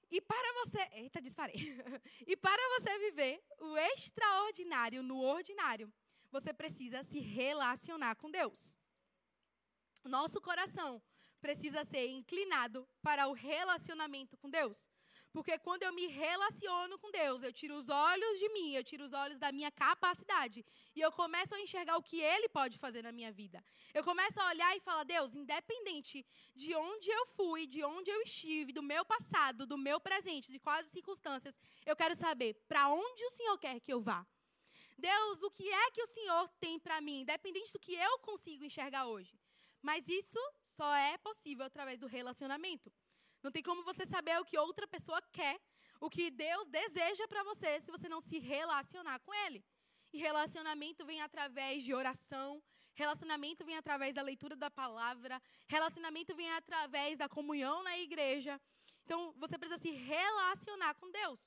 E 0.10 0.20
para 0.20 0.54
você, 0.66 0.82
eita, 0.92 1.22
disparei. 1.22 1.56
e 2.28 2.36
para 2.36 2.62
você 2.74 3.00
viver 3.00 3.42
o 3.58 3.78
extraordinário 3.78 5.02
no 5.02 5.22
ordinário, 5.22 5.90
você 6.30 6.54
precisa 6.54 7.04
se 7.04 7.20
relacionar 7.20 8.16
com 8.18 8.30
Deus. 8.30 8.78
Nosso 10.04 10.42
coração 10.42 11.02
precisa 11.42 11.84
ser 11.84 12.08
inclinado 12.08 12.88
para 13.02 13.28
o 13.28 13.34
relacionamento 13.34 14.38
com 14.38 14.50
Deus. 14.50 14.90
Porque 15.34 15.58
quando 15.58 15.84
eu 15.84 15.94
me 15.94 16.08
relaciono 16.08 17.00
com 17.00 17.10
Deus, 17.10 17.42
eu 17.42 17.54
tiro 17.54 17.76
os 17.76 17.88
olhos 17.88 18.38
de 18.38 18.50
mim, 18.50 18.74
eu 18.74 18.84
tiro 18.84 19.06
os 19.06 19.14
olhos 19.14 19.40
da 19.40 19.50
minha 19.52 19.72
capacidade 19.72 20.66
e 20.94 21.00
eu 21.00 21.12
começo 21.12 21.56
a 21.56 21.62
enxergar 21.62 21.96
o 21.98 22.04
que 22.04 22.20
Ele 22.20 22.50
pode 22.50 22.78
fazer 22.78 23.02
na 23.02 23.14
minha 23.14 23.32
vida. 23.32 23.64
Eu 23.94 24.04
começo 24.04 24.38
a 24.42 24.48
olhar 24.50 24.76
e 24.76 24.82
falar, 24.82 25.06
Deus, 25.06 25.34
independente 25.34 26.26
de 26.54 26.76
onde 26.76 27.10
eu 27.10 27.26
fui, 27.28 27.66
de 27.66 27.82
onde 27.84 28.10
eu 28.12 28.22
estive, 28.22 28.74
do 28.74 28.84
meu 28.84 29.06
passado, 29.06 29.66
do 29.66 29.78
meu 29.78 30.02
presente, 30.02 30.52
de 30.52 30.60
quais 30.60 30.90
circunstâncias, 30.90 31.58
eu 31.86 31.96
quero 31.96 32.16
saber 32.16 32.54
para 32.68 32.90
onde 32.90 33.24
o 33.26 33.32
Senhor 33.32 33.58
quer 33.58 33.80
que 33.80 33.94
eu 33.94 34.02
vá. 34.02 34.28
Deus, 34.98 35.42
o 35.42 35.50
que 35.50 35.68
é 35.68 35.92
que 35.92 36.04
o 36.04 36.08
Senhor 36.08 36.50
tem 36.60 36.78
para 36.78 37.00
mim, 37.00 37.22
independente 37.22 37.72
do 37.72 37.80
que 37.80 37.96
eu 37.96 38.20
consigo 38.20 38.66
enxergar 38.66 39.08
hoje. 39.08 39.41
Mas 39.82 40.08
isso 40.08 40.40
só 40.62 40.94
é 40.96 41.18
possível 41.18 41.66
através 41.66 42.00
do 42.00 42.08
relacionamento. 42.08 42.92
Não 43.42 43.52
tem 43.52 43.64
como 43.64 43.84
você 43.84 44.06
saber 44.06 44.40
o 44.40 44.46
que 44.46 44.58
outra 44.58 44.88
pessoa 44.88 45.22
quer, 45.34 45.60
o 46.00 46.10
que 46.10 46.30
Deus 46.30 46.68
deseja 46.70 47.28
para 47.28 47.44
você, 47.44 47.82
se 47.82 47.92
você 47.92 48.08
não 48.08 48.22
se 48.22 48.38
relacionar 48.40 49.20
com 49.20 49.34
Ele. 49.34 49.64
E 50.14 50.20
relacionamento 50.20 51.06
vem 51.06 51.22
através 51.22 51.84
de 51.84 51.94
oração, 51.94 52.62
relacionamento 52.94 53.66
vem 53.66 53.78
através 53.78 54.14
da 54.14 54.22
leitura 54.22 54.56
da 54.56 54.70
palavra, 54.70 55.42
relacionamento 55.68 56.36
vem 56.36 56.52
através 56.52 57.18
da 57.18 57.28
comunhão 57.28 57.82
na 57.84 57.98
igreja. 57.98 58.62
Então, 59.04 59.34
você 59.38 59.58
precisa 59.58 59.82
se 59.82 59.92
relacionar 59.92 60.94
com 60.96 61.10
Deus. 61.10 61.40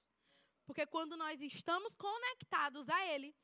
Porque 0.64 0.87
quando 0.87 1.16
nós 1.16 1.40
estamos 1.40 1.94
conectados 1.94 2.88
a 2.88 3.07
Ele, 3.07 3.37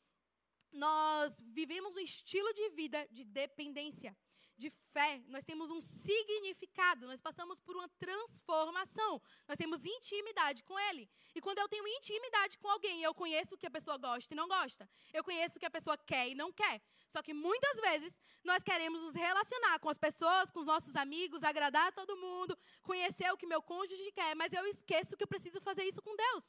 nós 0.72 1.38
vivemos 1.52 1.94
um 1.94 2.00
estilo 2.00 2.52
de 2.54 2.70
vida 2.70 3.06
de 3.10 3.24
dependência 3.24 4.16
de 4.60 4.70
fé, 4.92 5.10
nós 5.34 5.44
temos 5.50 5.70
um 5.70 5.80
significado, 5.80 7.06
nós 7.06 7.20
passamos 7.28 7.58
por 7.66 7.74
uma 7.78 7.88
transformação, 8.04 9.12
nós 9.48 9.56
temos 9.56 9.84
intimidade 9.84 10.62
com 10.68 10.78
Ele. 10.88 11.08
E 11.34 11.40
quando 11.40 11.58
eu 11.60 11.68
tenho 11.68 11.86
intimidade 11.98 12.58
com 12.58 12.68
alguém, 12.68 13.02
eu 13.02 13.14
conheço 13.22 13.54
o 13.54 13.58
que 13.58 13.66
a 13.66 13.76
pessoa 13.76 13.96
gosta 13.96 14.32
e 14.32 14.36
não 14.36 14.46
gosta, 14.46 14.88
eu 15.12 15.24
conheço 15.24 15.56
o 15.56 15.60
que 15.60 15.70
a 15.70 15.76
pessoa 15.78 15.96
quer 15.96 16.28
e 16.28 16.34
não 16.34 16.52
quer. 16.52 16.76
Só 17.08 17.22
que 17.22 17.32
muitas 17.32 17.76
vezes 17.80 18.12
nós 18.44 18.62
queremos 18.62 19.00
nos 19.02 19.14
relacionar 19.14 19.78
com 19.80 19.88
as 19.88 19.98
pessoas, 19.98 20.50
com 20.50 20.60
os 20.60 20.66
nossos 20.66 20.94
amigos, 20.94 21.42
agradar 21.42 21.88
a 21.88 21.92
todo 21.92 22.16
mundo, 22.16 22.56
conhecer 22.82 23.32
o 23.32 23.36
que 23.36 23.46
meu 23.46 23.62
cônjuge 23.62 24.12
quer, 24.12 24.34
mas 24.36 24.52
eu 24.52 24.66
esqueço 24.66 25.16
que 25.16 25.24
eu 25.24 25.32
preciso 25.34 25.60
fazer 25.60 25.84
isso 25.84 26.02
com 26.02 26.14
Deus. 26.14 26.44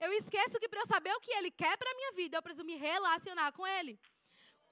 Eu 0.00 0.12
esqueço 0.12 0.60
que 0.60 0.68
para 0.68 0.80
eu 0.80 0.86
saber 0.86 1.12
o 1.14 1.20
que 1.20 1.32
Ele 1.32 1.50
quer 1.50 1.76
para 1.76 1.90
a 1.90 1.94
minha 1.94 2.12
vida, 2.12 2.36
eu 2.36 2.42
preciso 2.42 2.64
me 2.64 2.76
relacionar 2.76 3.50
com 3.52 3.66
Ele. 3.66 3.98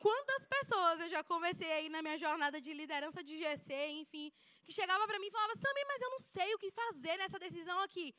Quantas 0.07 0.45
pessoas 0.47 1.01
eu 1.01 1.09
já 1.09 1.25
conversei 1.25 1.71
aí 1.73 1.89
na 1.89 2.01
minha 2.01 2.17
jornada 2.17 2.61
de 2.61 2.73
liderança 2.73 3.25
de 3.25 3.37
GC, 3.39 3.89
enfim, 4.03 4.33
que 4.65 4.73
chegava 4.73 5.05
para 5.05 5.19
mim 5.19 5.27
e 5.27 5.33
falava: 5.33 5.57
Sammy, 5.57 5.85
mas 5.85 6.01
eu 6.01 6.11
não 6.11 6.21
sei 6.21 6.55
o 6.55 6.59
que 6.59 6.71
fazer 6.71 7.17
nessa 7.17 7.41
decisão 7.41 7.77
aqui. 7.81 8.15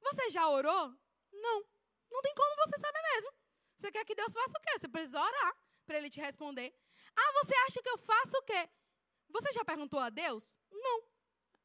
Você 0.00 0.30
já 0.30 0.48
orou? 0.48 0.94
Não. 1.32 1.58
Não 2.12 2.22
tem 2.22 2.32
como 2.36 2.54
você 2.62 2.78
saber 2.78 3.02
mesmo. 3.02 3.32
Você 3.76 3.90
quer 3.90 4.04
que 4.04 4.14
Deus 4.14 4.32
faça 4.32 4.56
o 4.56 4.62
quê? 4.62 4.78
Você 4.78 4.88
precisa 4.88 5.20
orar 5.20 5.56
para 5.84 5.98
ele 5.98 6.08
te 6.08 6.20
responder. 6.20 6.72
Ah, 7.16 7.32
você 7.40 7.54
acha 7.66 7.82
que 7.82 7.90
eu 7.90 7.98
faço 7.98 8.36
o 8.38 8.42
quê? 8.42 8.68
Você 9.30 9.52
já 9.52 9.64
perguntou 9.64 9.98
a 9.98 10.10
Deus? 10.10 10.44
Não. 10.70 11.02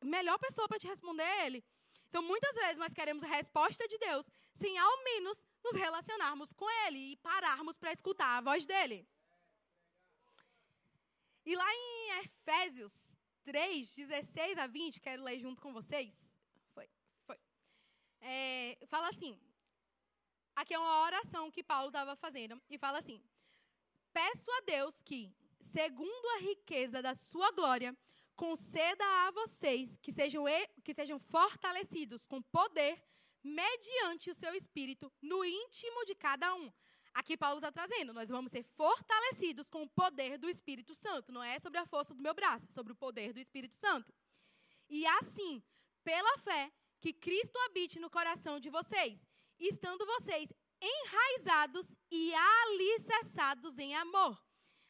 Melhor 0.02 0.40
pessoa 0.40 0.68
para 0.68 0.80
te 0.80 0.88
responder 0.88 1.22
é 1.22 1.46
ele. 1.46 1.64
Então, 2.08 2.24
muitas 2.24 2.56
vezes 2.56 2.78
nós 2.78 2.92
queremos 2.92 3.24
a 3.24 3.28
resposta 3.28 3.88
de 3.88 4.00
Deus 4.00 4.26
sem 4.56 4.80
ao 4.80 5.04
menos 5.04 5.46
nos 5.64 5.76
relacionarmos 5.76 6.52
com 6.54 6.68
ele 6.88 7.12
e 7.12 7.18
pararmos 7.18 7.78
para 7.78 7.94
escutar 7.94 8.36
a 8.36 8.42
voz 8.42 8.66
dele. 8.66 9.08
E 11.50 11.56
lá 11.56 11.66
em 11.74 12.20
Efésios 12.20 12.94
3, 13.44 13.96
16 13.96 14.60
a 14.60 14.68
20, 14.68 15.02
quero 15.02 15.24
ler 15.24 15.40
junto 15.40 15.60
com 15.60 15.74
vocês. 15.74 16.14
Foi, 16.76 16.88
foi. 17.26 17.40
É, 18.22 18.78
fala 18.86 19.10
assim. 19.10 19.36
Aqui 20.56 20.76
é 20.76 20.78
uma 20.78 21.02
oração 21.06 21.50
que 21.50 21.64
Paulo 21.64 21.88
estava 21.88 22.16
fazendo. 22.16 22.62
E 22.70 22.78
fala 22.78 23.00
assim: 23.00 23.20
Peço 24.14 24.52
a 24.52 24.62
Deus 24.62 25.02
que, 25.02 25.34
segundo 25.74 26.28
a 26.36 26.42
riqueza 26.42 27.02
da 27.02 27.16
sua 27.16 27.50
glória, 27.52 27.98
conceda 28.36 29.04
a 29.04 29.32
vocês 29.32 29.98
que 30.04 30.12
sejam, 30.12 30.44
que 30.84 30.94
sejam 30.94 31.18
fortalecidos 31.18 32.28
com 32.28 32.44
poder 32.44 33.04
mediante 33.44 34.30
o 34.30 34.36
seu 34.36 34.54
espírito 34.54 35.12
no 35.20 35.44
íntimo 35.44 36.06
de 36.06 36.14
cada 36.14 36.54
um 36.54 36.72
Aqui 37.20 37.36
Paulo 37.36 37.58
está 37.58 37.70
trazendo, 37.70 38.14
nós 38.14 38.30
vamos 38.30 38.50
ser 38.50 38.64
fortalecidos 38.64 39.70
com 39.70 39.84
o 39.84 39.90
poder 39.90 40.38
do 40.38 40.50
Espírito 40.50 40.96
Santo. 40.96 41.34
Não 41.34 41.44
é 41.44 41.60
sobre 41.60 41.78
a 41.78 41.86
força 41.86 42.14
do 42.16 42.24
meu 42.24 42.34
braço, 42.34 42.68
é 42.70 42.72
sobre 42.72 42.94
o 42.94 42.96
poder 42.96 43.34
do 43.34 43.42
Espírito 43.42 43.76
Santo. 43.76 44.14
E 44.90 45.06
assim, 45.06 45.62
pela 46.02 46.38
fé, 46.38 46.72
que 47.02 47.12
Cristo 47.12 47.58
habite 47.66 48.00
no 48.00 48.10
coração 48.10 48.58
de 48.58 48.70
vocês, 48.70 49.28
estando 49.60 50.06
vocês 50.06 50.50
enraizados 50.82 51.86
e 52.10 52.34
alicerçados 52.34 53.78
em 53.78 53.94
amor. 53.98 54.42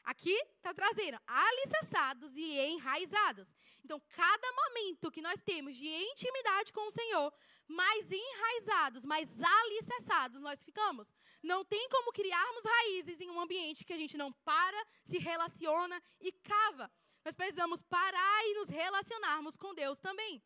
Aqui 0.04 0.40
está 0.58 0.72
trazendo 0.72 1.20
alicerçados 1.26 2.38
e 2.38 2.60
enraizados. 2.60 3.52
Então, 3.84 4.00
cada 4.10 4.52
momento 4.52 5.10
que 5.10 5.22
nós 5.22 5.42
temos 5.42 5.76
de 5.76 5.88
intimidade 5.88 6.72
com 6.72 6.88
o 6.90 6.92
Senhor, 6.92 7.34
mais 7.70 8.12
enraizados, 8.12 9.06
mais 9.06 9.30
alicerçados 9.42 10.42
nós 10.42 10.64
ficamos. 10.64 11.08
Não 11.42 11.64
tem 11.64 11.88
como 11.90 12.12
criarmos 12.12 12.66
raízes 12.66 13.22
em 13.22 13.30
um 13.30 13.40
ambiente 13.40 13.86
que 13.86 13.94
a 13.94 13.98
gente 13.98 14.18
não 14.18 14.34
para, 14.34 14.88
se 15.06 15.20
relaciona 15.20 16.02
e 16.20 16.32
cava. 16.32 16.92
Nós 17.24 17.36
precisamos 17.36 17.82
parar 17.84 18.46
e 18.48 18.56
nos 18.56 18.70
relacionarmos 18.70 19.56
com 19.56 19.74
Deus 19.74 20.00
também. 20.00 20.44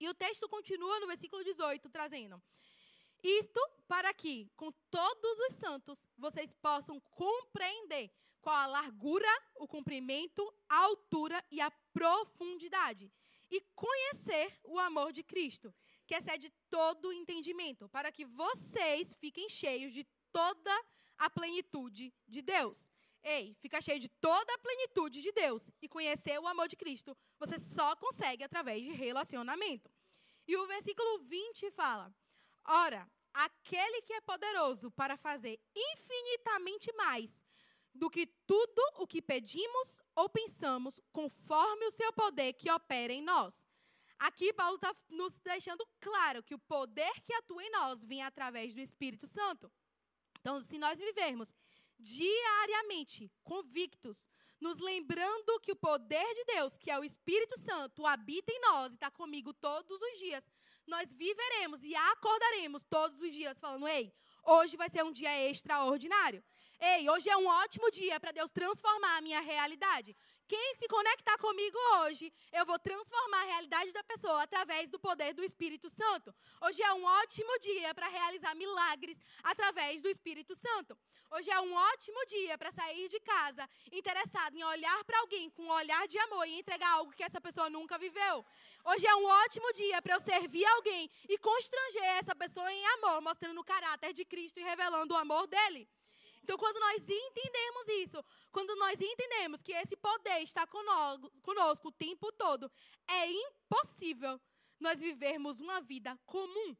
E 0.00 0.08
o 0.08 0.14
texto 0.14 0.48
continua 0.48 0.98
no 0.98 1.06
versículo 1.06 1.44
18, 1.44 1.88
trazendo: 1.88 2.42
Isto 3.22 3.60
para 3.86 4.12
que, 4.12 4.50
com 4.56 4.72
todos 4.90 5.38
os 5.48 5.54
santos, 5.56 6.04
vocês 6.18 6.52
possam 6.54 6.98
compreender 7.10 8.10
qual 8.40 8.56
a 8.56 8.66
largura, 8.66 9.28
o 9.54 9.68
comprimento, 9.68 10.42
a 10.68 10.78
altura 10.78 11.44
e 11.50 11.60
a 11.60 11.70
profundidade, 11.92 13.12
e 13.50 13.60
conhecer 13.74 14.58
o 14.64 14.78
amor 14.78 15.12
de 15.12 15.22
Cristo, 15.22 15.72
que 16.10 16.16
excede 16.16 16.50
todo 16.68 17.06
o 17.06 17.12
entendimento, 17.12 17.88
para 17.88 18.10
que 18.10 18.24
vocês 18.24 19.14
fiquem 19.14 19.48
cheios 19.48 19.92
de 19.92 20.04
toda 20.32 20.84
a 21.16 21.30
plenitude 21.30 22.12
de 22.26 22.42
Deus. 22.42 22.90
Ei, 23.22 23.54
fica 23.60 23.80
cheio 23.80 24.00
de 24.00 24.08
toda 24.08 24.52
a 24.52 24.58
plenitude 24.58 25.22
de 25.22 25.30
Deus 25.30 25.70
e 25.80 25.88
conhecer 25.88 26.36
o 26.40 26.48
amor 26.48 26.66
de 26.66 26.74
Cristo, 26.74 27.16
você 27.38 27.60
só 27.60 27.94
consegue 27.94 28.42
através 28.42 28.82
de 28.82 28.90
relacionamento. 28.90 29.88
E 30.48 30.56
o 30.56 30.66
versículo 30.66 31.20
20 31.20 31.70
fala: 31.70 32.12
Ora, 32.64 33.08
aquele 33.32 34.02
que 34.02 34.12
é 34.12 34.20
poderoso 34.20 34.90
para 34.90 35.16
fazer 35.16 35.60
infinitamente 35.76 36.92
mais 36.94 37.30
do 37.94 38.10
que 38.10 38.26
tudo 38.48 38.82
o 38.96 39.06
que 39.06 39.22
pedimos 39.22 40.02
ou 40.16 40.28
pensamos, 40.28 41.00
conforme 41.12 41.86
o 41.86 41.92
seu 41.92 42.12
poder 42.12 42.54
que 42.54 42.68
opera 42.68 43.12
em 43.12 43.22
nós. 43.22 43.69
Aqui, 44.20 44.52
Paulo 44.52 44.76
está 44.76 44.94
nos 45.08 45.38
deixando 45.38 45.88
claro 45.98 46.42
que 46.42 46.54
o 46.54 46.58
poder 46.58 47.10
que 47.24 47.32
atua 47.32 47.64
em 47.64 47.70
nós 47.70 48.04
vem 48.04 48.22
através 48.22 48.74
do 48.74 48.80
Espírito 48.80 49.26
Santo. 49.26 49.72
Então, 50.38 50.62
se 50.62 50.76
nós 50.78 50.98
vivermos 50.98 51.48
diariamente 51.98 53.32
convictos, 53.42 54.30
nos 54.60 54.78
lembrando 54.78 55.58
que 55.60 55.72
o 55.72 55.76
poder 55.76 56.34
de 56.34 56.44
Deus, 56.44 56.76
que 56.76 56.90
é 56.90 56.98
o 56.98 57.04
Espírito 57.04 57.58
Santo, 57.60 58.06
habita 58.06 58.52
em 58.52 58.60
nós 58.60 58.92
e 58.92 58.96
está 58.96 59.10
comigo 59.10 59.54
todos 59.54 59.98
os 59.98 60.18
dias, 60.18 60.46
nós 60.86 61.10
viveremos 61.14 61.82
e 61.82 61.96
acordaremos 61.96 62.84
todos 62.84 63.18
os 63.22 63.32
dias 63.32 63.58
falando: 63.58 63.88
ei, 63.88 64.12
hoje 64.44 64.76
vai 64.76 64.90
ser 64.90 65.02
um 65.02 65.12
dia 65.12 65.48
extraordinário. 65.48 66.44
Ei, 66.78 67.08
hoje 67.08 67.30
é 67.30 67.36
um 67.38 67.46
ótimo 67.46 67.90
dia 67.90 68.20
para 68.20 68.32
Deus 68.32 68.50
transformar 68.50 69.16
a 69.16 69.20
minha 69.22 69.40
realidade. 69.40 70.14
Quem 70.50 70.74
se 70.74 70.88
conectar 70.88 71.38
comigo 71.38 71.78
hoje, 71.98 72.32
eu 72.52 72.66
vou 72.66 72.76
transformar 72.76 73.42
a 73.42 73.50
realidade 73.52 73.92
da 73.92 74.02
pessoa 74.02 74.42
através 74.42 74.90
do 74.90 74.98
poder 74.98 75.32
do 75.32 75.44
Espírito 75.44 75.88
Santo. 75.88 76.34
Hoje 76.60 76.82
é 76.82 76.92
um 76.92 77.04
ótimo 77.04 77.56
dia 77.60 77.94
para 77.94 78.08
realizar 78.08 78.56
milagres 78.56 79.16
através 79.44 80.02
do 80.02 80.08
Espírito 80.08 80.56
Santo. 80.56 80.98
Hoje 81.30 81.48
é 81.52 81.60
um 81.60 81.72
ótimo 81.72 82.26
dia 82.26 82.58
para 82.58 82.72
sair 82.72 83.08
de 83.08 83.20
casa 83.20 83.70
interessado 83.92 84.56
em 84.56 84.64
olhar 84.64 85.04
para 85.04 85.20
alguém 85.20 85.48
com 85.50 85.62
um 85.62 85.70
olhar 85.70 86.08
de 86.08 86.18
amor 86.18 86.44
e 86.48 86.58
entregar 86.58 86.94
algo 86.94 87.12
que 87.12 87.22
essa 87.22 87.40
pessoa 87.40 87.70
nunca 87.70 87.96
viveu. 87.96 88.44
Hoje 88.86 89.06
é 89.06 89.14
um 89.14 89.26
ótimo 89.26 89.72
dia 89.72 90.02
para 90.02 90.16
eu 90.16 90.20
servir 90.20 90.64
alguém 90.64 91.08
e 91.28 91.38
constranger 91.38 92.02
essa 92.18 92.34
pessoa 92.34 92.72
em 92.72 92.86
amor, 92.94 93.22
mostrando 93.22 93.60
o 93.60 93.64
caráter 93.72 94.12
de 94.12 94.24
Cristo 94.24 94.58
e 94.58 94.64
revelando 94.64 95.14
o 95.14 95.16
amor 95.16 95.46
dele. 95.46 95.88
Então, 96.42 96.56
quando 96.56 96.80
nós 96.80 97.02
entendemos 97.08 97.88
isso, 97.88 98.24
quando 98.50 98.74
nós 98.76 99.00
entendemos 99.00 99.62
que 99.62 99.72
esse 99.72 99.96
poder 99.96 100.42
está 100.42 100.66
conosco, 100.66 101.88
o 101.88 101.92
tempo 101.92 102.32
todo, 102.32 102.70
é 103.08 103.30
impossível 103.30 104.40
nós 104.78 105.00
vivermos 105.00 105.60
uma 105.60 105.80
vida 105.80 106.18
comum. 106.26 106.76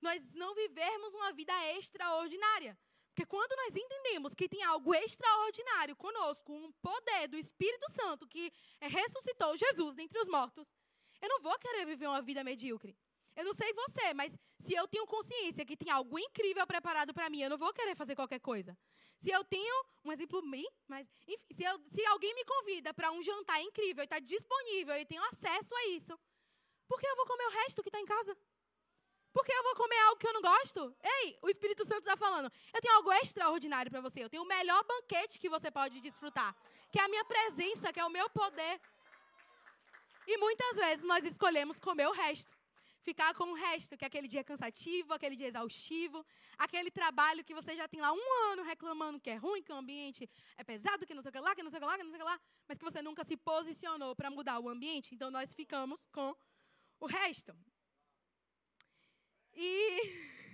Nós 0.00 0.34
não 0.34 0.54
vivermos 0.54 1.14
uma 1.14 1.32
vida 1.32 1.52
extraordinária. 1.76 2.78
Porque 3.08 3.26
quando 3.26 3.56
nós 3.56 3.74
entendemos 3.74 4.34
que 4.34 4.48
tem 4.48 4.62
algo 4.62 4.94
extraordinário 4.94 5.96
conosco, 5.96 6.52
um 6.52 6.70
poder 6.80 7.26
do 7.26 7.36
Espírito 7.36 7.90
Santo 7.92 8.28
que 8.28 8.52
ressuscitou 8.80 9.56
Jesus 9.56 9.96
dentre 9.96 10.20
os 10.20 10.28
mortos, 10.28 10.68
eu 11.20 11.28
não 11.28 11.40
vou 11.40 11.58
querer 11.58 11.84
viver 11.84 12.06
uma 12.06 12.22
vida 12.22 12.44
medíocre. 12.44 12.96
Eu 13.34 13.44
não 13.44 13.54
sei 13.54 13.72
você, 13.72 14.14
mas 14.14 14.36
se 14.60 14.74
eu 14.74 14.86
tenho 14.86 15.06
consciência 15.06 15.64
que 15.64 15.76
tem 15.76 15.90
algo 15.90 16.18
incrível 16.18 16.66
preparado 16.66 17.12
para 17.12 17.28
mim, 17.30 17.40
eu 17.40 17.50
não 17.50 17.58
vou 17.58 17.72
querer 17.72 17.96
fazer 17.96 18.14
qualquer 18.14 18.40
coisa. 18.40 18.76
Se 19.18 19.30
eu 19.30 19.44
tenho 19.44 19.84
um 20.04 20.12
exemplo 20.12 20.40
bem, 20.48 20.66
mas 20.86 21.08
enfim, 21.26 21.54
se, 21.54 21.64
eu, 21.64 21.78
se 21.86 22.06
alguém 22.06 22.34
me 22.34 22.44
convida 22.44 22.94
para 22.94 23.10
um 23.10 23.22
jantar 23.22 23.60
incrível 23.62 24.02
e 24.02 24.06
está 24.06 24.18
disponível 24.18 24.96
e 24.96 25.04
tenho 25.04 25.22
acesso 25.24 25.74
a 25.74 25.86
isso, 25.88 26.18
por 26.88 27.00
que 27.00 27.06
eu 27.06 27.16
vou 27.16 27.26
comer 27.26 27.46
o 27.46 27.50
resto 27.50 27.82
que 27.82 27.88
está 27.88 28.00
em 28.00 28.06
casa? 28.06 28.36
Porque 29.32 29.52
eu 29.52 29.62
vou 29.62 29.74
comer 29.76 29.98
algo 29.98 30.18
que 30.18 30.26
eu 30.26 30.32
não 30.32 30.40
gosto? 30.40 30.96
Ei, 31.02 31.38
o 31.42 31.48
Espírito 31.48 31.84
Santo 31.84 32.00
está 32.00 32.16
falando. 32.16 32.50
Eu 32.72 32.80
tenho 32.80 32.94
algo 32.94 33.12
extraordinário 33.12 33.90
para 33.90 34.00
você. 34.00 34.24
Eu 34.24 34.30
tenho 34.30 34.42
o 34.42 34.46
melhor 34.46 34.82
banquete 34.84 35.38
que 35.38 35.48
você 35.48 35.70
pode 35.70 36.00
desfrutar. 36.00 36.56
Que 36.90 36.98
é 36.98 37.02
a 37.02 37.08
minha 37.08 37.24
presença, 37.24 37.92
que 37.92 38.00
é 38.00 38.04
o 38.04 38.10
meu 38.10 38.28
poder. 38.30 38.80
E 40.26 40.36
muitas 40.38 40.76
vezes 40.76 41.04
nós 41.04 41.24
escolhemos 41.24 41.78
comer 41.78 42.08
o 42.08 42.12
resto. 42.12 42.57
Ficar 43.08 43.32
com 43.32 43.52
o 43.52 43.54
resto, 43.54 43.96
que 43.96 44.04
é 44.04 44.08
aquele 44.08 44.28
dia 44.28 44.44
cansativo, 44.44 45.14
aquele 45.14 45.34
dia 45.34 45.48
exaustivo, 45.48 46.26
aquele 46.58 46.90
trabalho 46.90 47.42
que 47.42 47.54
você 47.54 47.74
já 47.74 47.88
tem 47.88 48.02
lá 48.02 48.12
um 48.12 48.50
ano 48.50 48.62
reclamando 48.62 49.18
que 49.18 49.30
é 49.30 49.36
ruim, 49.36 49.62
que 49.62 49.72
o 49.72 49.80
ambiente 49.82 50.28
é 50.58 50.62
pesado, 50.62 51.06
que 51.06 51.14
não 51.14 51.22
sei 51.22 51.30
o 51.30 51.32
que 51.32 51.40
lá, 51.40 51.54
que 51.54 51.62
não 51.62 51.70
sei 51.70 51.78
o 51.78 51.80
que 51.80 51.86
lá, 51.86 51.96
que 51.96 52.04
não 52.04 52.10
sei 52.10 52.20
o 52.20 52.22
que 52.22 52.30
lá, 52.32 52.38
mas 52.68 52.76
que 52.76 52.84
você 52.84 53.00
nunca 53.00 53.24
se 53.24 53.34
posicionou 53.34 54.14
para 54.14 54.30
mudar 54.30 54.60
o 54.60 54.68
ambiente. 54.68 55.14
Então 55.14 55.30
nós 55.30 55.54
ficamos 55.54 56.04
com 56.12 56.36
o 57.00 57.06
resto. 57.06 57.56
E. 59.54 59.96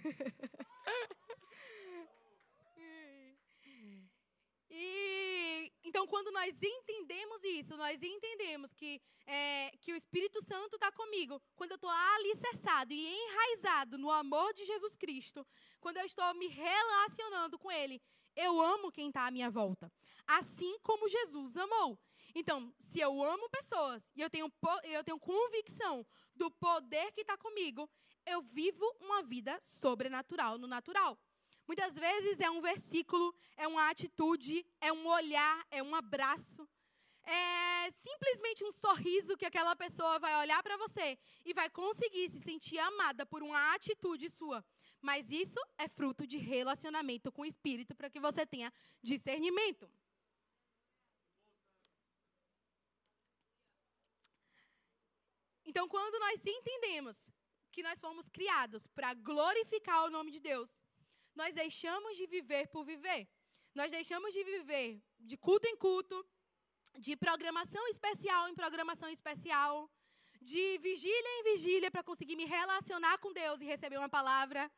e 4.70 5.23
então, 5.85 6.07
quando 6.07 6.33
nós 6.33 6.57
entendemos 6.62 7.44
isso, 7.44 7.77
nós 7.77 8.03
entendemos 8.03 8.73
que, 8.73 9.01
é, 9.27 9.70
que 9.83 9.92
o 9.92 9.97
Espírito 9.97 10.42
Santo 10.42 10.77
está 10.77 10.90
comigo, 10.90 11.40
quando 11.55 11.73
eu 11.73 11.77
estou 11.77 11.90
alicerçado 11.90 12.92
e 12.92 13.07
enraizado 13.07 13.99
no 13.99 14.11
amor 14.11 14.55
de 14.55 14.64
Jesus 14.64 14.97
Cristo, 14.97 15.47
quando 15.81 15.99
eu 15.99 16.07
estou 16.07 16.33
me 16.35 16.49
relacionando 16.49 17.59
com 17.59 17.70
Ele, 17.70 18.01
eu 18.35 18.61
amo 18.61 18.90
quem 18.90 19.09
está 19.09 19.27
à 19.27 19.31
minha 19.31 19.51
volta. 19.51 19.92
Assim 20.27 20.79
como 20.83 21.09
Jesus 21.09 21.55
amou. 21.57 21.99
Então, 22.35 22.75
se 22.79 22.99
eu 22.99 23.23
amo 23.23 23.49
pessoas 23.51 24.11
e 24.16 24.23
eu 24.23 24.31
tenho, 24.31 24.51
eu 24.85 25.05
tenho 25.05 25.20
convicção 25.20 26.05
do 26.35 26.51
poder 26.51 27.12
que 27.12 27.20
está 27.20 27.37
comigo, 27.37 27.88
eu 28.27 28.40
vivo 28.40 28.85
uma 29.01 29.23
vida 29.23 29.57
sobrenatural 29.61 30.59
no 30.59 30.66
natural. 30.66 31.18
Muitas 31.66 31.94
vezes 31.94 32.40
é 32.40 32.50
um 32.50 32.61
versículo, 32.61 33.35
é 33.57 33.66
uma 33.66 33.88
atitude, 33.88 34.66
é 34.81 34.92
um 34.92 35.07
olhar, 35.07 35.66
é 35.70 35.83
um 35.83 35.94
abraço. 35.94 36.68
É 37.24 37.90
simplesmente 37.90 38.62
um 38.64 38.72
sorriso 38.72 39.37
que 39.37 39.46
aquela 39.46 39.74
pessoa 39.74 40.18
vai 40.18 40.37
olhar 40.37 40.62
para 40.62 40.77
você 40.77 41.18
e 41.44 41.55
vai 41.55 41.70
conseguir 41.70 42.29
se 42.31 42.40
sentir 42.40 42.79
amada 42.79 43.24
por 43.24 43.42
uma 43.42 43.74
atitude 43.74 44.29
sua. 44.29 44.62
Mas 45.00 45.31
isso 45.31 45.59
é 45.79 45.88
fruto 45.88 46.27
de 46.27 46.37
relacionamento 46.37 47.33
com 47.33 47.42
o 47.42 47.46
Espírito 47.46 47.94
para 47.94 48.11
que 48.11 48.20
você 48.20 48.46
tenha 48.46 48.72
discernimento. 49.03 49.90
Então, 55.64 55.88
quando 55.88 56.20
nós 56.20 56.40
entendemos 56.44 57.16
que 57.72 57.83
nós 57.83 57.98
fomos 57.98 58.29
criados 58.29 58.87
para 58.88 59.12
glorificar 59.14 60.05
o 60.05 60.11
nome 60.11 60.31
de 60.31 60.40
Deus, 60.40 60.70
nós 61.35 61.55
deixamos 61.55 62.16
de 62.16 62.27
viver 62.27 62.68
por 62.68 62.85
viver. 62.85 63.29
Nós 63.75 63.90
deixamos 63.90 64.33
de 64.33 64.44
viver 64.44 65.03
de 65.18 65.37
culto 65.37 65.66
em 65.66 65.77
culto, 65.77 66.25
de 66.99 67.16
programação 67.16 67.87
especial 67.88 68.49
em 68.49 68.55
programação 68.55 69.09
especial, 69.09 69.90
de 70.40 70.79
vigília 70.79 71.31
em 71.38 71.42
vigília 71.51 71.90
para 71.90 72.03
conseguir 72.03 72.37
me 72.37 72.44
relacionar 72.44 73.18
com 73.18 73.33
Deus 73.33 73.61
e 73.61 73.64
receber 73.64 73.99
uma 73.99 74.09
palavra, 74.09 74.70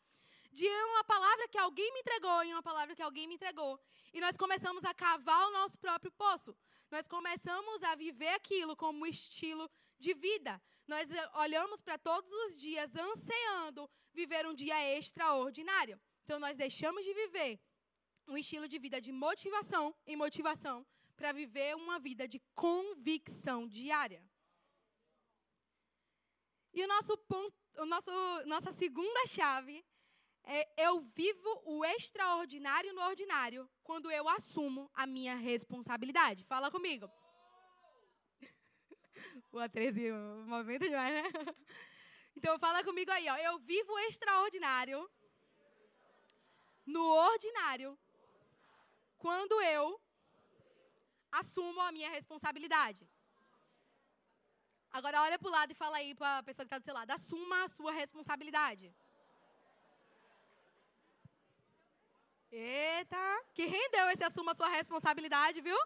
de 0.52 0.66
uma 0.66 1.04
palavra 1.04 1.48
que 1.48 1.58
alguém 1.58 1.92
me 1.92 2.00
entregou 2.00 2.42
em 2.44 2.52
uma 2.52 2.62
palavra 2.62 2.94
que 2.94 3.02
alguém 3.02 3.26
me 3.26 3.34
entregou. 3.34 3.78
E 4.14 4.20
nós 4.20 4.36
começamos 4.36 4.84
a 4.84 4.94
cavar 4.94 5.46
o 5.48 5.52
nosso 5.52 5.76
próprio 5.78 6.10
poço. 6.12 6.56
Nós 6.90 7.06
começamos 7.06 7.82
a 7.82 7.94
viver 7.96 8.28
aquilo 8.28 8.76
como 8.76 9.06
estilo 9.06 9.68
de 9.98 10.14
vida. 10.14 10.62
Nós 10.86 11.10
eh, 11.10 11.30
olhamos 11.34 11.82
para 11.82 11.98
todos 11.98 12.30
os 12.30 12.56
dias 12.56 12.94
anseando 12.94 13.90
viver 14.14 14.46
um 14.46 14.54
dia 14.54 14.96
extraordinário. 14.96 16.00
Então, 16.26 16.40
nós 16.40 16.56
deixamos 16.56 17.04
de 17.04 17.14
viver 17.14 17.60
um 18.26 18.36
estilo 18.36 18.66
de 18.66 18.80
vida 18.80 19.00
de 19.00 19.12
motivação 19.12 19.94
em 20.04 20.16
motivação 20.16 20.84
para 21.16 21.30
viver 21.30 21.76
uma 21.76 22.00
vida 22.00 22.26
de 22.26 22.40
convicção 22.52 23.68
diária. 23.68 24.20
E 26.74 26.82
o 26.82 26.88
nosso 26.88 27.16
ponto, 27.16 27.54
o 27.78 27.86
nosso, 27.86 28.10
nossa 28.44 28.72
segunda 28.72 29.24
chave 29.28 29.84
É, 30.48 30.60
eu 30.76 31.00
vivo 31.00 31.50
o 31.64 31.84
extraordinário 31.84 32.92
no 32.92 33.02
ordinário 33.02 33.68
quando 33.82 34.10
eu 34.10 34.28
assumo 34.28 34.88
a 34.94 35.04
minha 35.04 35.34
responsabilidade. 35.36 36.44
Fala 36.44 36.70
comigo. 36.70 37.08
O 39.52 39.58
A13 39.58 40.12
movimento 40.44 40.88
demais, 40.88 41.14
né? 41.14 41.22
Então 42.36 42.58
fala 42.58 42.84
comigo 42.84 43.10
aí, 43.10 43.28
ó. 43.28 43.36
Eu 43.36 43.58
vivo 43.58 43.92
o 43.92 43.98
extraordinário 44.08 45.08
no 46.94 47.04
ordinário 47.32 47.90
quando 49.18 49.60
eu 49.62 50.00
assumo 51.40 51.80
a 51.80 51.92
minha 51.92 52.10
responsabilidade. 52.10 53.08
Agora 54.98 55.22
olha 55.22 55.38
para 55.38 55.48
o 55.48 55.56
lado 55.56 55.72
e 55.72 55.80
fala 55.82 55.96
aí 55.98 56.14
para 56.14 56.38
a 56.38 56.42
pessoa 56.42 56.64
que 56.64 56.68
está 56.68 56.78
do 56.78 56.84
seu 56.84 56.94
lado. 56.94 57.10
Assuma 57.10 57.64
a 57.64 57.68
sua 57.68 57.92
responsabilidade. 57.92 58.94
Eita, 62.50 63.44
que 63.52 63.66
rendeu 63.66 64.08
esse 64.10 64.24
assuma 64.24 64.52
a 64.52 64.54
sua 64.54 64.68
responsabilidade, 64.68 65.60
viu? 65.60 65.76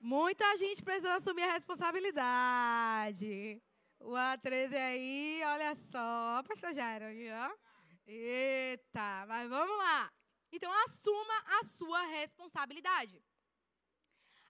Muita 0.00 0.56
gente 0.56 0.82
precisa 0.82 1.14
assumir 1.14 1.44
a 1.44 1.52
responsabilidade. 1.52 3.62
O 4.00 4.12
A13 4.12 4.74
aí, 4.74 5.42
olha 5.46 5.74
só, 5.76 6.42
pastor 6.48 6.74
Jairo 6.74 7.06
aqui, 7.06 7.30
ó. 7.30 7.56
Eita, 8.06 9.24
mas 9.26 9.48
vamos 9.48 9.78
lá. 9.78 10.12
Então, 10.52 10.72
assuma 10.84 11.36
a 11.58 11.64
sua 11.64 12.02
responsabilidade. 12.06 13.22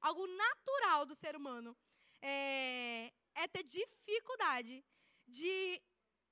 Algo 0.00 0.26
natural 0.26 1.06
do 1.06 1.14
ser 1.14 1.34
humano 1.36 1.76
é, 2.20 3.12
é 3.34 3.48
ter 3.48 3.62
dificuldade 3.62 4.84
de 5.26 5.80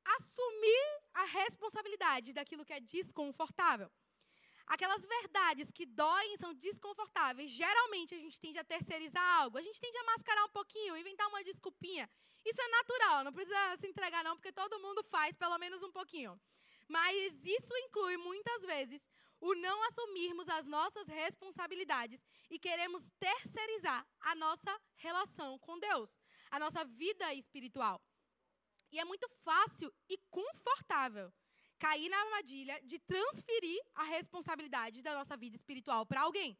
assumir 0.04 0.84
a 1.14 1.24
responsabilidade 1.24 2.32
daquilo 2.32 2.64
que 2.64 2.72
é 2.72 2.80
desconfortável. 2.80 3.90
Aquelas 4.66 5.04
verdades 5.04 5.70
que 5.70 5.86
doem 5.86 6.36
são 6.36 6.54
desconfortáveis. 6.54 7.50
Geralmente 7.50 8.14
a 8.14 8.18
gente 8.18 8.40
tende 8.40 8.58
a 8.58 8.64
terceirizar 8.64 9.24
algo, 9.40 9.58
a 9.58 9.62
gente 9.62 9.80
tende 9.80 9.96
a 9.98 10.04
mascarar 10.04 10.44
um 10.44 10.50
pouquinho, 10.50 10.96
inventar 10.96 11.28
uma 11.28 11.44
desculpinha. 11.44 12.08
Isso 12.44 12.60
é 12.60 12.68
natural, 12.68 13.24
não 13.24 13.32
precisa 13.32 13.76
se 13.76 13.86
entregar 13.86 14.24
não, 14.24 14.36
porque 14.36 14.52
todo 14.52 14.80
mundo 14.80 15.02
faz 15.04 15.36
pelo 15.36 15.58
menos 15.58 15.82
um 15.82 15.92
pouquinho. 15.92 16.40
Mas 16.88 17.34
isso 17.44 17.76
inclui 17.84 18.16
muitas 18.16 18.62
vezes 18.62 19.02
o 19.40 19.54
não 19.54 19.82
assumirmos 19.88 20.48
as 20.48 20.66
nossas 20.66 21.08
responsabilidades 21.08 22.24
e 22.48 22.58
queremos 22.58 23.02
terceirizar 23.18 24.06
a 24.20 24.34
nossa 24.34 24.80
relação 24.96 25.58
com 25.58 25.78
Deus, 25.78 26.10
a 26.50 26.58
nossa 26.58 26.84
vida 26.84 27.34
espiritual. 27.34 28.00
E 28.92 29.00
é 29.00 29.04
muito 29.04 29.28
fácil 29.42 29.92
e 30.08 30.18
confortável 30.30 31.32
cair 31.78 32.08
na 32.08 32.18
armadilha 32.20 32.80
de 32.84 32.98
transferir 33.00 33.80
a 33.94 34.04
responsabilidade 34.04 35.02
da 35.02 35.14
nossa 35.14 35.36
vida 35.36 35.56
espiritual 35.56 36.06
para 36.06 36.20
alguém. 36.20 36.56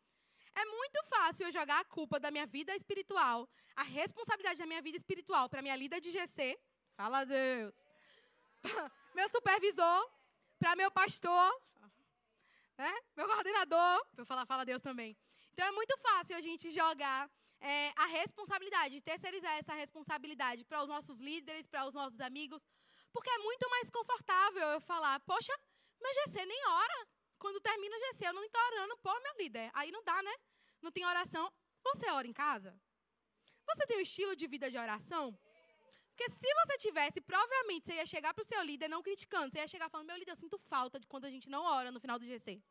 É 0.55 0.65
muito 0.65 0.99
fácil 1.05 1.47
eu 1.47 1.53
jogar 1.53 1.81
a 1.81 1.85
culpa 1.85 2.19
da 2.19 2.31
minha 2.31 2.47
vida 2.47 2.75
espiritual, 2.75 3.49
a 3.77 3.85
responsabilidade 3.85 4.59
da 4.59 4.67
minha 4.67 4.83
vida 4.83 4.99
espiritual 4.99 5.49
para 5.49 5.63
minha 5.63 5.77
líder 5.77 6.01
de 6.01 6.11
GC. 6.11 6.59
Fala 6.97 7.25
Deus. 7.25 7.82
meu 9.15 9.29
supervisor, 9.29 10.11
para 10.59 10.77
meu 10.77 10.91
pastor, 10.91 11.63
né? 12.79 12.93
meu 13.17 13.27
coordenador. 13.27 14.07
Eu 14.17 14.25
falar 14.25 14.47
fala 14.47 14.65
Deus 14.65 14.83
também. 14.83 15.17
Então 15.53 15.67
é 15.67 15.73
muito 15.73 15.97
fácil 15.99 16.37
a 16.37 16.41
gente 16.41 16.71
jogar 16.71 17.31
é, 17.61 17.93
a 17.97 18.07
responsabilidade, 18.07 19.01
terceirizar 19.01 19.53
essa 19.59 19.75
responsabilidade 19.75 20.65
para 20.65 20.83
os 20.83 20.89
nossos 20.89 21.21
líderes, 21.21 21.67
para 21.67 21.87
os 21.87 21.95
nossos 21.95 22.21
amigos, 22.21 22.63
porque 23.13 23.31
é 23.31 23.39
muito 23.39 23.69
mais 23.71 23.91
confortável 23.91 24.67
eu 24.69 24.81
falar, 24.81 25.21
poxa, 25.21 25.53
meu 26.01 26.13
GC 26.15 26.47
nem 26.47 26.67
ora. 26.67 27.07
Quando 27.39 27.61
termina 27.61 27.97
o 27.97 28.01
GC, 28.01 28.27
eu 28.27 28.33
não 28.35 28.45
estou 28.45 28.61
orando, 28.61 28.97
pô, 28.99 29.13
meu 29.21 29.35
líder. 29.39 29.71
Aí 29.75 29.91
não 29.91 30.03
dá, 30.05 30.23
né? 30.23 30.35
Não 30.81 30.93
tem 30.93 31.05
oração. 31.05 31.53
Você 31.83 32.09
ora 32.11 32.27
em 32.27 32.33
casa? 32.33 32.73
Você 33.67 33.87
tem 33.87 33.99
um 33.99 34.01
estilo 34.01 34.37
de 34.37 34.47
vida 34.47 34.71
de 34.71 34.79
oração? 34.79 35.37
Porque 36.15 36.31
se 36.31 36.55
você 36.55 36.79
tivesse, 36.79 37.21
provavelmente 37.21 37.87
você 37.87 37.95
ia 37.95 38.07
chegar 38.07 38.35
para 38.35 38.43
o 38.43 38.47
seu 38.47 38.63
líder 38.63 38.89
não 38.89 39.03
criticando. 39.03 39.51
Você 39.51 39.59
ia 39.59 39.69
chegar 39.69 39.89
falando, 39.89 40.09
meu 40.09 40.17
líder, 40.17 40.33
eu 40.33 40.37
sinto 40.37 40.59
falta 40.59 41.01
de 41.01 41.07
quando 41.07 41.25
a 41.25 41.31
gente 41.31 41.49
não 41.49 41.65
ora 41.65 41.91
no 41.91 42.01
final 42.01 42.19
do 42.19 42.25
GC. 42.25 42.63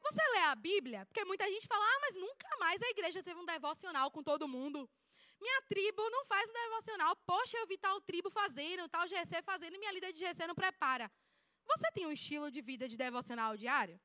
Você 0.00 0.22
lê 0.34 0.42
a 0.44 0.54
Bíblia? 0.54 1.04
Porque 1.06 1.24
muita 1.24 1.46
gente 1.50 1.66
fala, 1.66 1.84
ah, 1.84 1.98
mas 2.00 2.14
nunca 2.14 2.48
mais 2.58 2.80
a 2.80 2.90
igreja 2.90 3.22
teve 3.22 3.38
um 3.40 3.44
devocional 3.44 4.10
com 4.10 4.22
todo 4.22 4.46
mundo. 4.46 4.88
Minha 5.40 5.62
tribo 5.62 6.08
não 6.10 6.24
faz 6.24 6.48
um 6.48 6.52
devocional. 6.52 7.16
Poxa, 7.26 7.58
eu 7.58 7.66
vi 7.66 7.76
tal 7.76 8.00
tribo 8.00 8.30
fazendo, 8.30 8.88
tal 8.88 9.06
GC 9.06 9.42
fazendo, 9.42 9.74
e 9.74 9.78
minha 9.78 9.92
líder 9.92 10.12
de 10.12 10.20
GC 10.20 10.46
não 10.46 10.54
prepara. 10.54 11.10
Você 11.66 11.90
tem 11.92 12.06
um 12.06 12.12
estilo 12.12 12.50
de 12.50 12.62
vida 12.62 12.88
de 12.88 12.96
devocional 12.96 13.56
diário? 13.56 14.00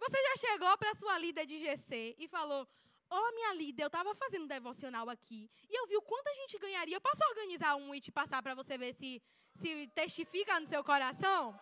Você 0.00 0.18
já 0.28 0.36
chegou 0.36 0.76
para 0.78 0.94
sua 0.94 1.18
líder 1.18 1.46
de 1.46 1.58
GC 1.58 2.16
e 2.18 2.28
falou: 2.28 2.66
Ô, 3.10 3.16
oh, 3.16 3.32
minha 3.32 3.54
líder, 3.54 3.84
eu 3.84 3.86
estava 3.86 4.14
fazendo 4.14 4.44
um 4.44 4.46
devocional 4.46 5.08
aqui 5.08 5.50
e 5.68 5.74
eu 5.74 5.86
vi 5.86 5.96
o 5.96 6.02
quanto 6.02 6.28
a 6.28 6.34
gente 6.34 6.58
ganharia. 6.58 6.96
Eu 6.96 7.00
posso 7.00 7.24
organizar 7.30 7.74
um 7.76 7.94
e 7.94 8.00
te 8.00 8.12
passar 8.12 8.42
para 8.42 8.54
você 8.54 8.76
ver 8.76 8.92
se, 8.94 9.22
se 9.54 9.86
testifica 9.94 10.60
no 10.60 10.66
seu 10.66 10.84
coração? 10.84 11.58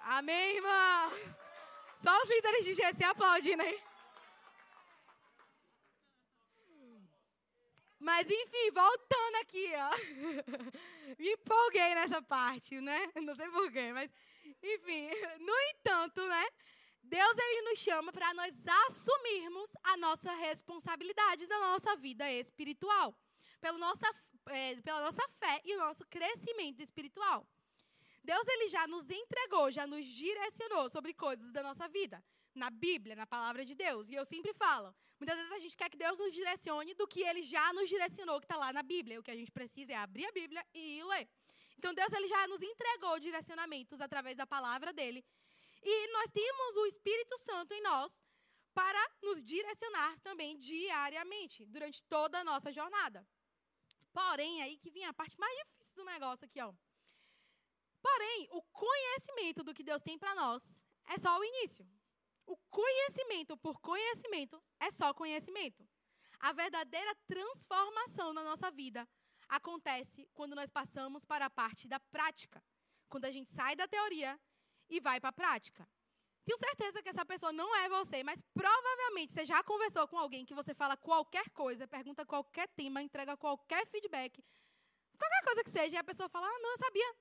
Amém, 0.00 0.56
irmãos? 0.56 1.12
Só 2.02 2.16
os 2.22 2.28
líderes 2.28 2.64
de 2.64 2.74
GC 2.74 3.04
aplaudem, 3.04 3.56
né? 3.56 3.80
Mas 8.00 8.28
enfim, 8.28 8.70
voltando 8.72 9.36
aqui, 9.42 9.70
ó. 9.76 9.90
Me 11.16 11.32
empolguei 11.32 11.94
nessa 11.94 12.20
parte, 12.22 12.80
né? 12.80 13.12
Não 13.22 13.36
sei 13.36 13.48
porquê, 13.50 13.92
mas 13.92 14.10
enfim. 14.62 15.10
No 15.38 15.52
entanto, 15.70 16.26
né? 16.26 16.46
Deus 17.10 17.36
ele 17.36 17.62
nos 17.62 17.80
chama 17.80 18.12
para 18.12 18.32
nós 18.34 18.54
assumirmos 18.86 19.68
a 19.82 19.96
nossa 19.96 20.32
responsabilidade 20.36 21.44
da 21.48 21.58
nossa 21.58 21.96
vida 21.96 22.30
espiritual, 22.30 23.12
pela 23.60 23.76
nossa, 23.76 24.06
é, 24.46 24.76
pela 24.76 25.00
nossa 25.06 25.28
fé 25.40 25.60
e 25.64 25.74
o 25.74 25.78
nosso 25.78 26.06
crescimento 26.06 26.80
espiritual. 26.80 27.44
Deus 28.22 28.46
ele 28.46 28.68
já 28.68 28.86
nos 28.86 29.10
entregou, 29.10 29.72
já 29.72 29.88
nos 29.88 30.06
direcionou 30.06 30.88
sobre 30.88 31.12
coisas 31.12 31.50
da 31.50 31.64
nossa 31.64 31.88
vida 31.88 32.22
na 32.54 32.70
Bíblia, 32.70 33.16
na 33.16 33.26
palavra 33.26 33.64
de 33.64 33.74
Deus. 33.74 34.08
E 34.08 34.14
eu 34.14 34.24
sempre 34.24 34.54
falo, 34.54 34.94
muitas 35.18 35.36
vezes 35.36 35.52
a 35.52 35.58
gente 35.58 35.76
quer 35.76 35.90
que 35.90 35.96
Deus 35.96 36.16
nos 36.16 36.32
direcione 36.32 36.94
do 36.94 37.08
que 37.08 37.22
Ele 37.22 37.42
já 37.42 37.72
nos 37.72 37.88
direcionou, 37.88 38.38
que 38.38 38.44
está 38.44 38.56
lá 38.56 38.72
na 38.72 38.84
Bíblia. 38.84 39.18
O 39.18 39.22
que 39.22 39.32
a 39.32 39.36
gente 39.36 39.50
precisa 39.50 39.92
é 39.92 39.96
abrir 39.96 40.26
a 40.26 40.32
Bíblia 40.32 40.64
e 40.72 41.02
ler. 41.02 41.28
Então 41.76 41.94
Deus 41.94 42.12
ele 42.12 42.28
já 42.28 42.46
nos 42.46 42.60
entregou 42.60 43.18
direcionamentos 43.18 44.00
através 44.02 44.36
da 44.36 44.46
palavra 44.46 44.92
dele. 44.92 45.24
E 45.82 46.08
nós 46.12 46.30
temos 46.30 46.76
o 46.76 46.86
Espírito 46.86 47.38
Santo 47.38 47.72
em 47.72 47.82
nós 47.82 48.12
para 48.74 49.10
nos 49.22 49.44
direcionar 49.44 50.18
também 50.20 50.58
diariamente, 50.58 51.66
durante 51.66 52.02
toda 52.04 52.40
a 52.40 52.44
nossa 52.44 52.70
jornada. 52.72 53.26
Porém, 54.12 54.62
aí 54.62 54.78
que 54.78 54.90
vem 54.90 55.04
a 55.04 55.12
parte 55.12 55.38
mais 55.38 55.56
difícil 55.58 55.96
do 55.96 56.04
negócio 56.04 56.44
aqui, 56.44 56.60
ó. 56.60 56.72
Porém, 58.02 58.48
o 58.50 58.62
conhecimento 58.62 59.62
do 59.62 59.74
que 59.74 59.82
Deus 59.82 60.02
tem 60.02 60.18
para 60.18 60.34
nós 60.34 60.62
é 61.06 61.18
só 61.18 61.38
o 61.38 61.44
início. 61.44 61.86
O 62.46 62.56
conhecimento 62.70 63.56
por 63.56 63.80
conhecimento 63.80 64.62
é 64.80 64.90
só 64.90 65.14
conhecimento. 65.14 65.86
A 66.40 66.52
verdadeira 66.52 67.14
transformação 67.26 68.32
na 68.32 68.42
nossa 68.42 68.70
vida 68.70 69.08
acontece 69.48 70.28
quando 70.32 70.54
nós 70.54 70.70
passamos 70.70 71.24
para 71.24 71.46
a 71.46 71.50
parte 71.50 71.86
da 71.86 72.00
prática. 72.00 72.62
Quando 73.08 73.26
a 73.26 73.30
gente 73.30 73.52
sai 73.52 73.76
da 73.76 73.86
teoria 73.86 74.40
e 74.90 75.00
vai 75.00 75.20
para 75.20 75.30
a 75.30 75.32
prática. 75.32 75.88
Tenho 76.44 76.58
certeza 76.58 77.02
que 77.02 77.08
essa 77.08 77.24
pessoa 77.24 77.52
não 77.52 77.74
é 77.76 77.88
você, 77.88 78.24
mas 78.24 78.42
provavelmente 78.52 79.32
você 79.32 79.44
já 79.44 79.62
conversou 79.62 80.08
com 80.08 80.18
alguém 80.18 80.44
que 80.44 80.54
você 80.54 80.74
fala 80.74 80.96
qualquer 80.96 81.48
coisa, 81.50 81.86
pergunta 81.86 82.26
qualquer 82.26 82.68
tema, 82.68 83.02
entrega 83.02 83.36
qualquer 83.36 83.86
feedback, 83.86 84.42
qualquer 85.18 85.44
coisa 85.44 85.64
que 85.64 85.70
seja, 85.70 85.94
e 85.94 85.98
a 85.98 86.04
pessoa 86.04 86.28
fala: 86.28 86.46
Ah, 86.48 86.58
não, 86.58 86.70
eu 86.70 86.78
sabia. 86.78 87.16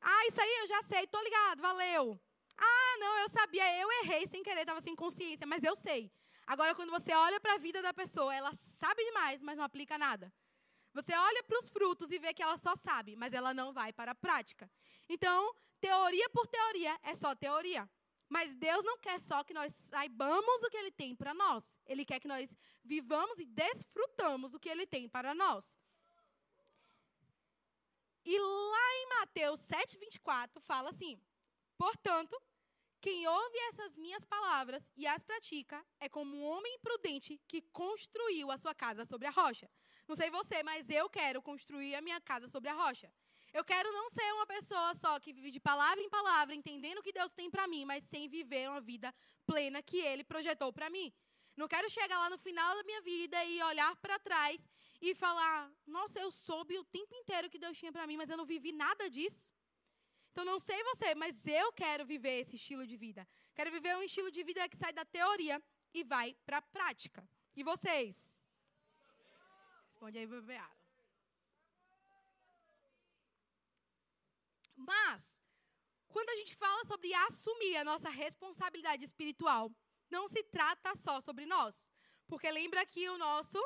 Ah, 0.00 0.26
isso 0.26 0.40
aí 0.40 0.54
eu 0.62 0.66
já 0.66 0.82
sei, 0.84 1.06
tô 1.06 1.20
ligado, 1.22 1.60
valeu. 1.60 2.20
Ah, 2.56 2.96
não, 2.98 3.18
eu 3.18 3.28
sabia, 3.28 3.80
eu 3.80 3.92
errei 4.02 4.26
sem 4.26 4.42
querer, 4.42 4.60
estava 4.60 4.80
sem 4.80 4.96
consciência, 4.96 5.46
mas 5.46 5.62
eu 5.62 5.76
sei. 5.76 6.10
Agora, 6.46 6.74
quando 6.74 6.90
você 6.90 7.12
olha 7.12 7.40
para 7.40 7.54
a 7.54 7.58
vida 7.58 7.82
da 7.82 7.92
pessoa, 7.92 8.34
ela 8.34 8.52
sabe 8.54 9.04
demais, 9.04 9.42
mas 9.42 9.56
não 9.56 9.64
aplica 9.64 9.98
nada. 9.98 10.32
Você 10.94 11.12
olha 11.14 11.42
para 11.42 11.58
os 11.58 11.68
frutos 11.68 12.10
e 12.10 12.18
vê 12.18 12.32
que 12.32 12.42
ela 12.42 12.56
só 12.56 12.74
sabe, 12.76 13.16
mas 13.16 13.34
ela 13.34 13.52
não 13.52 13.72
vai 13.72 13.92
para 13.92 14.12
a 14.12 14.14
prática. 14.14 14.70
Então, 15.08 15.54
teoria 15.86 16.28
por 16.30 16.46
teoria 16.48 16.98
é 17.02 17.14
só 17.14 17.34
teoria. 17.34 17.88
Mas 18.28 18.56
Deus 18.56 18.84
não 18.84 18.98
quer 18.98 19.20
só 19.20 19.44
que 19.44 19.54
nós 19.54 19.72
saibamos 19.90 20.62
o 20.62 20.70
que 20.70 20.76
Ele 20.76 20.90
tem 20.90 21.14
para 21.14 21.32
nós. 21.32 21.62
Ele 21.86 22.04
quer 22.04 22.18
que 22.18 22.26
nós 22.34 22.46
vivamos 22.84 23.38
e 23.38 23.46
desfrutamos 23.46 24.52
o 24.52 24.58
que 24.58 24.68
Ele 24.68 24.84
tem 24.84 25.08
para 25.08 25.32
nós. 25.34 25.64
E 28.24 28.36
lá 28.36 28.88
em 29.00 29.08
Mateus 29.18 29.60
7,24 29.60 30.60
fala 30.60 30.90
assim: 30.90 31.20
Portanto, 31.78 32.36
quem 33.00 33.28
ouve 33.28 33.58
essas 33.68 33.94
minhas 33.94 34.24
palavras 34.24 34.82
e 34.96 35.06
as 35.06 35.22
pratica 35.22 35.78
é 36.00 36.08
como 36.08 36.36
um 36.36 36.42
homem 36.42 36.80
prudente 36.80 37.40
que 37.46 37.62
construiu 37.62 38.50
a 38.50 38.56
sua 38.56 38.74
casa 38.74 39.04
sobre 39.04 39.28
a 39.28 39.30
rocha. 39.30 39.70
Não 40.08 40.16
sei 40.16 40.30
você, 40.30 40.64
mas 40.64 40.90
eu 40.90 41.08
quero 41.08 41.40
construir 41.40 41.94
a 41.94 42.00
minha 42.00 42.20
casa 42.20 42.48
sobre 42.48 42.68
a 42.70 42.74
rocha. 42.74 43.08
Eu 43.56 43.64
quero 43.64 43.90
não 43.90 44.10
ser 44.10 44.30
uma 44.34 44.46
pessoa 44.46 44.94
só 45.02 45.18
que 45.18 45.32
vive 45.32 45.50
de 45.50 45.58
palavra 45.58 46.02
em 46.04 46.10
palavra, 46.10 46.54
entendendo 46.54 46.98
o 46.98 47.02
que 47.02 47.16
Deus 47.18 47.32
tem 47.32 47.48
para 47.50 47.66
mim, 47.66 47.86
mas 47.90 48.04
sem 48.04 48.28
viver 48.28 48.68
uma 48.68 48.82
vida 48.82 49.14
plena 49.46 49.82
que 49.82 49.96
Ele 49.96 50.22
projetou 50.32 50.70
para 50.74 50.90
mim. 50.90 51.06
Não 51.56 51.66
quero 51.66 51.88
chegar 51.88 52.18
lá 52.18 52.28
no 52.28 52.36
final 52.36 52.70
da 52.76 52.82
minha 52.82 53.00
vida 53.00 53.42
e 53.46 53.62
olhar 53.62 53.96
para 53.96 54.18
trás 54.18 54.60
e 55.00 55.14
falar: 55.14 55.72
Nossa, 55.86 56.20
eu 56.20 56.30
soube 56.30 56.78
o 56.78 56.84
tempo 56.84 57.14
inteiro 57.14 57.48
que 57.48 57.58
Deus 57.58 57.78
tinha 57.78 57.90
para 57.90 58.06
mim, 58.06 58.18
mas 58.18 58.28
eu 58.28 58.36
não 58.36 58.44
vivi 58.44 58.72
nada 58.72 59.08
disso. 59.08 59.50
Então, 60.32 60.44
não 60.44 60.58
sei 60.60 60.84
você, 60.90 61.14
mas 61.14 61.46
eu 61.46 61.72
quero 61.72 62.04
viver 62.04 62.40
esse 62.40 62.56
estilo 62.56 62.86
de 62.86 62.94
vida. 62.94 63.26
Quero 63.54 63.70
viver 63.70 63.96
um 63.96 64.02
estilo 64.02 64.30
de 64.30 64.42
vida 64.44 64.68
que 64.68 64.76
sai 64.76 64.92
da 64.92 65.06
teoria 65.06 65.62
e 65.94 66.04
vai 66.04 66.36
para 66.44 66.58
a 66.58 66.62
prática. 66.76 67.26
E 67.56 67.62
vocês? 67.62 68.14
Responde 69.86 70.18
aí, 70.18 70.26
bebê 70.26 70.58
Mas, 74.86 75.20
quando 76.08 76.30
a 76.30 76.36
gente 76.36 76.54
fala 76.54 76.84
sobre 76.84 77.12
assumir 77.26 77.76
a 77.76 77.84
nossa 77.84 78.08
responsabilidade 78.08 79.04
espiritual, 79.04 79.70
não 80.10 80.28
se 80.28 80.42
trata 80.44 80.94
só 80.96 81.20
sobre 81.20 81.44
nós. 81.44 81.74
Porque 82.28 82.50
lembra 82.50 82.86
que 82.86 83.08
o 83.08 83.18
nosso, 83.18 83.60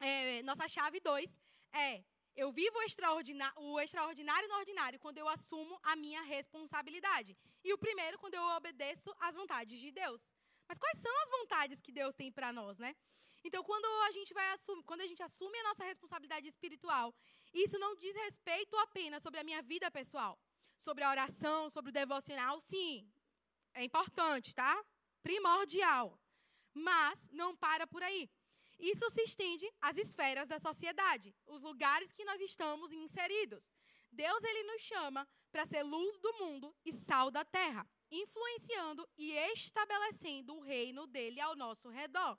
é, 0.00 0.42
nossa 0.42 0.66
chave 0.68 1.00
2 1.00 1.40
é 1.72 2.04
eu 2.42 2.52
vivo 2.52 2.78
o 2.78 2.82
extraordinário, 2.82 3.60
o 3.60 3.80
extraordinário 3.80 4.48
no 4.48 4.58
ordinário 4.62 5.00
quando 5.00 5.18
eu 5.18 5.28
assumo 5.28 5.76
a 5.82 5.96
minha 5.96 6.22
responsabilidade. 6.22 7.36
E 7.64 7.72
o 7.72 7.78
primeiro, 7.78 8.16
quando 8.16 8.34
eu 8.34 8.44
obedeço 8.58 9.12
às 9.18 9.34
vontades 9.34 9.80
de 9.80 9.90
Deus. 9.90 10.22
Mas 10.68 10.78
quais 10.78 10.98
são 11.00 11.14
as 11.22 11.30
vontades 11.30 11.80
que 11.80 11.90
Deus 11.90 12.14
tem 12.14 12.30
para 12.30 12.52
nós, 12.52 12.78
né? 12.78 12.94
Então, 13.44 13.62
quando 13.64 13.86
a 14.08 14.10
gente 14.12 14.32
vai 14.34 14.52
assumir, 14.52 14.84
quando 14.84 15.00
a 15.00 15.06
gente 15.06 15.22
assume 15.22 15.58
a 15.58 15.62
nossa 15.64 15.84
responsabilidade 15.84 16.46
espiritual, 16.48 17.14
isso 17.52 17.78
não 17.78 17.96
diz 17.96 18.14
respeito 18.14 18.76
apenas 18.76 19.22
sobre 19.22 19.40
a 19.40 19.44
minha 19.44 19.62
vida 19.62 19.90
pessoal, 19.90 20.38
sobre 20.76 21.04
a 21.04 21.10
oração, 21.10 21.70
sobre 21.70 21.90
o 21.90 21.92
devocional, 21.92 22.60
sim, 22.60 23.10
é 23.74 23.84
importante, 23.84 24.54
tá? 24.54 24.84
Primordial. 25.22 26.18
Mas 26.74 27.28
não 27.30 27.56
para 27.56 27.86
por 27.86 28.02
aí. 28.02 28.30
Isso 28.78 29.10
se 29.10 29.22
estende 29.22 29.68
às 29.80 29.96
esferas 29.96 30.46
da 30.46 30.58
sociedade, 30.58 31.34
os 31.46 31.60
lugares 31.62 32.12
que 32.12 32.24
nós 32.24 32.40
estamos 32.40 32.92
inseridos. 32.92 33.72
Deus 34.10 34.42
ele 34.44 34.62
nos 34.64 34.82
chama 34.82 35.28
para 35.50 35.66
ser 35.66 35.82
luz 35.82 36.18
do 36.20 36.32
mundo 36.34 36.74
e 36.84 36.92
sal 36.92 37.30
da 37.30 37.44
terra, 37.44 37.86
influenciando 38.10 39.08
e 39.16 39.32
estabelecendo 39.52 40.54
o 40.54 40.60
reino 40.60 41.06
dele 41.06 41.40
ao 41.40 41.56
nosso 41.56 41.88
redor. 41.88 42.38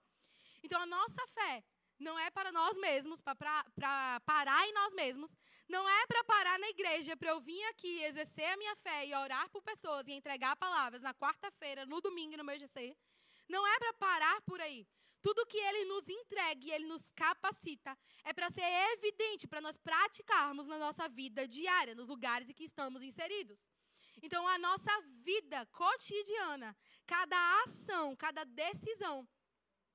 Então 0.63 0.81
a 0.81 0.85
nossa 0.85 1.27
fé 1.27 1.63
não 1.99 2.17
é 2.17 2.31
para 2.31 2.51
nós 2.51 2.77
mesmos, 2.77 3.19
para 3.21 4.19
parar 4.25 4.67
em 4.67 4.73
nós 4.73 4.93
mesmos, 4.93 5.35
não 5.67 5.87
é 5.87 6.07
para 6.07 6.23
parar 6.23 6.57
na 6.57 6.69
igreja, 6.69 7.15
para 7.15 7.29
eu 7.29 7.39
vir 7.39 7.63
aqui 7.65 8.01
exercer 8.03 8.45
a 8.45 8.57
minha 8.57 8.75
fé 8.77 9.05
e 9.05 9.13
orar 9.13 9.49
por 9.49 9.61
pessoas 9.61 10.07
e 10.07 10.13
entregar 10.13 10.55
palavras 10.55 11.01
na 11.01 11.13
quarta-feira, 11.13 11.85
no 11.85 12.01
domingo 12.01 12.37
no 12.37 12.43
meu 12.43 12.57
GC. 12.57 12.95
Não 13.47 13.67
é 13.67 13.77
para 13.77 13.93
parar 13.93 14.41
por 14.41 14.59
aí. 14.61 14.87
Tudo 15.21 15.45
que 15.45 15.57
ele 15.57 15.85
nos 15.85 16.07
entrega 16.07 16.65
e 16.65 16.71
ele 16.71 16.85
nos 16.85 17.11
capacita 17.11 17.97
é 18.23 18.33
para 18.33 18.49
ser 18.49 18.63
evidente, 18.93 19.47
para 19.47 19.59
nós 19.59 19.77
praticarmos 19.77 20.65
na 20.67 20.77
nossa 20.77 21.09
vida 21.09 21.47
diária, 21.47 21.93
nos 21.93 22.07
lugares 22.07 22.49
em 22.49 22.53
que 22.53 22.63
estamos 22.63 23.03
inseridos. 23.03 23.59
Então, 24.21 24.47
a 24.47 24.57
nossa 24.57 24.91
vida 25.21 25.65
cotidiana, 25.67 26.75
cada 27.05 27.63
ação, 27.63 28.15
cada 28.15 28.43
decisão, 28.43 29.27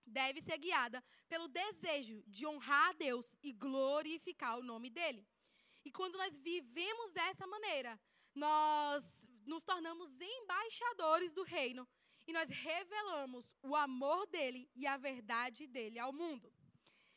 deve 0.07 0.41
ser 0.43 0.59
guiada 0.59 1.03
pelo 1.29 1.49
desejo 1.49 2.23
de 2.27 2.47
honrar 2.47 2.91
a 2.91 2.93
Deus 2.93 3.37
e 3.43 3.53
glorificar 3.53 4.59
o 4.59 4.63
nome 4.63 4.91
dele. 4.91 5.27
E 5.85 5.91
quando 5.91 6.17
nós 6.17 6.37
vivemos 6.39 7.13
dessa 7.13 7.47
maneira, 7.47 8.01
nós 8.35 9.05
nos 9.45 9.65
tornamos 9.65 10.11
embaixadores 10.21 11.33
do 11.33 11.43
reino 11.43 11.87
e 12.27 12.33
nós 12.33 12.49
revelamos 12.49 13.55
o 13.63 13.77
amor 13.77 14.27
dele 14.27 14.71
e 14.75 14.87
a 14.87 14.97
verdade 14.97 15.67
dele 15.67 15.99
ao 15.99 16.13
mundo. 16.13 16.53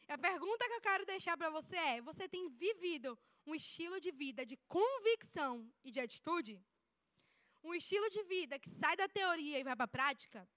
A 0.08 0.18
pergunta 0.18 0.68
que 0.68 0.74
eu 0.74 0.82
quero 0.82 1.06
deixar 1.06 1.38
para 1.38 1.50
você 1.50 1.76
é: 1.76 2.02
você 2.02 2.28
tem 2.28 2.50
vivido 2.50 3.18
um 3.46 3.56
estilo 3.56 4.00
de 4.00 4.12
vida 4.12 4.46
de 4.46 4.58
convicção 4.68 5.70
e 5.84 5.92
de 5.92 6.00
atitude? 6.00 6.62
Um 7.64 7.74
estilo 7.74 8.10
de 8.10 8.24
vida 8.24 8.60
que 8.60 8.70
sai 8.70 8.96
da 8.96 9.08
teoria 9.08 9.60
e 9.60 9.64
vai 9.64 9.76
para 9.76 9.86
a 9.86 9.96
prática? 10.00 10.48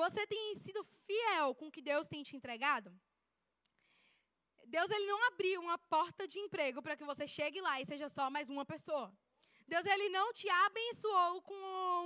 Você 0.00 0.26
tem 0.26 0.54
sido 0.64 0.86
fiel 1.06 1.54
com 1.58 1.68
o 1.68 1.74
que 1.74 1.80
Deus 1.90 2.06
tem 2.12 2.22
te 2.22 2.36
entregado? 2.36 2.88
Deus 4.74 4.90
ele 4.90 5.06
não 5.06 5.20
abriu 5.28 5.58
uma 5.66 5.78
porta 5.94 6.28
de 6.32 6.38
emprego 6.38 6.82
para 6.82 6.96
que 6.98 7.08
você 7.10 7.26
chegue 7.26 7.62
lá 7.66 7.80
e 7.80 7.86
seja 7.86 8.08
só 8.16 8.24
mais 8.28 8.50
uma 8.54 8.66
pessoa. 8.72 9.08
Deus 9.66 9.86
ele 9.86 10.08
não 10.10 10.26
te 10.34 10.48
abençoou 10.66 11.40
com 11.48 11.58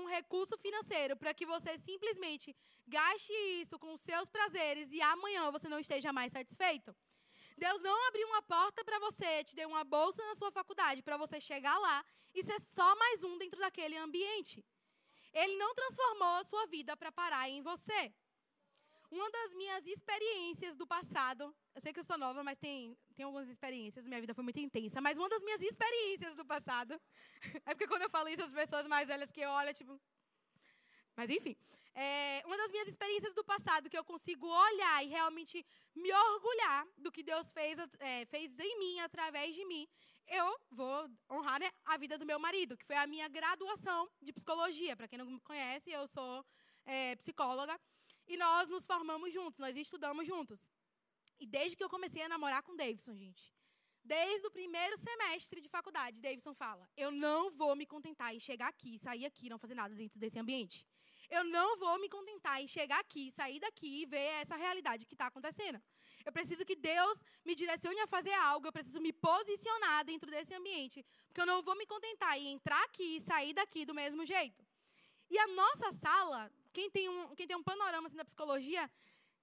um 0.02 0.06
recurso 0.16 0.56
financeiro 0.58 1.16
para 1.16 1.34
que 1.34 1.44
você 1.44 1.72
simplesmente 1.78 2.56
gaste 2.86 3.32
isso 3.62 3.76
com 3.82 3.92
os 3.94 4.02
seus 4.02 4.28
prazeres 4.36 4.92
e 4.92 5.00
amanhã 5.14 5.50
você 5.50 5.68
não 5.68 5.80
esteja 5.80 6.12
mais 6.12 6.32
satisfeito. 6.32 6.94
Deus 7.64 7.82
não 7.82 7.96
abriu 8.08 8.26
uma 8.28 8.42
porta 8.42 8.84
para 8.84 9.00
você, 9.06 9.42
te 9.42 9.56
deu 9.56 9.68
uma 9.68 9.82
bolsa 9.82 10.24
na 10.28 10.36
sua 10.36 10.52
faculdade 10.52 11.02
para 11.02 11.16
você 11.16 11.40
chegar 11.40 11.76
lá 11.86 12.04
e 12.32 12.44
ser 12.44 12.60
só 12.60 12.88
mais 13.02 13.24
um 13.24 13.36
dentro 13.36 13.58
daquele 13.58 13.96
ambiente. 13.96 14.64
Ele 15.32 15.56
não 15.56 15.74
transformou 15.74 16.36
a 16.36 16.44
sua 16.44 16.66
vida 16.66 16.96
para 16.96 17.12
parar 17.12 17.48
em 17.48 17.62
você. 17.62 18.12
Uma 19.10 19.28
das 19.30 19.54
minhas 19.54 19.86
experiências 19.86 20.76
do 20.76 20.86
passado, 20.86 21.52
eu 21.74 21.80
sei 21.80 21.92
que 21.92 21.98
eu 21.98 22.04
sou 22.04 22.16
nova, 22.16 22.44
mas 22.44 22.58
tem, 22.58 22.96
tem 23.16 23.24
algumas 23.24 23.48
experiências, 23.48 24.06
minha 24.06 24.20
vida 24.20 24.34
foi 24.34 24.44
muito 24.44 24.60
intensa, 24.60 25.00
mas 25.00 25.18
uma 25.18 25.28
das 25.28 25.42
minhas 25.42 25.60
experiências 25.60 26.36
do 26.36 26.44
passado, 26.44 27.00
é 27.66 27.74
porque 27.74 27.88
quando 27.88 28.02
eu 28.02 28.10
falo 28.10 28.28
isso, 28.28 28.42
as 28.42 28.52
pessoas 28.52 28.86
mais 28.86 29.08
velhas 29.08 29.32
que 29.32 29.44
olham, 29.44 29.74
tipo. 29.74 30.00
Mas 31.16 31.28
enfim, 31.28 31.56
é, 31.92 32.40
uma 32.46 32.56
das 32.56 32.70
minhas 32.70 32.86
experiências 32.86 33.34
do 33.34 33.44
passado 33.44 33.90
que 33.90 33.98
eu 33.98 34.04
consigo 34.04 34.46
olhar 34.46 35.04
e 35.04 35.08
realmente 35.08 35.66
me 35.94 36.12
orgulhar 36.12 36.86
do 36.96 37.10
que 37.10 37.24
Deus 37.24 37.50
fez, 37.50 37.78
é, 37.98 38.24
fez 38.26 38.58
em 38.60 38.78
mim, 38.78 39.00
através 39.00 39.54
de 39.56 39.64
mim, 39.64 39.88
eu 40.30 40.60
vou 40.70 41.10
honrar 41.28 41.58
né, 41.58 41.68
a 41.84 41.96
vida 41.98 42.16
do 42.16 42.24
meu 42.24 42.38
marido, 42.38 42.76
que 42.76 42.84
foi 42.84 42.96
a 42.96 43.06
minha 43.06 43.28
graduação 43.28 44.08
de 44.22 44.32
psicologia. 44.32 44.96
Para 44.96 45.08
quem 45.08 45.18
não 45.18 45.26
me 45.26 45.40
conhece, 45.40 45.90
eu 45.90 46.06
sou 46.06 46.46
é, 46.86 47.16
psicóloga. 47.16 47.78
E 48.28 48.36
nós 48.36 48.68
nos 48.68 48.86
formamos 48.86 49.32
juntos, 49.32 49.58
nós 49.58 49.76
estudamos 49.76 50.24
juntos. 50.24 50.60
E 51.40 51.46
desde 51.46 51.76
que 51.76 51.82
eu 51.82 51.88
comecei 51.88 52.22
a 52.22 52.28
namorar 52.28 52.62
com 52.62 52.76
Davidson, 52.76 53.16
gente, 53.16 53.52
desde 54.04 54.46
o 54.46 54.52
primeiro 54.52 54.96
semestre 54.98 55.60
de 55.60 55.68
faculdade, 55.68 56.20
Davidson 56.20 56.54
fala: 56.54 56.88
eu 56.96 57.10
não 57.10 57.50
vou 57.50 57.74
me 57.74 57.84
contentar 57.84 58.32
em 58.32 58.38
chegar 58.38 58.68
aqui, 58.68 58.98
sair 58.98 59.26
aqui, 59.26 59.48
não 59.48 59.58
fazer 59.58 59.74
nada 59.74 59.94
dentro 59.96 60.16
desse 60.16 60.38
ambiente. 60.38 60.86
Eu 61.28 61.42
não 61.44 61.76
vou 61.76 61.98
me 62.00 62.08
contentar 62.08 62.60
em 62.62 62.68
chegar 62.68 63.00
aqui, 63.00 63.30
sair 63.32 63.58
daqui 63.58 64.02
e 64.02 64.06
ver 64.06 64.30
essa 64.42 64.56
realidade 64.56 65.06
que 65.06 65.14
está 65.14 65.26
acontecendo. 65.26 65.80
Eu 66.24 66.32
preciso 66.32 66.64
que 66.64 66.76
Deus 66.76 67.24
me 67.44 67.54
direcione 67.54 68.00
a 68.00 68.06
fazer 68.06 68.32
algo, 68.34 68.66
eu 68.66 68.72
preciso 68.72 69.00
me 69.00 69.12
posicionar 69.12 70.04
dentro 70.04 70.30
desse 70.30 70.54
ambiente, 70.54 71.04
porque 71.26 71.40
eu 71.40 71.46
não 71.46 71.62
vou 71.62 71.76
me 71.76 71.86
contentar 71.86 72.38
em 72.38 72.52
entrar 72.52 72.82
aqui 72.84 73.16
e 73.16 73.20
sair 73.20 73.52
daqui 73.54 73.84
do 73.84 73.94
mesmo 73.94 74.24
jeito. 74.24 74.64
E 75.30 75.38
a 75.38 75.46
nossa 75.48 75.92
sala, 75.92 76.50
quem 76.72 76.90
tem 76.90 77.08
um, 77.08 77.34
quem 77.34 77.46
tem 77.46 77.56
um 77.56 77.62
panorama 77.62 78.06
assim, 78.08 78.16
da 78.16 78.24
psicologia, 78.24 78.90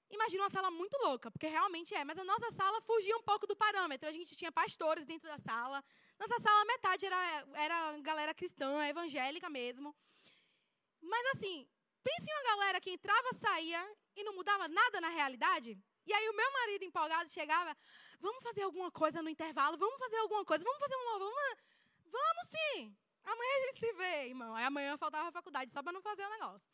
imagina 0.10 0.44
uma 0.44 0.50
sala 0.50 0.70
muito 0.70 0.96
louca, 0.98 1.32
porque 1.32 1.48
realmente 1.48 1.94
é, 1.96 2.04
mas 2.04 2.18
a 2.18 2.24
nossa 2.24 2.52
sala 2.52 2.82
fugia 2.82 3.18
um 3.18 3.24
pouco 3.24 3.48
do 3.48 3.56
parâmetro. 3.56 4.08
A 4.08 4.12
gente 4.12 4.36
tinha 4.36 4.52
pastores 4.52 5.06
dentro 5.06 5.28
da 5.30 5.38
sala. 5.38 5.84
Nossa 6.20 6.40
sala, 6.40 6.66
metade 6.66 7.06
era, 7.06 7.48
era 7.54 7.98
galera 8.00 8.34
cristã, 8.34 8.86
evangélica 8.86 9.50
mesmo. 9.50 9.96
Mas 11.02 11.26
assim, 11.34 11.68
pense 12.04 12.30
em 12.30 12.34
uma 12.34 12.56
galera 12.56 12.82
que 12.82 12.92
entrava, 12.92 13.34
saía 13.34 13.82
e 14.16 14.24
não 14.24 14.34
mudava 14.36 14.68
nada 14.68 15.00
na 15.00 15.10
realidade. 15.10 15.78
E 16.08 16.14
aí 16.14 16.30
o 16.30 16.34
meu 16.34 16.52
marido 16.54 16.86
empolgado 16.86 17.30
chegava, 17.30 17.76
vamos 18.22 18.42
fazer 18.42 18.62
alguma 18.62 18.90
coisa 18.90 19.22
no 19.22 19.30
intervalo, 19.30 19.78
vamos 19.78 20.00
fazer 20.00 20.18
alguma 20.18 20.46
coisa, 20.46 20.64
vamos 20.64 20.80
fazer 20.80 20.96
um 20.96 21.20
vamos, 21.20 21.34
vamos 22.06 22.48
sim. 22.48 22.96
Amanhã 23.26 23.52
a 23.56 23.66
gente 23.68 23.80
se 23.82 23.94
vê, 23.94 24.28
irmão. 24.28 24.56
Aí 24.56 24.64
amanhã 24.64 24.98
faltava 24.98 25.28
a 25.28 25.32
faculdade 25.34 25.72
só 25.74 25.84
para 25.84 25.92
não 25.92 26.02
fazer 26.02 26.26
o 26.26 26.30
negócio. 26.30 26.68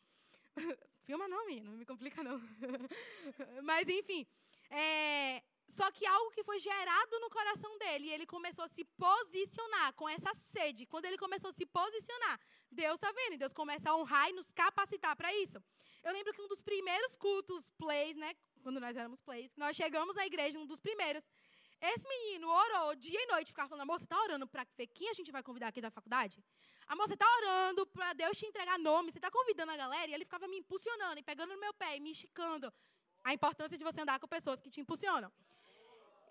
Filma 1.04 1.26
não, 1.26 1.44
menino, 1.46 1.72
não 1.72 1.78
me 1.78 1.84
complica 1.84 2.22
não. 2.22 2.40
Mas 3.64 3.88
enfim, 3.88 4.24
é, 4.70 5.42
só 5.68 5.90
que 5.90 6.06
algo 6.06 6.30
que 6.30 6.44
foi 6.44 6.60
gerado 6.60 7.18
no 7.18 7.28
coração 7.28 7.76
dele, 7.78 8.06
e 8.06 8.12
ele 8.12 8.26
começou 8.26 8.64
a 8.64 8.68
se 8.68 8.84
posicionar 8.84 9.92
com 9.94 10.08
essa 10.08 10.32
sede. 10.34 10.86
Quando 10.86 11.06
ele 11.06 11.18
começou 11.18 11.50
a 11.50 11.52
se 11.52 11.66
posicionar, 11.66 12.40
Deus 12.70 12.94
está 12.94 13.10
vendo, 13.12 13.38
Deus 13.38 13.52
começa 13.52 13.90
a 13.90 13.96
honrar 13.96 14.30
e 14.30 14.32
nos 14.32 14.52
capacitar 14.52 15.16
para 15.16 15.34
isso. 15.34 15.62
Eu 16.02 16.12
lembro 16.12 16.32
que 16.32 16.42
um 16.42 16.48
dos 16.48 16.62
primeiros 16.62 17.16
cultos, 17.16 17.68
plays, 17.70 18.16
né, 18.16 18.34
quando 18.64 18.80
nós 18.80 18.96
éramos 18.96 19.20
plays, 19.20 19.54
nós 19.62 19.76
chegamos 19.76 20.16
na 20.16 20.26
igreja, 20.30 20.58
um 20.58 20.66
dos 20.72 20.80
primeiros, 20.80 21.22
esse 21.92 22.06
menino 22.14 22.48
orou 22.48 22.94
dia 22.96 23.20
e 23.22 23.26
noite, 23.26 23.48
ficava 23.48 23.68
falando, 23.68 23.82
amor, 23.82 23.98
você 23.98 24.06
está 24.06 24.18
orando 24.26 24.46
para 24.52 24.66
ver 24.78 24.86
quem 24.86 25.08
a 25.10 25.16
gente 25.18 25.30
vai 25.36 25.42
convidar 25.48 25.68
aqui 25.68 25.82
da 25.86 25.90
faculdade? 25.90 26.42
Amor, 26.86 27.06
você 27.06 27.16
está 27.18 27.28
orando 27.40 27.86
para 27.86 28.14
Deus 28.14 28.38
te 28.38 28.46
entregar 28.46 28.78
nome, 28.78 29.12
você 29.12 29.18
está 29.18 29.30
convidando 29.30 29.72
a 29.72 29.76
galera? 29.76 30.10
E 30.10 30.14
ele 30.14 30.24
ficava 30.24 30.48
me 30.48 30.56
impulsionando 30.62 31.18
e 31.20 31.22
pegando 31.22 31.52
no 31.54 31.60
meu 31.60 31.74
pé 31.74 31.96
e 31.96 32.00
me 32.00 32.10
esticando. 32.10 32.72
A 33.22 33.34
importância 33.34 33.76
de 33.76 33.84
você 33.84 34.00
andar 34.00 34.18
com 34.18 34.26
pessoas 34.26 34.60
que 34.62 34.70
te 34.70 34.80
impulsionam. 34.80 35.30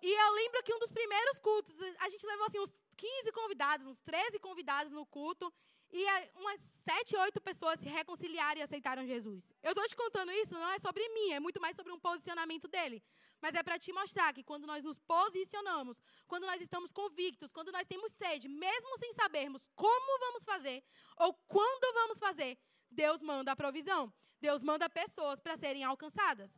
E 0.02 0.12
eu 0.24 0.32
lembro 0.34 0.64
que 0.64 0.74
um 0.74 0.80
dos 0.80 0.92
primeiros 0.92 1.38
cultos, 1.40 1.76
a 2.00 2.10
gente 2.10 2.26
levou 2.26 2.46
assim 2.48 2.60
uns 2.60 2.74
15 2.98 3.32
convidados, 3.32 3.88
uns 3.88 4.02
13 4.02 4.40
convidados 4.40 4.92
no 4.92 5.06
culto, 5.06 5.54
e 5.94 6.04
umas 6.36 6.60
sete, 6.84 7.16
oito 7.16 7.40
pessoas 7.40 7.80
se 7.80 7.88
reconciliaram 7.88 8.60
e 8.60 8.64
aceitaram 8.64 9.06
Jesus. 9.06 9.54
Eu 9.62 9.74
estou 9.74 9.88
te 9.88 9.96
contando 9.96 10.32
isso, 10.32 10.56
não 10.56 10.72
é 10.72 10.80
sobre 10.80 11.08
mim, 11.10 11.32
é 11.32 11.40
muito 11.40 11.62
mais 11.62 11.76
sobre 11.76 11.94
um 11.94 12.00
posicionamento 12.00 12.68
dele. 12.68 13.02
Mas 13.40 13.54
é 13.54 13.62
para 13.62 13.78
te 13.78 13.94
mostrar 13.94 14.34
que 14.34 14.44
quando 14.44 14.66
nós 14.66 14.84
nos 14.84 14.98
posicionamos, 15.00 16.02
quando 16.28 16.46
nós 16.46 16.60
estamos 16.62 16.92
convictos, 16.92 17.52
quando 17.52 17.72
nós 17.72 17.86
temos 17.86 18.12
sede, 18.14 18.48
mesmo 18.50 18.98
sem 18.98 19.14
sabermos 19.14 19.70
como 19.76 20.20
vamos 20.20 20.44
fazer 20.44 20.84
ou 21.18 21.34
quando 21.48 21.94
vamos 21.94 22.18
fazer, 22.18 22.58
Deus 22.90 23.22
manda 23.22 23.52
a 23.52 23.56
provisão. 23.56 24.12
Deus 24.42 24.64
manda 24.64 24.90
pessoas 24.90 25.40
para 25.40 25.56
serem 25.56 25.84
alcançadas. 25.84 26.50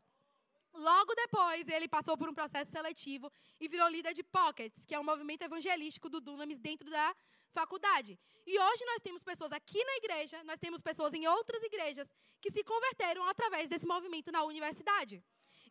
Logo 0.73 1.13
depois, 1.13 1.67
ele 1.67 1.87
passou 1.87 2.17
por 2.17 2.29
um 2.29 2.33
processo 2.33 2.71
seletivo 2.71 3.31
e 3.59 3.67
virou 3.67 3.87
líder 3.89 4.13
de 4.13 4.23
Pockets, 4.23 4.85
que 4.85 4.95
é 4.95 4.99
um 4.99 5.03
movimento 5.03 5.41
evangelístico 5.41 6.09
do 6.09 6.21
Dunamis 6.21 6.59
dentro 6.59 6.89
da 6.89 7.15
faculdade. 7.59 8.11
E 8.51 8.53
hoje 8.65 8.83
nós 8.91 9.01
temos 9.05 9.23
pessoas 9.29 9.51
aqui 9.59 9.81
na 9.89 9.95
igreja, 10.01 10.37
nós 10.49 10.59
temos 10.65 10.81
pessoas 10.89 11.13
em 11.19 11.25
outras 11.35 11.61
igrejas 11.69 12.07
que 12.41 12.51
se 12.55 12.63
converteram 12.71 13.23
através 13.33 13.65
desse 13.71 13.87
movimento 13.93 14.31
na 14.35 14.43
universidade. 14.51 15.15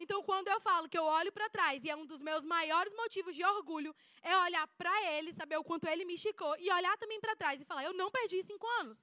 Então, 0.03 0.18
quando 0.28 0.49
eu 0.49 0.61
falo 0.68 0.89
que 0.93 0.99
eu 0.99 1.05
olho 1.18 1.32
para 1.37 1.49
trás, 1.57 1.85
e 1.85 1.91
é 1.91 1.97
um 2.03 2.07
dos 2.12 2.20
meus 2.28 2.45
maiores 2.55 2.93
motivos 3.03 3.35
de 3.39 3.45
orgulho, 3.45 3.95
é 4.22 4.37
olhar 4.47 4.66
para 4.80 4.95
ele, 5.12 5.32
saber 5.41 5.57
o 5.59 5.66
quanto 5.68 5.87
ele 5.93 6.05
me 6.05 6.14
esticou, 6.14 6.55
e 6.59 6.70
olhar 6.78 6.97
também 7.03 7.20
para 7.20 7.37
trás 7.37 7.61
e 7.61 7.68
falar: 7.70 7.85
eu 7.85 7.95
não 8.01 8.11
perdi 8.11 8.43
cinco 8.43 8.66
anos. 8.80 8.99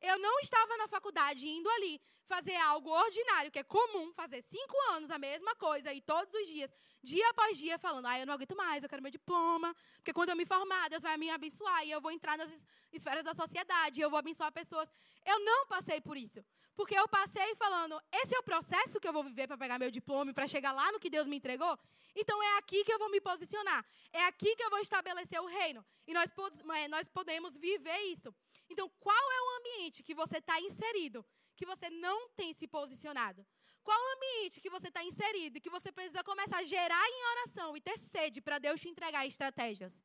Eu 0.00 0.18
não 0.18 0.38
estava 0.40 0.76
na 0.76 0.88
faculdade 0.88 1.48
indo 1.48 1.68
ali 1.70 2.00
fazer 2.24 2.56
algo 2.56 2.90
ordinário, 2.90 3.50
que 3.50 3.58
é 3.58 3.64
comum, 3.64 4.12
fazer 4.12 4.42
cinco 4.42 4.76
anos 4.90 5.10
a 5.10 5.18
mesma 5.18 5.54
coisa 5.56 5.92
e 5.92 6.00
todos 6.00 6.32
os 6.34 6.46
dias, 6.46 6.72
dia 7.02 7.28
após 7.30 7.56
dia, 7.56 7.78
falando: 7.78 8.06
ah, 8.06 8.18
eu 8.18 8.26
não 8.26 8.34
aguento 8.34 8.56
mais, 8.56 8.82
eu 8.82 8.88
quero 8.88 9.02
meu 9.02 9.10
diploma, 9.10 9.74
porque 9.96 10.12
quando 10.12 10.30
eu 10.30 10.36
me 10.36 10.44
formar, 10.44 10.88
Deus 10.90 11.02
vai 11.02 11.16
me 11.16 11.30
abençoar 11.30 11.84
e 11.86 11.90
eu 11.90 12.00
vou 12.00 12.10
entrar 12.10 12.36
nas 12.36 12.50
esferas 12.92 13.24
da 13.24 13.34
sociedade, 13.34 14.00
eu 14.00 14.10
vou 14.10 14.18
abençoar 14.18 14.52
pessoas. 14.52 14.90
Eu 15.24 15.38
não 15.40 15.66
passei 15.66 16.00
por 16.00 16.16
isso. 16.16 16.44
Porque 16.74 16.94
eu 16.94 17.08
passei 17.08 17.54
falando: 17.54 18.00
esse 18.12 18.34
é 18.34 18.38
o 18.38 18.42
processo 18.42 19.00
que 19.00 19.08
eu 19.08 19.12
vou 19.12 19.24
viver 19.24 19.46
para 19.46 19.56
pegar 19.56 19.78
meu 19.78 19.90
diploma, 19.90 20.34
para 20.34 20.46
chegar 20.46 20.72
lá 20.72 20.92
no 20.92 21.00
que 21.00 21.08
Deus 21.08 21.26
me 21.26 21.36
entregou. 21.36 21.78
Então 22.14 22.42
é 22.42 22.58
aqui 22.58 22.84
que 22.84 22.92
eu 22.92 22.98
vou 22.98 23.10
me 23.10 23.20
posicionar. 23.20 23.84
É 24.12 24.24
aqui 24.24 24.54
que 24.56 24.62
eu 24.62 24.70
vou 24.70 24.80
estabelecer 24.80 25.40
o 25.40 25.46
reino. 25.46 25.84
E 26.06 26.14
nós, 26.14 26.30
é, 26.76 26.88
nós 26.88 27.08
podemos 27.08 27.56
viver 27.56 27.98
isso. 28.14 28.34
Então, 28.68 28.88
qual 29.00 29.32
é 29.38 29.40
o 29.42 29.58
ambiente 29.58 30.02
que 30.02 30.14
você 30.14 30.38
está 30.38 30.60
inserido, 30.60 31.24
que 31.56 31.66
você 31.66 31.88
não 31.90 32.28
tem 32.30 32.52
se 32.52 32.66
posicionado? 32.66 33.46
Qual 33.82 33.98
o 33.98 34.12
ambiente 34.16 34.60
que 34.60 34.68
você 34.68 34.88
está 34.88 35.02
inserido 35.04 35.56
e 35.56 35.60
que 35.60 35.70
você 35.70 35.92
precisa 35.92 36.24
começar 36.24 36.58
a 36.58 36.64
gerar 36.64 37.06
em 37.08 37.24
oração 37.32 37.76
e 37.76 37.80
ter 37.80 37.96
sede 37.98 38.40
para 38.40 38.58
Deus 38.58 38.80
te 38.80 38.88
entregar 38.88 39.24
estratégias? 39.26 40.02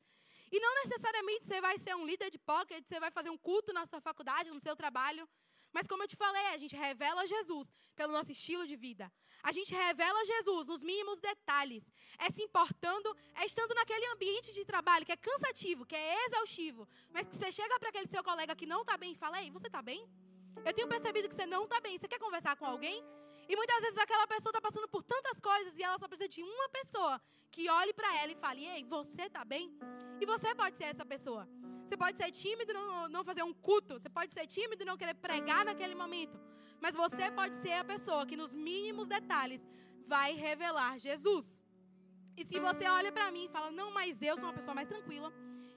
E 0.52 0.60
não 0.60 0.74
necessariamente 0.82 1.46
você 1.46 1.60
vai 1.60 1.76
ser 1.78 1.96
um 1.96 2.06
líder 2.06 2.30
de 2.30 2.38
pocket, 2.38 2.84
você 2.86 3.00
vai 3.00 3.10
fazer 3.10 3.30
um 3.30 3.38
culto 3.38 3.72
na 3.72 3.84
sua 3.86 4.00
faculdade, 4.00 4.50
no 4.50 4.60
seu 4.60 4.76
trabalho. 4.76 5.28
Mas 5.72 5.86
como 5.86 6.02
eu 6.02 6.08
te 6.08 6.16
falei, 6.16 6.46
a 6.48 6.58
gente 6.58 6.76
revela 6.76 7.26
Jesus 7.26 7.72
pelo 7.96 8.12
nosso 8.12 8.30
estilo 8.30 8.66
de 8.66 8.76
vida. 8.76 9.10
A 9.42 9.50
gente 9.50 9.74
revela 9.74 10.24
Jesus 10.24 10.66
nos 10.66 10.82
mínimos 10.82 11.20
detalhes. 11.20 11.84
É 12.18 12.30
se 12.30 12.42
importando, 12.42 13.16
é 13.34 13.44
estando 13.44 13.74
naquele 13.74 14.06
ambiente 14.14 14.52
de 14.52 14.64
trabalho 14.64 15.04
que 15.04 15.12
é 15.12 15.16
cansativo, 15.16 15.86
que 15.86 15.96
é 15.96 16.26
exaustivo. 16.26 16.88
Mas 17.10 17.26
que 17.26 17.36
você 17.36 17.50
chega 17.50 17.78
para 17.80 17.88
aquele 17.88 18.06
seu 18.06 18.22
colega 18.22 18.54
que 18.54 18.66
não 18.66 18.82
está 18.82 18.96
bem 18.96 19.12
e 19.12 19.16
fala: 19.16 19.42
Ei, 19.42 19.50
você 19.50 19.66
está 19.66 19.82
bem? 19.82 20.06
Eu 20.64 20.72
tenho 20.72 20.86
percebido 20.86 21.28
que 21.28 21.34
você 21.34 21.46
não 21.46 21.64
está 21.64 21.80
bem. 21.80 21.98
Você 21.98 22.06
quer 22.06 22.18
conversar 22.18 22.54
com 22.56 22.66
alguém? 22.66 23.02
E 23.48 23.56
muitas 23.56 23.80
vezes 23.80 23.98
aquela 23.98 24.26
pessoa 24.26 24.50
está 24.50 24.60
passando 24.60 24.88
por 24.88 25.02
tantas 25.02 25.40
coisas 25.40 25.76
e 25.76 25.82
ela 25.82 25.98
só 25.98 26.06
precisa 26.06 26.28
de 26.28 26.42
uma 26.42 26.68
pessoa 26.68 27.20
que 27.50 27.68
olhe 27.68 27.92
para 27.92 28.14
ela 28.20 28.30
e 28.30 28.36
fale: 28.36 28.66
Ei, 28.66 28.84
você 28.84 29.22
está 29.22 29.44
bem? 29.44 29.76
E 30.20 30.26
você 30.26 30.54
pode 30.54 30.76
ser 30.76 30.84
essa 30.84 31.04
pessoa. 31.04 31.48
Você 31.92 31.96
pode 31.98 32.16
ser 32.16 32.30
tímido 32.30 32.70
e 32.72 32.74
não, 32.74 33.06
não 33.14 33.22
fazer 33.22 33.42
um 33.42 33.52
culto. 33.52 33.98
Você 33.98 34.08
pode 34.08 34.32
ser 34.32 34.46
tímido 34.46 34.82
e 34.82 34.86
não 34.86 34.96
querer 34.96 35.12
pregar 35.12 35.62
naquele 35.62 35.94
momento. 35.94 36.40
Mas 36.80 36.94
você 36.96 37.30
pode 37.30 37.54
ser 37.56 37.72
a 37.72 37.84
pessoa 37.84 38.24
que, 38.24 38.34
nos 38.34 38.54
mínimos 38.54 39.06
detalhes, 39.06 39.60
vai 40.06 40.32
revelar 40.32 40.98
Jesus. 40.98 41.46
E 42.34 42.46
se 42.46 42.58
você 42.58 42.86
olha 42.88 43.12
para 43.12 43.30
mim 43.30 43.44
e 43.44 43.50
fala: 43.50 43.70
Não, 43.70 43.90
mas 43.98 44.22
eu 44.22 44.36
sou 44.36 44.46
uma 44.46 44.54
pessoa 44.54 44.74
mais 44.74 44.88
tranquila. 44.88 45.30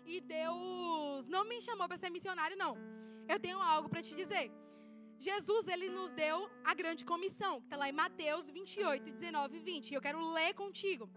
E 0.05 0.21
Deus 0.21 1.27
não 1.27 1.43
me 1.43 1.59
chamou 1.61 1.85
para 1.85 1.97
ser 1.97 2.09
missionário, 2.09 2.55
não. 2.63 2.77
Eu 3.27 3.37
tenho 3.37 3.59
algo 3.59 3.89
para 3.89 4.01
te 4.01 4.15
dizer. 4.15 4.49
Jesus, 5.19 5.67
ele 5.67 5.89
nos 5.89 6.13
deu 6.13 6.49
a 6.63 6.73
grande 6.73 7.03
comissão, 7.03 7.59
que 7.59 7.65
está 7.65 7.75
lá 7.75 7.89
em 7.89 7.99
Mateus 8.03 8.49
28, 8.49 9.11
19 9.11 9.57
e 9.57 9.59
20. 9.59 9.91
E 9.91 9.95
eu 9.95 10.01
quero 10.07 10.31
ler 10.31 10.53
contigo. 10.53 11.09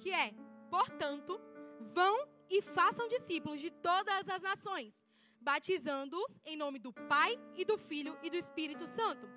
Que 0.00 0.10
é, 0.10 0.32
portanto, 0.70 1.38
vão 1.92 2.37
e 2.50 2.62
façam 2.62 3.08
discípulos 3.08 3.60
de 3.60 3.70
todas 3.70 4.28
as 4.28 4.42
nações, 4.42 4.94
batizando-os 5.40 6.40
em 6.44 6.56
nome 6.56 6.78
do 6.78 6.92
Pai 6.92 7.38
e 7.54 7.64
do 7.64 7.76
Filho 7.76 8.16
e 8.22 8.30
do 8.30 8.36
Espírito 8.36 8.86
Santo, 8.86 9.28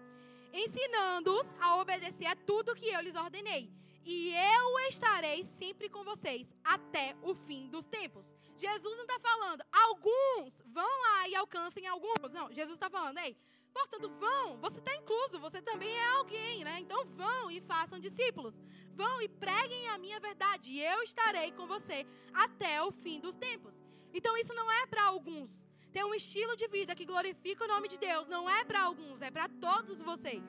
ensinando-os 0.53 1.47
a 1.59 1.77
obedecer 1.77 2.25
a 2.25 2.35
tudo 2.35 2.75
que 2.75 2.87
eu 2.87 3.01
lhes 3.01 3.15
ordenei. 3.15 3.71
E 4.03 4.33
eu 4.33 4.79
estarei 4.89 5.43
sempre 5.43 5.87
com 5.87 6.03
vocês 6.03 6.53
até 6.63 7.15
o 7.21 7.35
fim 7.35 7.69
dos 7.69 7.85
tempos. 7.85 8.33
Jesus 8.57 8.95
não 8.95 9.03
está 9.03 9.19
falando, 9.19 9.63
alguns 9.71 10.61
vão 10.65 11.01
lá 11.01 11.27
e 11.27 11.35
alcancem 11.35 11.85
alguns. 11.87 12.31
Não, 12.31 12.51
Jesus 12.51 12.73
está 12.73 12.89
falando, 12.89 13.19
ei, 13.19 13.37
Portanto, 13.73 14.09
vão, 14.19 14.57
você 14.57 14.79
está 14.79 14.95
incluso, 14.95 15.39
você 15.39 15.61
também 15.61 15.89
é 15.89 16.07
alguém, 16.17 16.63
né? 16.63 16.79
Então 16.79 17.05
vão 17.05 17.49
e 17.49 17.61
façam 17.61 17.99
discípulos. 17.99 18.55
Vão 18.93 19.21
e 19.21 19.27
preguem 19.27 19.87
a 19.89 19.97
minha 19.97 20.19
verdade, 20.19 20.71
e 20.71 20.81
eu 20.81 21.01
estarei 21.03 21.51
com 21.53 21.65
você 21.65 22.05
até 22.33 22.81
o 22.83 22.91
fim 22.91 23.19
dos 23.19 23.35
tempos. 23.35 23.81
Então 24.13 24.35
isso 24.37 24.53
não 24.53 24.69
é 24.71 24.85
para 24.85 25.05
alguns. 25.05 25.49
Ter 25.91 26.03
um 26.05 26.13
estilo 26.13 26.55
de 26.55 26.67
vida 26.67 26.95
que 26.95 27.05
glorifica 27.05 27.65
o 27.65 27.67
nome 27.67 27.87
de 27.87 27.97
Deus 27.97 28.27
não 28.27 28.49
é 28.49 28.63
para 28.63 28.81
alguns, 28.81 29.21
é 29.21 29.31
para 29.31 29.47
todos 29.49 30.01
vocês. 30.01 30.43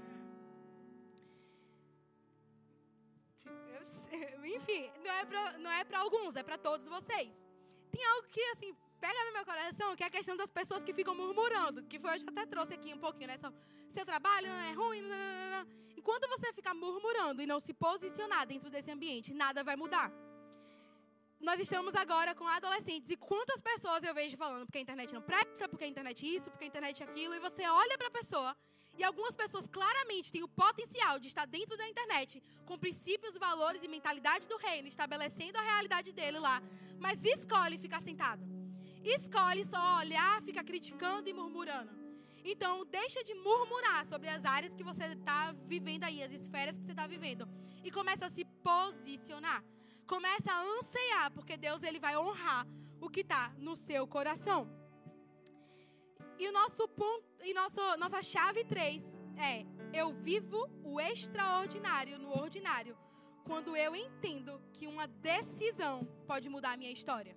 Enfim, 4.57 4.91
não 5.03 5.71
é 5.71 5.85
para 5.85 5.99
é 5.99 6.01
alguns, 6.01 6.37
é 6.37 6.43
para 6.43 6.59
todos 6.59 6.87
vocês. 6.87 7.33
Tem 7.91 8.05
algo 8.05 8.29
que, 8.29 8.41
assim, 8.53 8.77
pega 9.05 9.25
no 9.27 9.33
meu 9.37 9.45
coração, 9.45 9.97
que 9.97 10.05
é 10.05 10.07
a 10.07 10.17
questão 10.17 10.37
das 10.41 10.51
pessoas 10.59 10.83
que 10.87 10.95
ficam 10.99 11.15
murmurando, 11.21 11.83
que 11.91 11.99
foi, 12.03 12.11
eu 12.15 12.21
já 12.21 12.29
até 12.35 12.45
trouxe 12.55 12.73
aqui 12.79 12.91
um 12.99 13.03
pouquinho, 13.07 13.31
né? 13.33 13.37
Seu 13.97 14.05
trabalho 14.11 14.51
é 14.69 14.73
ruim, 14.81 15.01
não, 15.03 15.09
não, 15.11 15.49
não. 15.55 15.65
Enquanto 16.01 16.29
você 16.35 16.53
ficar 16.59 16.75
murmurando 16.83 17.43
e 17.43 17.47
não 17.53 17.59
se 17.67 17.73
posicionar 17.87 18.47
dentro 18.53 18.71
desse 18.75 18.91
ambiente, 18.97 19.35
nada 19.35 19.65
vai 19.65 19.77
mudar. 19.83 20.09
Nós 21.49 21.59
estamos 21.59 21.97
agora 21.97 22.33
com 22.41 22.47
adolescentes 22.47 23.11
e 23.11 23.17
quantas 23.17 23.61
pessoas 23.61 24.05
eu 24.05 24.15
vejo 24.15 24.37
falando 24.37 24.67
porque 24.67 24.79
a 24.79 24.85
internet 24.87 25.13
não 25.13 25.25
presta, 25.31 25.69
porque 25.69 25.85
a 25.89 25.93
internet 25.95 26.19
isso, 26.37 26.49
porque 26.53 26.67
a 26.67 26.71
internet 26.73 27.03
aquilo, 27.03 27.35
e 27.35 27.41
você 27.41 27.65
olha 27.83 27.99
para 27.99 28.07
a 28.07 28.17
pessoa 28.21 28.57
e 28.97 29.03
algumas 29.03 29.35
pessoas 29.35 29.67
claramente 29.67 30.31
têm 30.31 30.45
o 30.45 30.55
potencial 30.65 31.19
de 31.19 31.27
estar 31.27 31.47
dentro 31.47 31.77
da 31.77 31.89
internet, 31.89 32.41
com 32.67 32.79
princípios, 32.79 33.37
valores 33.49 33.83
e 33.83 33.89
mentalidade 33.89 34.47
do 34.47 34.59
reino, 34.59 34.87
estabelecendo 34.87 35.59
a 35.59 35.69
realidade 35.71 36.13
dele 36.13 36.39
lá, 36.39 36.63
mas 37.01 37.25
escolhe 37.25 37.79
ficar 37.79 38.03
sentado 38.11 38.62
escolhe 39.05 39.65
só 39.67 39.99
olhar, 39.99 40.43
fica 40.43 40.63
criticando 40.63 41.29
e 41.29 41.33
murmurando. 41.33 41.91
Então, 42.45 42.85
deixa 42.85 43.23
de 43.23 43.35
murmurar 43.35 44.05
sobre 44.07 44.29
as 44.29 44.45
áreas 44.45 44.75
que 44.75 44.83
você 44.83 45.05
está 45.05 45.53
vivendo 45.67 46.05
aí, 46.05 46.23
as 46.23 46.33
esferas 46.33 46.77
que 46.77 46.85
você 46.85 46.93
está 46.93 47.07
vivendo. 47.07 47.49
E 47.85 47.91
começa 47.91 48.27
a 48.27 48.31
se 48.31 48.45
posicionar. 48.45 49.63
Começa 50.07 50.53
a 50.53 50.63
anseiar, 50.63 51.31
porque 51.33 51.57
Deus 51.57 51.83
ele 51.83 52.01
vai 52.01 52.17
honrar 52.17 52.67
o 53.01 53.09
que 53.09 53.21
está 53.21 53.53
no 53.59 53.77
seu 53.77 54.07
coração. 54.07 54.69
E 56.39 56.49
o 56.49 56.53
nosso 56.53 56.89
ponto, 56.89 57.25
e 57.45 57.55
nosso, 57.55 57.81
nossa 57.97 58.21
chave 58.23 58.65
3 58.65 59.03
é: 59.37 59.65
eu 59.93 60.13
vivo 60.13 60.69
o 60.83 61.01
extraordinário 61.01 62.19
no 62.19 62.31
ordinário, 62.31 62.97
quando 63.45 63.77
eu 63.77 63.95
entendo 63.95 64.61
que 64.73 64.87
uma 64.87 65.07
decisão 65.07 66.05
pode 66.27 66.49
mudar 66.49 66.73
a 66.73 66.77
minha 66.77 66.91
história. 66.91 67.37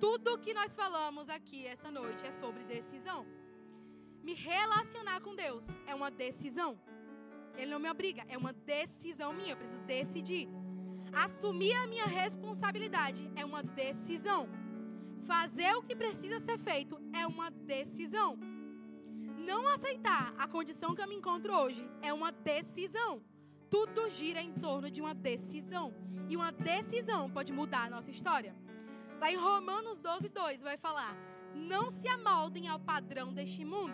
Tudo 0.00 0.38
que 0.38 0.54
nós 0.54 0.74
falamos 0.74 1.28
aqui 1.28 1.66
essa 1.66 1.90
noite 1.90 2.24
é 2.26 2.32
sobre 2.32 2.64
decisão. 2.64 3.26
Me 4.22 4.32
relacionar 4.32 5.20
com 5.20 5.36
Deus 5.36 5.62
é 5.86 5.94
uma 5.94 6.10
decisão. 6.10 6.80
Ele 7.54 7.70
não 7.70 7.78
me 7.78 7.90
obriga, 7.90 8.24
é 8.26 8.38
uma 8.38 8.52
decisão 8.52 9.30
minha. 9.34 9.52
Eu 9.52 9.58
preciso 9.58 9.82
decidir. 9.82 10.48
Assumir 11.12 11.74
a 11.74 11.86
minha 11.86 12.06
responsabilidade 12.06 13.30
é 13.36 13.44
uma 13.44 13.62
decisão. 13.62 14.48
Fazer 15.26 15.74
o 15.74 15.82
que 15.82 15.94
precisa 15.94 16.40
ser 16.40 16.58
feito 16.58 16.98
é 17.12 17.26
uma 17.26 17.50
decisão. 17.50 18.38
Não 19.50 19.68
aceitar 19.68 20.34
a 20.38 20.48
condição 20.48 20.94
que 20.94 21.02
eu 21.02 21.08
me 21.08 21.16
encontro 21.16 21.52
hoje 21.54 21.86
é 22.00 22.10
uma 22.10 22.32
decisão. 22.32 23.22
Tudo 23.68 24.08
gira 24.08 24.40
em 24.40 24.54
torno 24.54 24.90
de 24.90 25.02
uma 25.02 25.14
decisão. 25.14 25.92
E 26.26 26.36
uma 26.36 26.50
decisão 26.50 27.28
pode 27.28 27.52
mudar 27.52 27.84
a 27.84 27.90
nossa 27.90 28.10
história. 28.10 28.54
Lá 29.20 29.30
em 29.30 29.36
Romanos 29.36 30.00
12, 30.00 30.30
2 30.30 30.62
vai 30.62 30.78
falar: 30.78 31.14
Não 31.54 31.90
se 31.90 32.08
amoldem 32.08 32.68
ao 32.68 32.80
padrão 32.80 33.34
deste 33.34 33.66
mundo, 33.66 33.92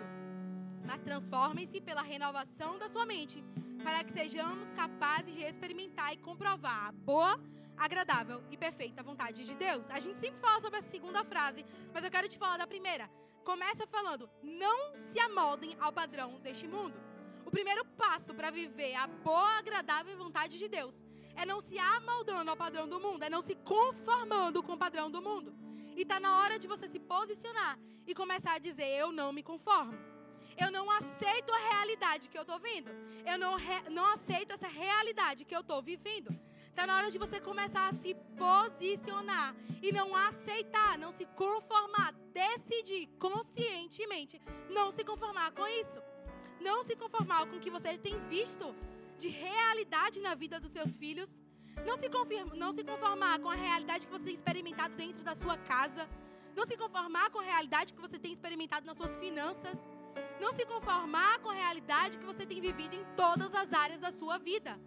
mas 0.87 1.01
transformem-se 1.01 1.81
pela 1.81 2.01
renovação 2.01 2.79
da 2.79 2.89
sua 2.89 3.05
mente, 3.05 3.43
para 3.83 4.05
que 4.05 4.13
sejamos 4.13 4.73
capazes 4.75 5.35
de 5.35 5.43
experimentar 5.43 6.15
e 6.15 6.19
comprovar 6.19 6.87
a 6.87 6.93
boa, 6.93 7.41
agradável 7.77 8.41
e 8.53 8.57
perfeita 8.57 9.03
vontade 9.03 9.45
de 9.45 9.57
Deus. 9.57 9.91
A 9.91 9.99
gente 9.99 10.21
sempre 10.21 10.41
fala 10.41 10.61
sobre 10.61 10.79
a 10.79 10.83
segunda 10.83 11.25
frase, 11.25 11.67
mas 11.93 12.05
eu 12.05 12.11
quero 12.11 12.29
te 12.29 12.39
falar 12.39 12.59
da 12.59 12.67
primeira. 12.75 13.11
Começa 13.45 13.85
falando: 13.89 14.31
não 14.45 14.95
se 14.95 15.19
amoldem 15.19 15.77
ao 15.81 15.93
padrão 15.93 16.39
deste 16.39 16.69
mundo. 16.69 16.95
O 17.45 17.51
primeiro 17.51 17.85
passo 18.03 18.33
para 18.33 18.53
viver 18.53 18.95
a 18.95 19.09
boa, 19.09 19.59
agradável 19.59 20.17
vontade 20.17 20.57
de 20.57 20.69
Deus 20.69 21.05
é 21.37 21.45
não 21.45 21.61
se 21.61 21.79
amoldando 21.79 22.51
ao 22.51 22.57
padrão 22.57 22.89
do 22.89 22.99
mundo, 22.99 23.23
é 23.23 23.31
não 23.31 23.43
se 23.43 23.55
conformando 23.55 24.63
com 24.63 24.73
o 24.75 24.79
padrão 24.79 25.11
do 25.11 25.23
mundo. 25.23 25.55
E 25.97 26.03
está 26.03 26.19
na 26.19 26.41
hora 26.41 26.59
de 26.59 26.67
você 26.67 26.89
se 26.89 26.99
posicionar 26.99 27.79
e 28.07 28.15
começar 28.15 28.55
a 28.55 28.59
dizer: 28.59 28.89
eu 29.03 29.13
não 29.13 29.33
me 29.33 29.43
conformo. 29.43 29.95
Eu 30.59 30.71
não 30.71 30.91
aceito 30.91 31.53
a 31.53 31.59
realidade 31.71 32.29
que 32.31 32.39
eu 32.39 32.43
estou 32.43 32.59
vendo. 32.59 32.91
Eu 33.31 33.39
não, 33.39 33.57
não 33.91 34.07
aceito 34.07 34.53
essa 34.53 34.67
realidade 34.67 35.45
que 35.45 35.55
eu 35.55 35.61
estou 35.61 35.83
vivendo. 35.83 36.31
Está 36.71 36.87
na 36.87 36.97
hora 36.97 37.11
de 37.11 37.19
você 37.19 37.39
começar 37.41 37.89
a 37.89 37.93
se 37.93 38.15
posicionar 38.39 39.55
e 39.83 39.93
não 39.93 40.15
aceitar, 40.17 40.99
não 40.99 41.13
se 41.13 41.27
conformar, 41.43 42.13
decidir 42.33 43.07
conscientemente 43.19 44.41
não 44.77 44.93
se 44.93 45.03
conformar 45.03 45.51
com 45.53 45.67
isso. 45.67 45.99
Não 46.61 46.83
se 46.83 46.95
conformar 46.97 47.47
com 47.47 47.57
o 47.57 47.61
que 47.61 47.71
você 47.71 47.97
tem 47.97 48.19
visto 48.29 48.75
de 49.19 49.29
realidade 49.29 50.21
na 50.21 50.35
vida 50.35 50.61
dos 50.61 50.73
seus 50.73 50.97
filhos. 50.97 51.31
Não 51.85 51.97
se, 51.97 52.09
confirma, 52.09 52.55
não 52.55 52.73
se 52.73 52.83
conformar 52.83 53.39
com 53.39 53.51
a 53.51 53.55
realidade 53.55 54.07
que 54.07 54.13
você 54.13 54.25
tem 54.25 54.35
experimentado 54.35 54.97
dentro 54.97 55.23
da 55.23 55.35
sua 55.35 55.57
casa. 55.57 56.09
Não 56.55 56.65
se 56.65 56.77
conformar 56.77 57.31
com 57.31 57.41
a 57.41 57.43
realidade 57.43 57.93
que 57.95 58.01
você 58.01 58.19
tem 58.19 58.33
experimentado 58.33 58.87
nas 58.87 58.97
suas 58.97 59.17
finanças. 59.17 59.79
Não 60.41 60.53
se 60.53 60.65
conformar 60.67 61.39
com 61.41 61.51
a 61.51 61.55
realidade 61.55 62.19
que 62.19 62.25
você 62.25 62.47
tem 62.47 62.61
vivido 62.61 62.95
em 62.95 63.05
todas 63.15 63.55
as 63.55 63.73
áreas 63.73 64.01
da 64.01 64.11
sua 64.11 64.39
vida. 64.39 64.79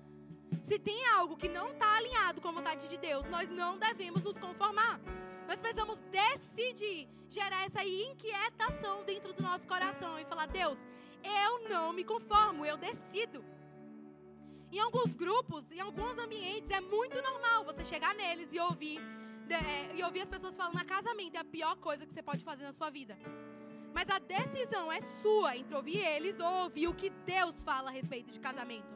Se 0.63 0.77
tem 0.79 1.05
algo 1.07 1.37
que 1.37 1.47
não 1.47 1.71
está 1.71 1.97
alinhado 1.97 2.41
com 2.41 2.49
a 2.49 2.51
vontade 2.51 2.87
de 2.87 2.97
Deus, 2.97 3.25
nós 3.27 3.49
não 3.49 3.77
devemos 3.77 4.23
nos 4.23 4.37
conformar. 4.37 4.99
Nós 5.47 5.59
precisamos 5.59 5.99
decidir 6.11 7.07
gerar 7.29 7.65
essa 7.65 7.83
inquietação 7.83 9.03
dentro 9.03 9.33
do 9.33 9.43
nosso 9.43 9.67
coração 9.67 10.19
e 10.19 10.25
falar: 10.25 10.47
Deus, 10.47 10.79
eu 11.23 11.69
não 11.69 11.93
me 11.93 12.03
conformo, 12.03 12.65
eu 12.65 12.77
decido. 12.77 13.43
Em 14.71 14.79
alguns 14.79 15.15
grupos, 15.15 15.71
em 15.71 15.79
alguns 15.79 16.17
ambientes, 16.17 16.69
é 16.69 16.79
muito 16.79 17.19
normal 17.21 17.65
você 17.65 17.83
chegar 17.83 18.13
neles 18.13 18.53
e 18.53 18.59
ouvir, 18.59 18.99
é, 19.49 19.95
e 19.95 20.03
ouvir 20.03 20.21
as 20.21 20.29
pessoas 20.29 20.55
falando: 20.55 20.85
casamento 20.85 21.35
é 21.35 21.39
a 21.39 21.43
pior 21.43 21.75
coisa 21.77 22.05
que 22.05 22.13
você 22.13 22.21
pode 22.21 22.43
fazer 22.43 22.63
na 22.63 22.71
sua 22.71 22.89
vida. 22.89 23.17
Mas 23.93 24.07
a 24.09 24.19
decisão 24.19 24.91
é 24.91 25.01
sua 25.01 25.57
entre 25.57 25.75
ouvir 25.75 25.97
eles 25.97 26.39
ou 26.39 26.53
ouvir 26.63 26.87
o 26.87 26.93
que 26.93 27.09
Deus 27.09 27.61
fala 27.63 27.89
a 27.89 27.91
respeito 27.91 28.31
de 28.31 28.39
casamento. 28.39 28.93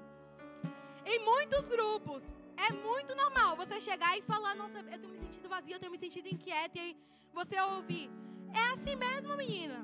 Em 1.05 1.19
muitos 1.25 1.67
grupos, 1.67 2.23
é 2.55 2.71
muito 2.71 3.15
normal 3.15 3.55
você 3.55 3.81
chegar 3.81 4.15
e 4.17 4.21
falar: 4.21 4.55
Nossa, 4.55 4.77
eu 4.79 4.99
tenho 4.99 5.09
me 5.09 5.17
sentido 5.17 5.49
vazia, 5.49 5.75
eu 5.75 5.79
tenho 5.79 5.91
me 5.91 5.97
sentido 5.97 6.27
inquieta. 6.27 6.77
E 6.77 6.81
aí 6.81 6.97
você 7.33 7.59
ouvir: 7.59 8.11
É 8.53 8.63
assim 8.73 8.95
mesmo, 8.95 9.35
menina. 9.35 9.79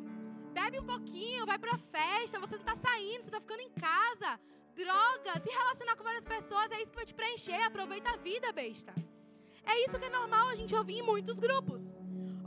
Bebe 0.53 0.79
um 0.79 0.85
pouquinho, 0.85 1.45
vai 1.45 1.57
pra 1.57 1.77
festa, 1.77 2.39
você 2.39 2.57
não 2.57 2.63
tá 2.63 2.75
saindo, 2.75 3.23
você 3.23 3.31
tá 3.31 3.41
ficando 3.41 3.61
em 3.61 3.69
casa. 3.71 4.39
Droga, 4.79 5.33
se 5.43 5.49
relacionar 5.49 5.95
com 5.97 6.05
várias 6.05 6.23
pessoas 6.23 6.71
é 6.71 6.77
isso 6.81 6.91
que 6.91 6.99
vai 7.01 7.05
te 7.05 7.13
preencher. 7.13 7.61
Aproveita 7.63 8.11
a 8.11 8.17
vida, 8.27 8.49
besta. 8.53 8.93
É 9.71 9.73
isso 9.85 9.99
que 9.99 10.05
é 10.05 10.09
normal 10.09 10.47
a 10.47 10.55
gente 10.55 10.73
ouvir 10.73 10.99
em 10.99 11.07
muitos 11.11 11.37
grupos. 11.37 11.81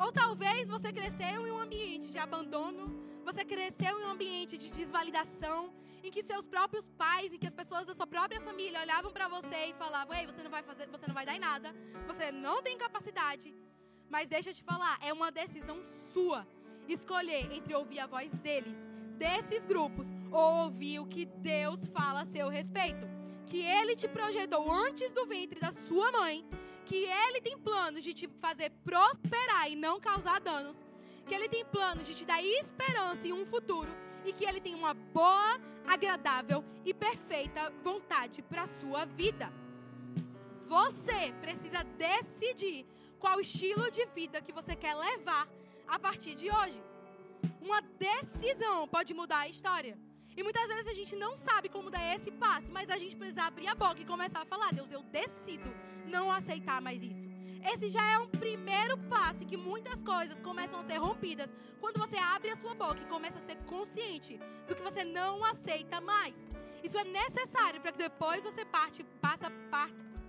Ou 0.03 0.11
talvez 0.11 0.67
você 0.67 0.91
cresceu 0.99 1.47
em 1.47 1.53
um 1.53 1.61
ambiente 1.67 2.11
de 2.11 2.19
abandono, 2.19 2.85
você 3.23 3.45
cresceu 3.45 4.01
em 4.01 4.05
um 4.07 4.13
ambiente 4.13 4.57
de 4.57 4.71
desvalidação, 4.71 5.75
em 6.03 6.11
que 6.11 6.23
seus 6.23 6.47
próprios 6.47 6.87
pais 7.03 7.35
e 7.35 7.39
que 7.39 7.47
as 7.51 7.59
pessoas 7.61 7.87
da 7.87 7.95
sua 7.95 8.07
própria 8.07 8.41
família 8.41 8.81
olhavam 8.81 9.13
para 9.13 9.29
você 9.29 9.59
e 9.67 9.75
falavam: 9.75 10.17
"Ei, 10.17 10.25
você 10.31 10.43
não 10.43 10.51
vai 10.57 10.63
fazer, 10.63 10.87
você 10.89 11.07
não 11.07 11.19
vai 11.21 11.27
dar 11.27 11.37
em 11.37 11.45
nada, 11.51 11.69
você 12.07 12.33
não 12.33 12.57
tem 12.63 12.79
capacidade". 12.79 13.55
Mas 14.09 14.31
deixa 14.35 14.51
eu 14.51 14.55
te 14.55 14.65
falar, 14.73 14.99
é 15.03 15.13
uma 15.13 15.31
decisão 15.31 15.79
sua 16.15 16.47
escolher 16.89 17.45
entre 17.53 17.75
ouvir 17.75 18.01
a 18.01 18.07
voz 18.07 18.33
deles, 18.47 18.79
desses 19.13 19.65
grupos, 19.65 20.07
ou 20.31 20.65
ouvir 20.65 20.99
o 21.01 21.07
que 21.07 21.27
Deus 21.27 21.85
fala 21.87 22.23
a 22.23 22.27
seu 22.27 22.49
respeito. 22.49 23.07
Que 23.47 23.59
ele 23.59 23.97
te 23.97 24.09
projetou 24.09 24.71
antes 24.71 25.13
do 25.13 25.27
ventre 25.27 25.61
da 25.61 25.73
sua 25.73 26.11
mãe, 26.13 26.45
que 26.85 27.05
ele 27.05 27.41
tem 27.41 27.59
planos 27.59 28.03
de 28.03 28.13
te 28.13 28.29
fazer 28.41 28.71
prosperar 28.85 29.71
e 29.71 29.77
não 29.77 30.01
causar 30.01 30.41
danos, 30.41 30.85
que 31.27 31.35
ele 31.35 31.49
tem 31.49 31.65
planos 31.65 32.07
de 32.07 32.15
te 32.15 32.25
dar 32.25 32.43
esperança 32.43 33.27
em 33.27 33.33
um 33.33 33.47
futuro 33.47 33.91
e 34.25 34.33
que 34.33 34.45
ele 34.45 34.61
tem 34.61 34.75
uma 34.75 34.95
boa, 34.95 35.61
agradável 35.87 36.65
e 36.85 36.95
perfeita 36.95 37.73
vontade 37.83 38.43
para 38.43 38.63
a 38.63 38.67
sua 38.67 39.05
vida. 39.05 39.53
Você 40.67 41.33
precisa 41.41 41.85
decidir 41.85 42.87
qual 43.19 43.41
estilo 43.41 43.91
de 43.91 44.05
vida 44.07 44.41
que 44.41 44.53
você 44.53 44.75
quer 44.75 44.95
levar 44.95 45.49
a 45.87 45.99
partir 45.99 46.35
de 46.35 46.51
hoje. 46.51 46.83
Uma 47.61 47.81
decisão 47.81 48.89
pode 48.89 49.13
mudar 49.15 49.41
a 49.41 49.49
história. 49.49 49.99
E 50.37 50.43
muitas 50.43 50.67
vezes 50.67 50.89
a 50.89 50.95
gente 50.95 51.15
não 51.15 51.37
sabe 51.37 51.69
como 51.69 51.91
dar 51.91 52.05
esse 52.15 52.31
passo, 52.31 52.69
mas 52.71 52.89
a 52.89 52.99
gente 52.99 53.17
precisa 53.17 53.45
abrir 53.45 53.69
a 53.69 53.75
boca 53.75 54.01
e 54.01 54.05
começar 54.05 54.41
a 54.43 54.51
falar: 54.53 54.73
Deus, 54.73 54.91
eu 54.91 55.03
decido 55.03 55.71
não 56.07 56.31
aceitar 56.31 56.81
mais 56.81 57.03
isso. 57.03 57.27
Esse 57.73 57.89
já 57.91 58.05
é 58.13 58.19
um 58.19 58.29
primeiro 58.29 58.97
passo 59.15 59.47
que 59.47 59.57
muitas 59.57 60.03
coisas 60.03 60.41
começam 60.41 60.81
a 60.81 60.85
ser 60.85 60.97
rompidas 60.97 61.55
quando 61.81 62.01
você 62.01 62.17
abre 62.17 62.51
a 62.51 62.57
sua 62.57 62.75
boca 62.75 63.01
e 63.01 63.07
começa 63.07 63.39
a 63.39 63.43
ser 63.43 63.57
consciente 63.73 64.41
do 64.67 64.75
que 64.75 64.83
você 64.83 65.05
não 65.05 65.45
aceita 65.45 66.01
mais. 66.01 66.35
Isso 66.83 66.99
é 66.99 67.05
necessário 67.05 67.81
para 67.81 67.93
que 67.93 67.99
depois 67.99 68.43
você 68.43 68.65
parte, 68.65 69.05
passa, 69.21 69.49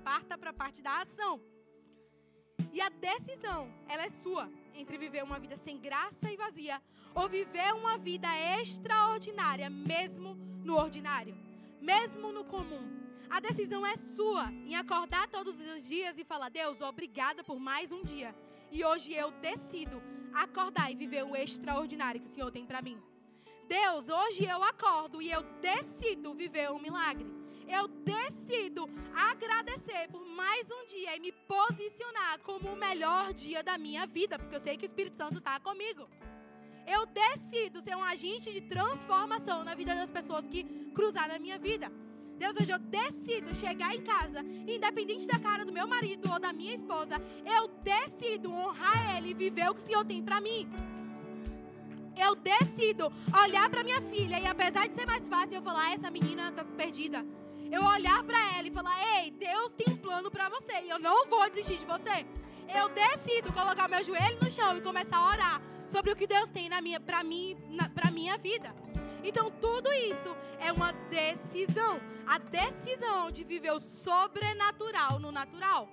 parta 0.04 0.38
para 0.38 0.52
a 0.52 0.60
parte 0.62 0.82
da 0.84 1.02
ação. 1.02 1.42
E 2.72 2.80
a 2.80 2.90
decisão, 2.90 3.72
ela 3.88 4.04
é 4.04 4.10
sua 4.10 4.48
entre 4.76 4.98
viver 4.98 5.24
uma 5.24 5.40
vida 5.40 5.58
sem 5.58 5.80
graça 5.80 6.32
e 6.32 6.38
vazia 6.38 6.82
ou 7.14 7.30
viver 7.30 7.74
uma 7.74 7.98
vida 7.98 8.28
extraordinária, 8.60 9.70
mesmo 9.70 10.36
no 10.64 10.76
ordinário, 10.76 11.38
mesmo 11.82 12.32
no 12.32 12.44
comum. 12.44 13.04
A 13.30 13.40
decisão 13.40 13.86
é 13.86 13.96
sua 13.98 14.52
em 14.52 14.76
acordar 14.76 15.28
todos 15.28 15.60
os 15.60 15.88
dias 15.88 16.18
e 16.18 16.24
falar: 16.24 16.50
Deus, 16.50 16.82
obrigada 16.82 17.44
por 17.44 17.60
mais 17.60 17.92
um 17.92 18.04
dia. 18.04 18.36
E 18.72 18.84
hoje 18.84 19.14
eu 19.14 19.32
decido 19.32 20.02
acordar 20.34 20.92
e 20.92 20.96
viver 20.96 21.24
o 21.24 21.36
extraordinário 21.36 22.22
que 22.22 22.28
o 22.28 22.34
Senhor 22.34 22.52
tem 22.52 22.66
para 22.66 22.82
mim. 22.82 23.02
Deus, 23.68 24.10
hoje 24.10 24.46
eu 24.46 24.64
acordo 24.64 25.22
e 25.22 25.32
eu 25.32 25.42
decido 25.62 26.34
viver 26.34 26.72
um 26.72 26.80
milagre. 26.80 27.43
Eu 27.68 27.88
decido 27.88 28.90
agradecer 29.14 30.08
por 30.12 30.26
mais 30.26 30.70
um 30.70 30.86
dia 30.88 31.16
e 31.16 31.20
me 31.20 31.32
posicionar 31.32 32.40
como 32.40 32.70
o 32.70 32.76
melhor 32.76 33.34
dia 33.34 33.64
da 33.64 33.78
minha 33.78 34.06
vida, 34.06 34.38
porque 34.38 34.56
eu 34.56 34.60
sei 34.60 34.78
que 34.78 34.86
o 34.86 34.92
Espírito 34.92 35.18
Santo 35.18 35.38
está 35.40 35.60
comigo. 35.60 36.08
Eu 36.86 37.06
decido 37.06 37.82
ser 37.82 37.96
um 37.96 38.04
agente 38.04 38.52
de 38.52 38.62
transformação 38.62 39.64
na 39.64 39.74
vida 39.74 39.96
das 39.96 40.12
pessoas 40.12 40.46
que 40.48 40.64
cruzar 40.94 41.28
na 41.28 41.40
minha 41.40 41.58
vida. 41.58 41.92
Deus, 42.38 42.56
hoje 42.60 42.72
eu 42.72 42.80
decido 42.80 43.56
chegar 43.56 43.96
em 43.96 44.02
casa, 44.02 44.42
independente 44.42 45.26
da 45.26 45.40
cara 45.40 45.66
do 45.66 45.72
meu 45.72 45.88
marido 45.88 46.30
ou 46.30 46.40
da 46.40 46.52
minha 46.52 46.76
esposa, 46.76 47.16
eu 47.46 47.68
decido 47.84 48.52
honrar 48.52 49.16
Ele 49.18 49.30
e 49.30 49.34
viver 49.34 49.70
o 49.70 49.76
que 49.76 49.82
o 49.82 49.86
Senhor 49.86 50.04
tem 50.04 50.22
para 50.22 50.42
mim. 50.42 50.68
Eu 52.18 52.36
decido 52.36 53.12
olhar 53.44 53.70
para 53.70 53.84
minha 53.84 54.02
filha 54.02 54.40
e 54.40 54.46
apesar 54.46 54.88
de 54.88 54.94
ser 54.94 55.06
mais 55.06 55.28
fácil 55.28 55.56
eu 55.56 55.62
falar, 55.62 55.88
ah, 55.88 55.94
essa 55.94 56.12
menina 56.12 56.52
tá 56.52 56.64
perdida. 56.64 57.26
Eu 57.76 57.84
olhar 57.84 58.24
para 58.24 58.40
ela 58.56 58.68
e 58.68 58.72
falar, 58.72 58.96
ei, 59.16 59.32
Deus 59.32 59.74
tem 59.74 59.92
um 59.92 59.98
plano 59.98 60.30
para 60.30 60.48
você 60.48 60.76
e 60.84 60.90
eu 60.90 61.00
não 61.00 61.26
vou 61.26 61.50
desistir 61.50 61.78
de 61.80 61.88
você. 61.88 62.24
Eu 62.80 62.88
decido 62.90 63.52
colocar 63.52 63.88
meu 63.88 64.04
joelho 64.04 64.38
no 64.44 64.52
chão 64.52 64.78
e 64.78 64.82
começar 64.82 65.18
a 65.18 65.28
orar 65.34 65.62
sobre 65.88 66.12
o 66.12 66.16
que 66.16 66.28
Deus 66.28 66.52
tem 66.52 66.70
na 66.70 66.80
minha, 66.82 67.00
para 67.00 67.24
mim, 67.24 67.58
para 67.96 68.12
minha 68.12 68.38
vida. 68.38 68.70
Então, 69.24 69.50
tudo 69.50 69.92
isso 69.92 70.38
é 70.60 70.72
uma 70.72 70.92
decisão. 71.10 72.00
A 72.28 72.38
decisão 72.38 73.32
de 73.32 73.44
viver 73.44 73.72
o 73.72 73.80
sobrenatural 73.80 75.20
no 75.20 75.32
natural. 75.32 75.90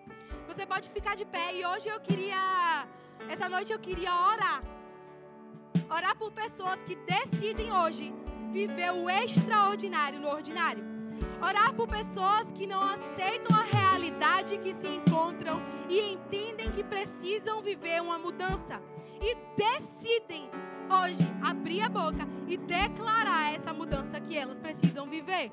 Você 0.49 0.66
pode 0.66 0.91
ficar 0.91 1.16
de 1.16 1.24
pé 1.24 1.57
e 1.57 1.64
hoje 1.64 1.89
eu 1.89 1.99
queria. 1.99 2.87
Essa 3.26 3.49
noite 3.49 3.72
eu 3.72 3.78
queria 3.78 4.12
orar. 4.12 4.62
Orar 5.89 6.14
por 6.14 6.31
pessoas 6.31 6.83
que 6.83 6.95
decidem 7.16 7.72
hoje 7.72 8.12
viver 8.53 8.93
o 8.93 9.09
extraordinário 9.09 10.20
no 10.20 10.28
ordinário. 10.28 11.00
Orar 11.41 11.73
por 11.75 11.89
pessoas 11.89 12.51
que 12.53 12.66
não 12.66 12.83
aceitam 12.83 13.57
a 13.57 13.62
realidade 13.62 14.59
que 14.59 14.75
se 14.75 14.89
encontram 14.89 15.61
e 15.89 16.12
entendem 16.12 16.71
que 16.71 16.85
precisam 16.85 17.62
viver 17.62 18.01
uma 18.03 18.18
mudança. 18.18 18.81
E 19.21 19.37
decidem 19.57 20.49
hoje 20.91 21.25
abrir 21.43 21.83
a 21.83 21.89
boca 21.89 22.27
e 22.49 22.57
declarar 22.57 23.55
essa 23.55 23.73
mudança 23.73 24.21
que 24.21 24.37
elas 24.37 24.59
precisam 24.59 25.07
viver. 25.07 25.53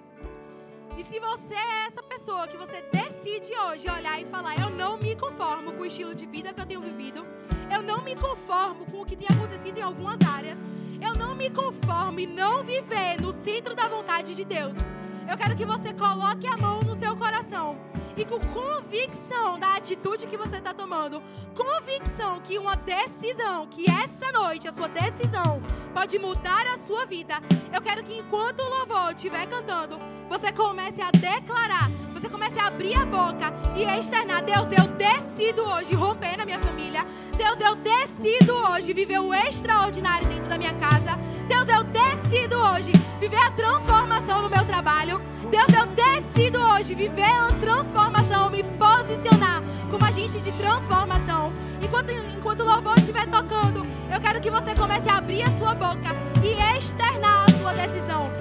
E 0.97 1.03
se 1.03 1.19
você 1.19 1.53
é 1.53 1.85
essa 1.85 2.01
pessoa 2.01 2.47
que 2.47 2.57
você 2.57 2.81
decide 2.91 3.51
hoje 3.55 3.89
olhar 3.89 4.19
e 4.19 4.25
falar: 4.25 4.59
Eu 4.59 4.69
não 4.69 4.97
me 4.97 5.15
conformo 5.15 5.73
com 5.73 5.81
o 5.81 5.85
estilo 5.85 6.15
de 6.15 6.25
vida 6.25 6.53
que 6.53 6.59
eu 6.59 6.65
tenho 6.65 6.81
vivido, 6.81 7.25
eu 7.71 7.83
não 7.83 8.03
me 8.03 8.15
conformo 8.15 8.85
com 8.85 9.01
o 9.01 9.05
que 9.05 9.15
tem 9.15 9.27
acontecido 9.29 9.77
em 9.77 9.81
algumas 9.81 10.19
áreas, 10.21 10.57
eu 10.99 11.13
não 11.13 11.35
me 11.35 11.51
conformo 11.51 12.19
em 12.19 12.25
não 12.25 12.63
viver 12.63 13.21
no 13.21 13.31
centro 13.31 13.75
da 13.75 13.87
vontade 13.87 14.33
de 14.33 14.43
Deus. 14.43 14.73
Eu 15.29 15.37
quero 15.37 15.57
que 15.57 15.65
você 15.65 15.93
coloque 15.93 16.47
a 16.47 16.55
mão 16.55 16.81
no 16.81 16.95
seu 16.95 17.15
coração 17.17 17.77
e 18.15 18.23
com 18.23 18.39
convicção 18.39 19.59
da 19.59 19.75
atitude 19.75 20.25
que 20.25 20.37
você 20.37 20.55
está 20.55 20.73
tomando, 20.73 21.21
convicção 21.53 22.39
que 22.39 22.57
uma 22.57 22.75
decisão, 22.75 23.67
que 23.67 23.85
essa 23.91 24.31
noite 24.31 24.69
a 24.69 24.71
sua 24.71 24.87
decisão 24.87 25.61
pode 25.93 26.17
mudar 26.17 26.65
a 26.67 26.77
sua 26.79 27.05
vida. 27.05 27.35
Eu 27.73 27.81
quero 27.81 28.03
que 28.03 28.17
enquanto 28.17 28.61
o 28.61 28.69
louvor 28.69 29.11
estiver 29.11 29.45
cantando, 29.47 29.99
você 30.29 30.49
comece 30.51 31.01
a 31.01 31.11
declarar, 31.11 31.91
você 32.19 32.29
comece 32.29 32.57
a 32.59 32.67
abrir 32.67 32.95
a 32.95 33.05
boca 33.05 33.53
e 33.75 33.85
a 33.85 33.99
externar: 33.99 34.43
Deus, 34.43 34.67
eu 34.71 34.87
decido 34.95 35.63
hoje 35.63 35.93
romper 35.93 36.35
na 36.35 36.45
minha 36.45 36.57
família. 36.57 37.05
Deus, 37.37 37.59
eu 37.59 37.75
decido 37.75 38.55
hoje 38.55 38.91
viver 38.91 39.19
o 39.19 39.31
extraordinário 39.33 40.27
dentro 40.27 40.49
da 40.49 40.57
minha 40.57 40.73
casa. 40.73 41.15
Deus, 41.47 41.67
eu 41.69 41.83
decido 41.83 42.57
hoje 42.57 42.91
viver 43.19 43.37
a 43.37 43.51
transformação 43.51 44.41
no 44.41 44.49
meu 44.49 44.65
trabalho. 44.65 45.21
Deus, 45.51 45.67
eu 45.69 45.85
decido 45.87 46.59
hoje 46.59 46.95
viver 46.95 47.21
a 47.21 47.49
transformação, 47.61 48.49
me 48.49 48.63
posicionar 48.63 49.61
como 49.91 50.03
agente 50.03 50.39
de 50.39 50.51
transformação. 50.53 51.53
Enquanto, 51.83 52.09
enquanto 52.09 52.61
o 52.61 52.65
louvor 52.65 52.97
estiver 52.97 53.27
tocando, 53.27 53.85
eu 54.11 54.19
quero 54.19 54.41
que 54.41 54.49
você 54.49 54.73
comece 54.73 55.07
a 55.07 55.17
abrir 55.17 55.43
a 55.43 55.57
sua 55.59 55.75
boca 55.75 56.15
e 56.43 56.77
externar 56.77 57.45
a 57.47 57.53
sua 57.53 57.73
decisão. 57.73 58.31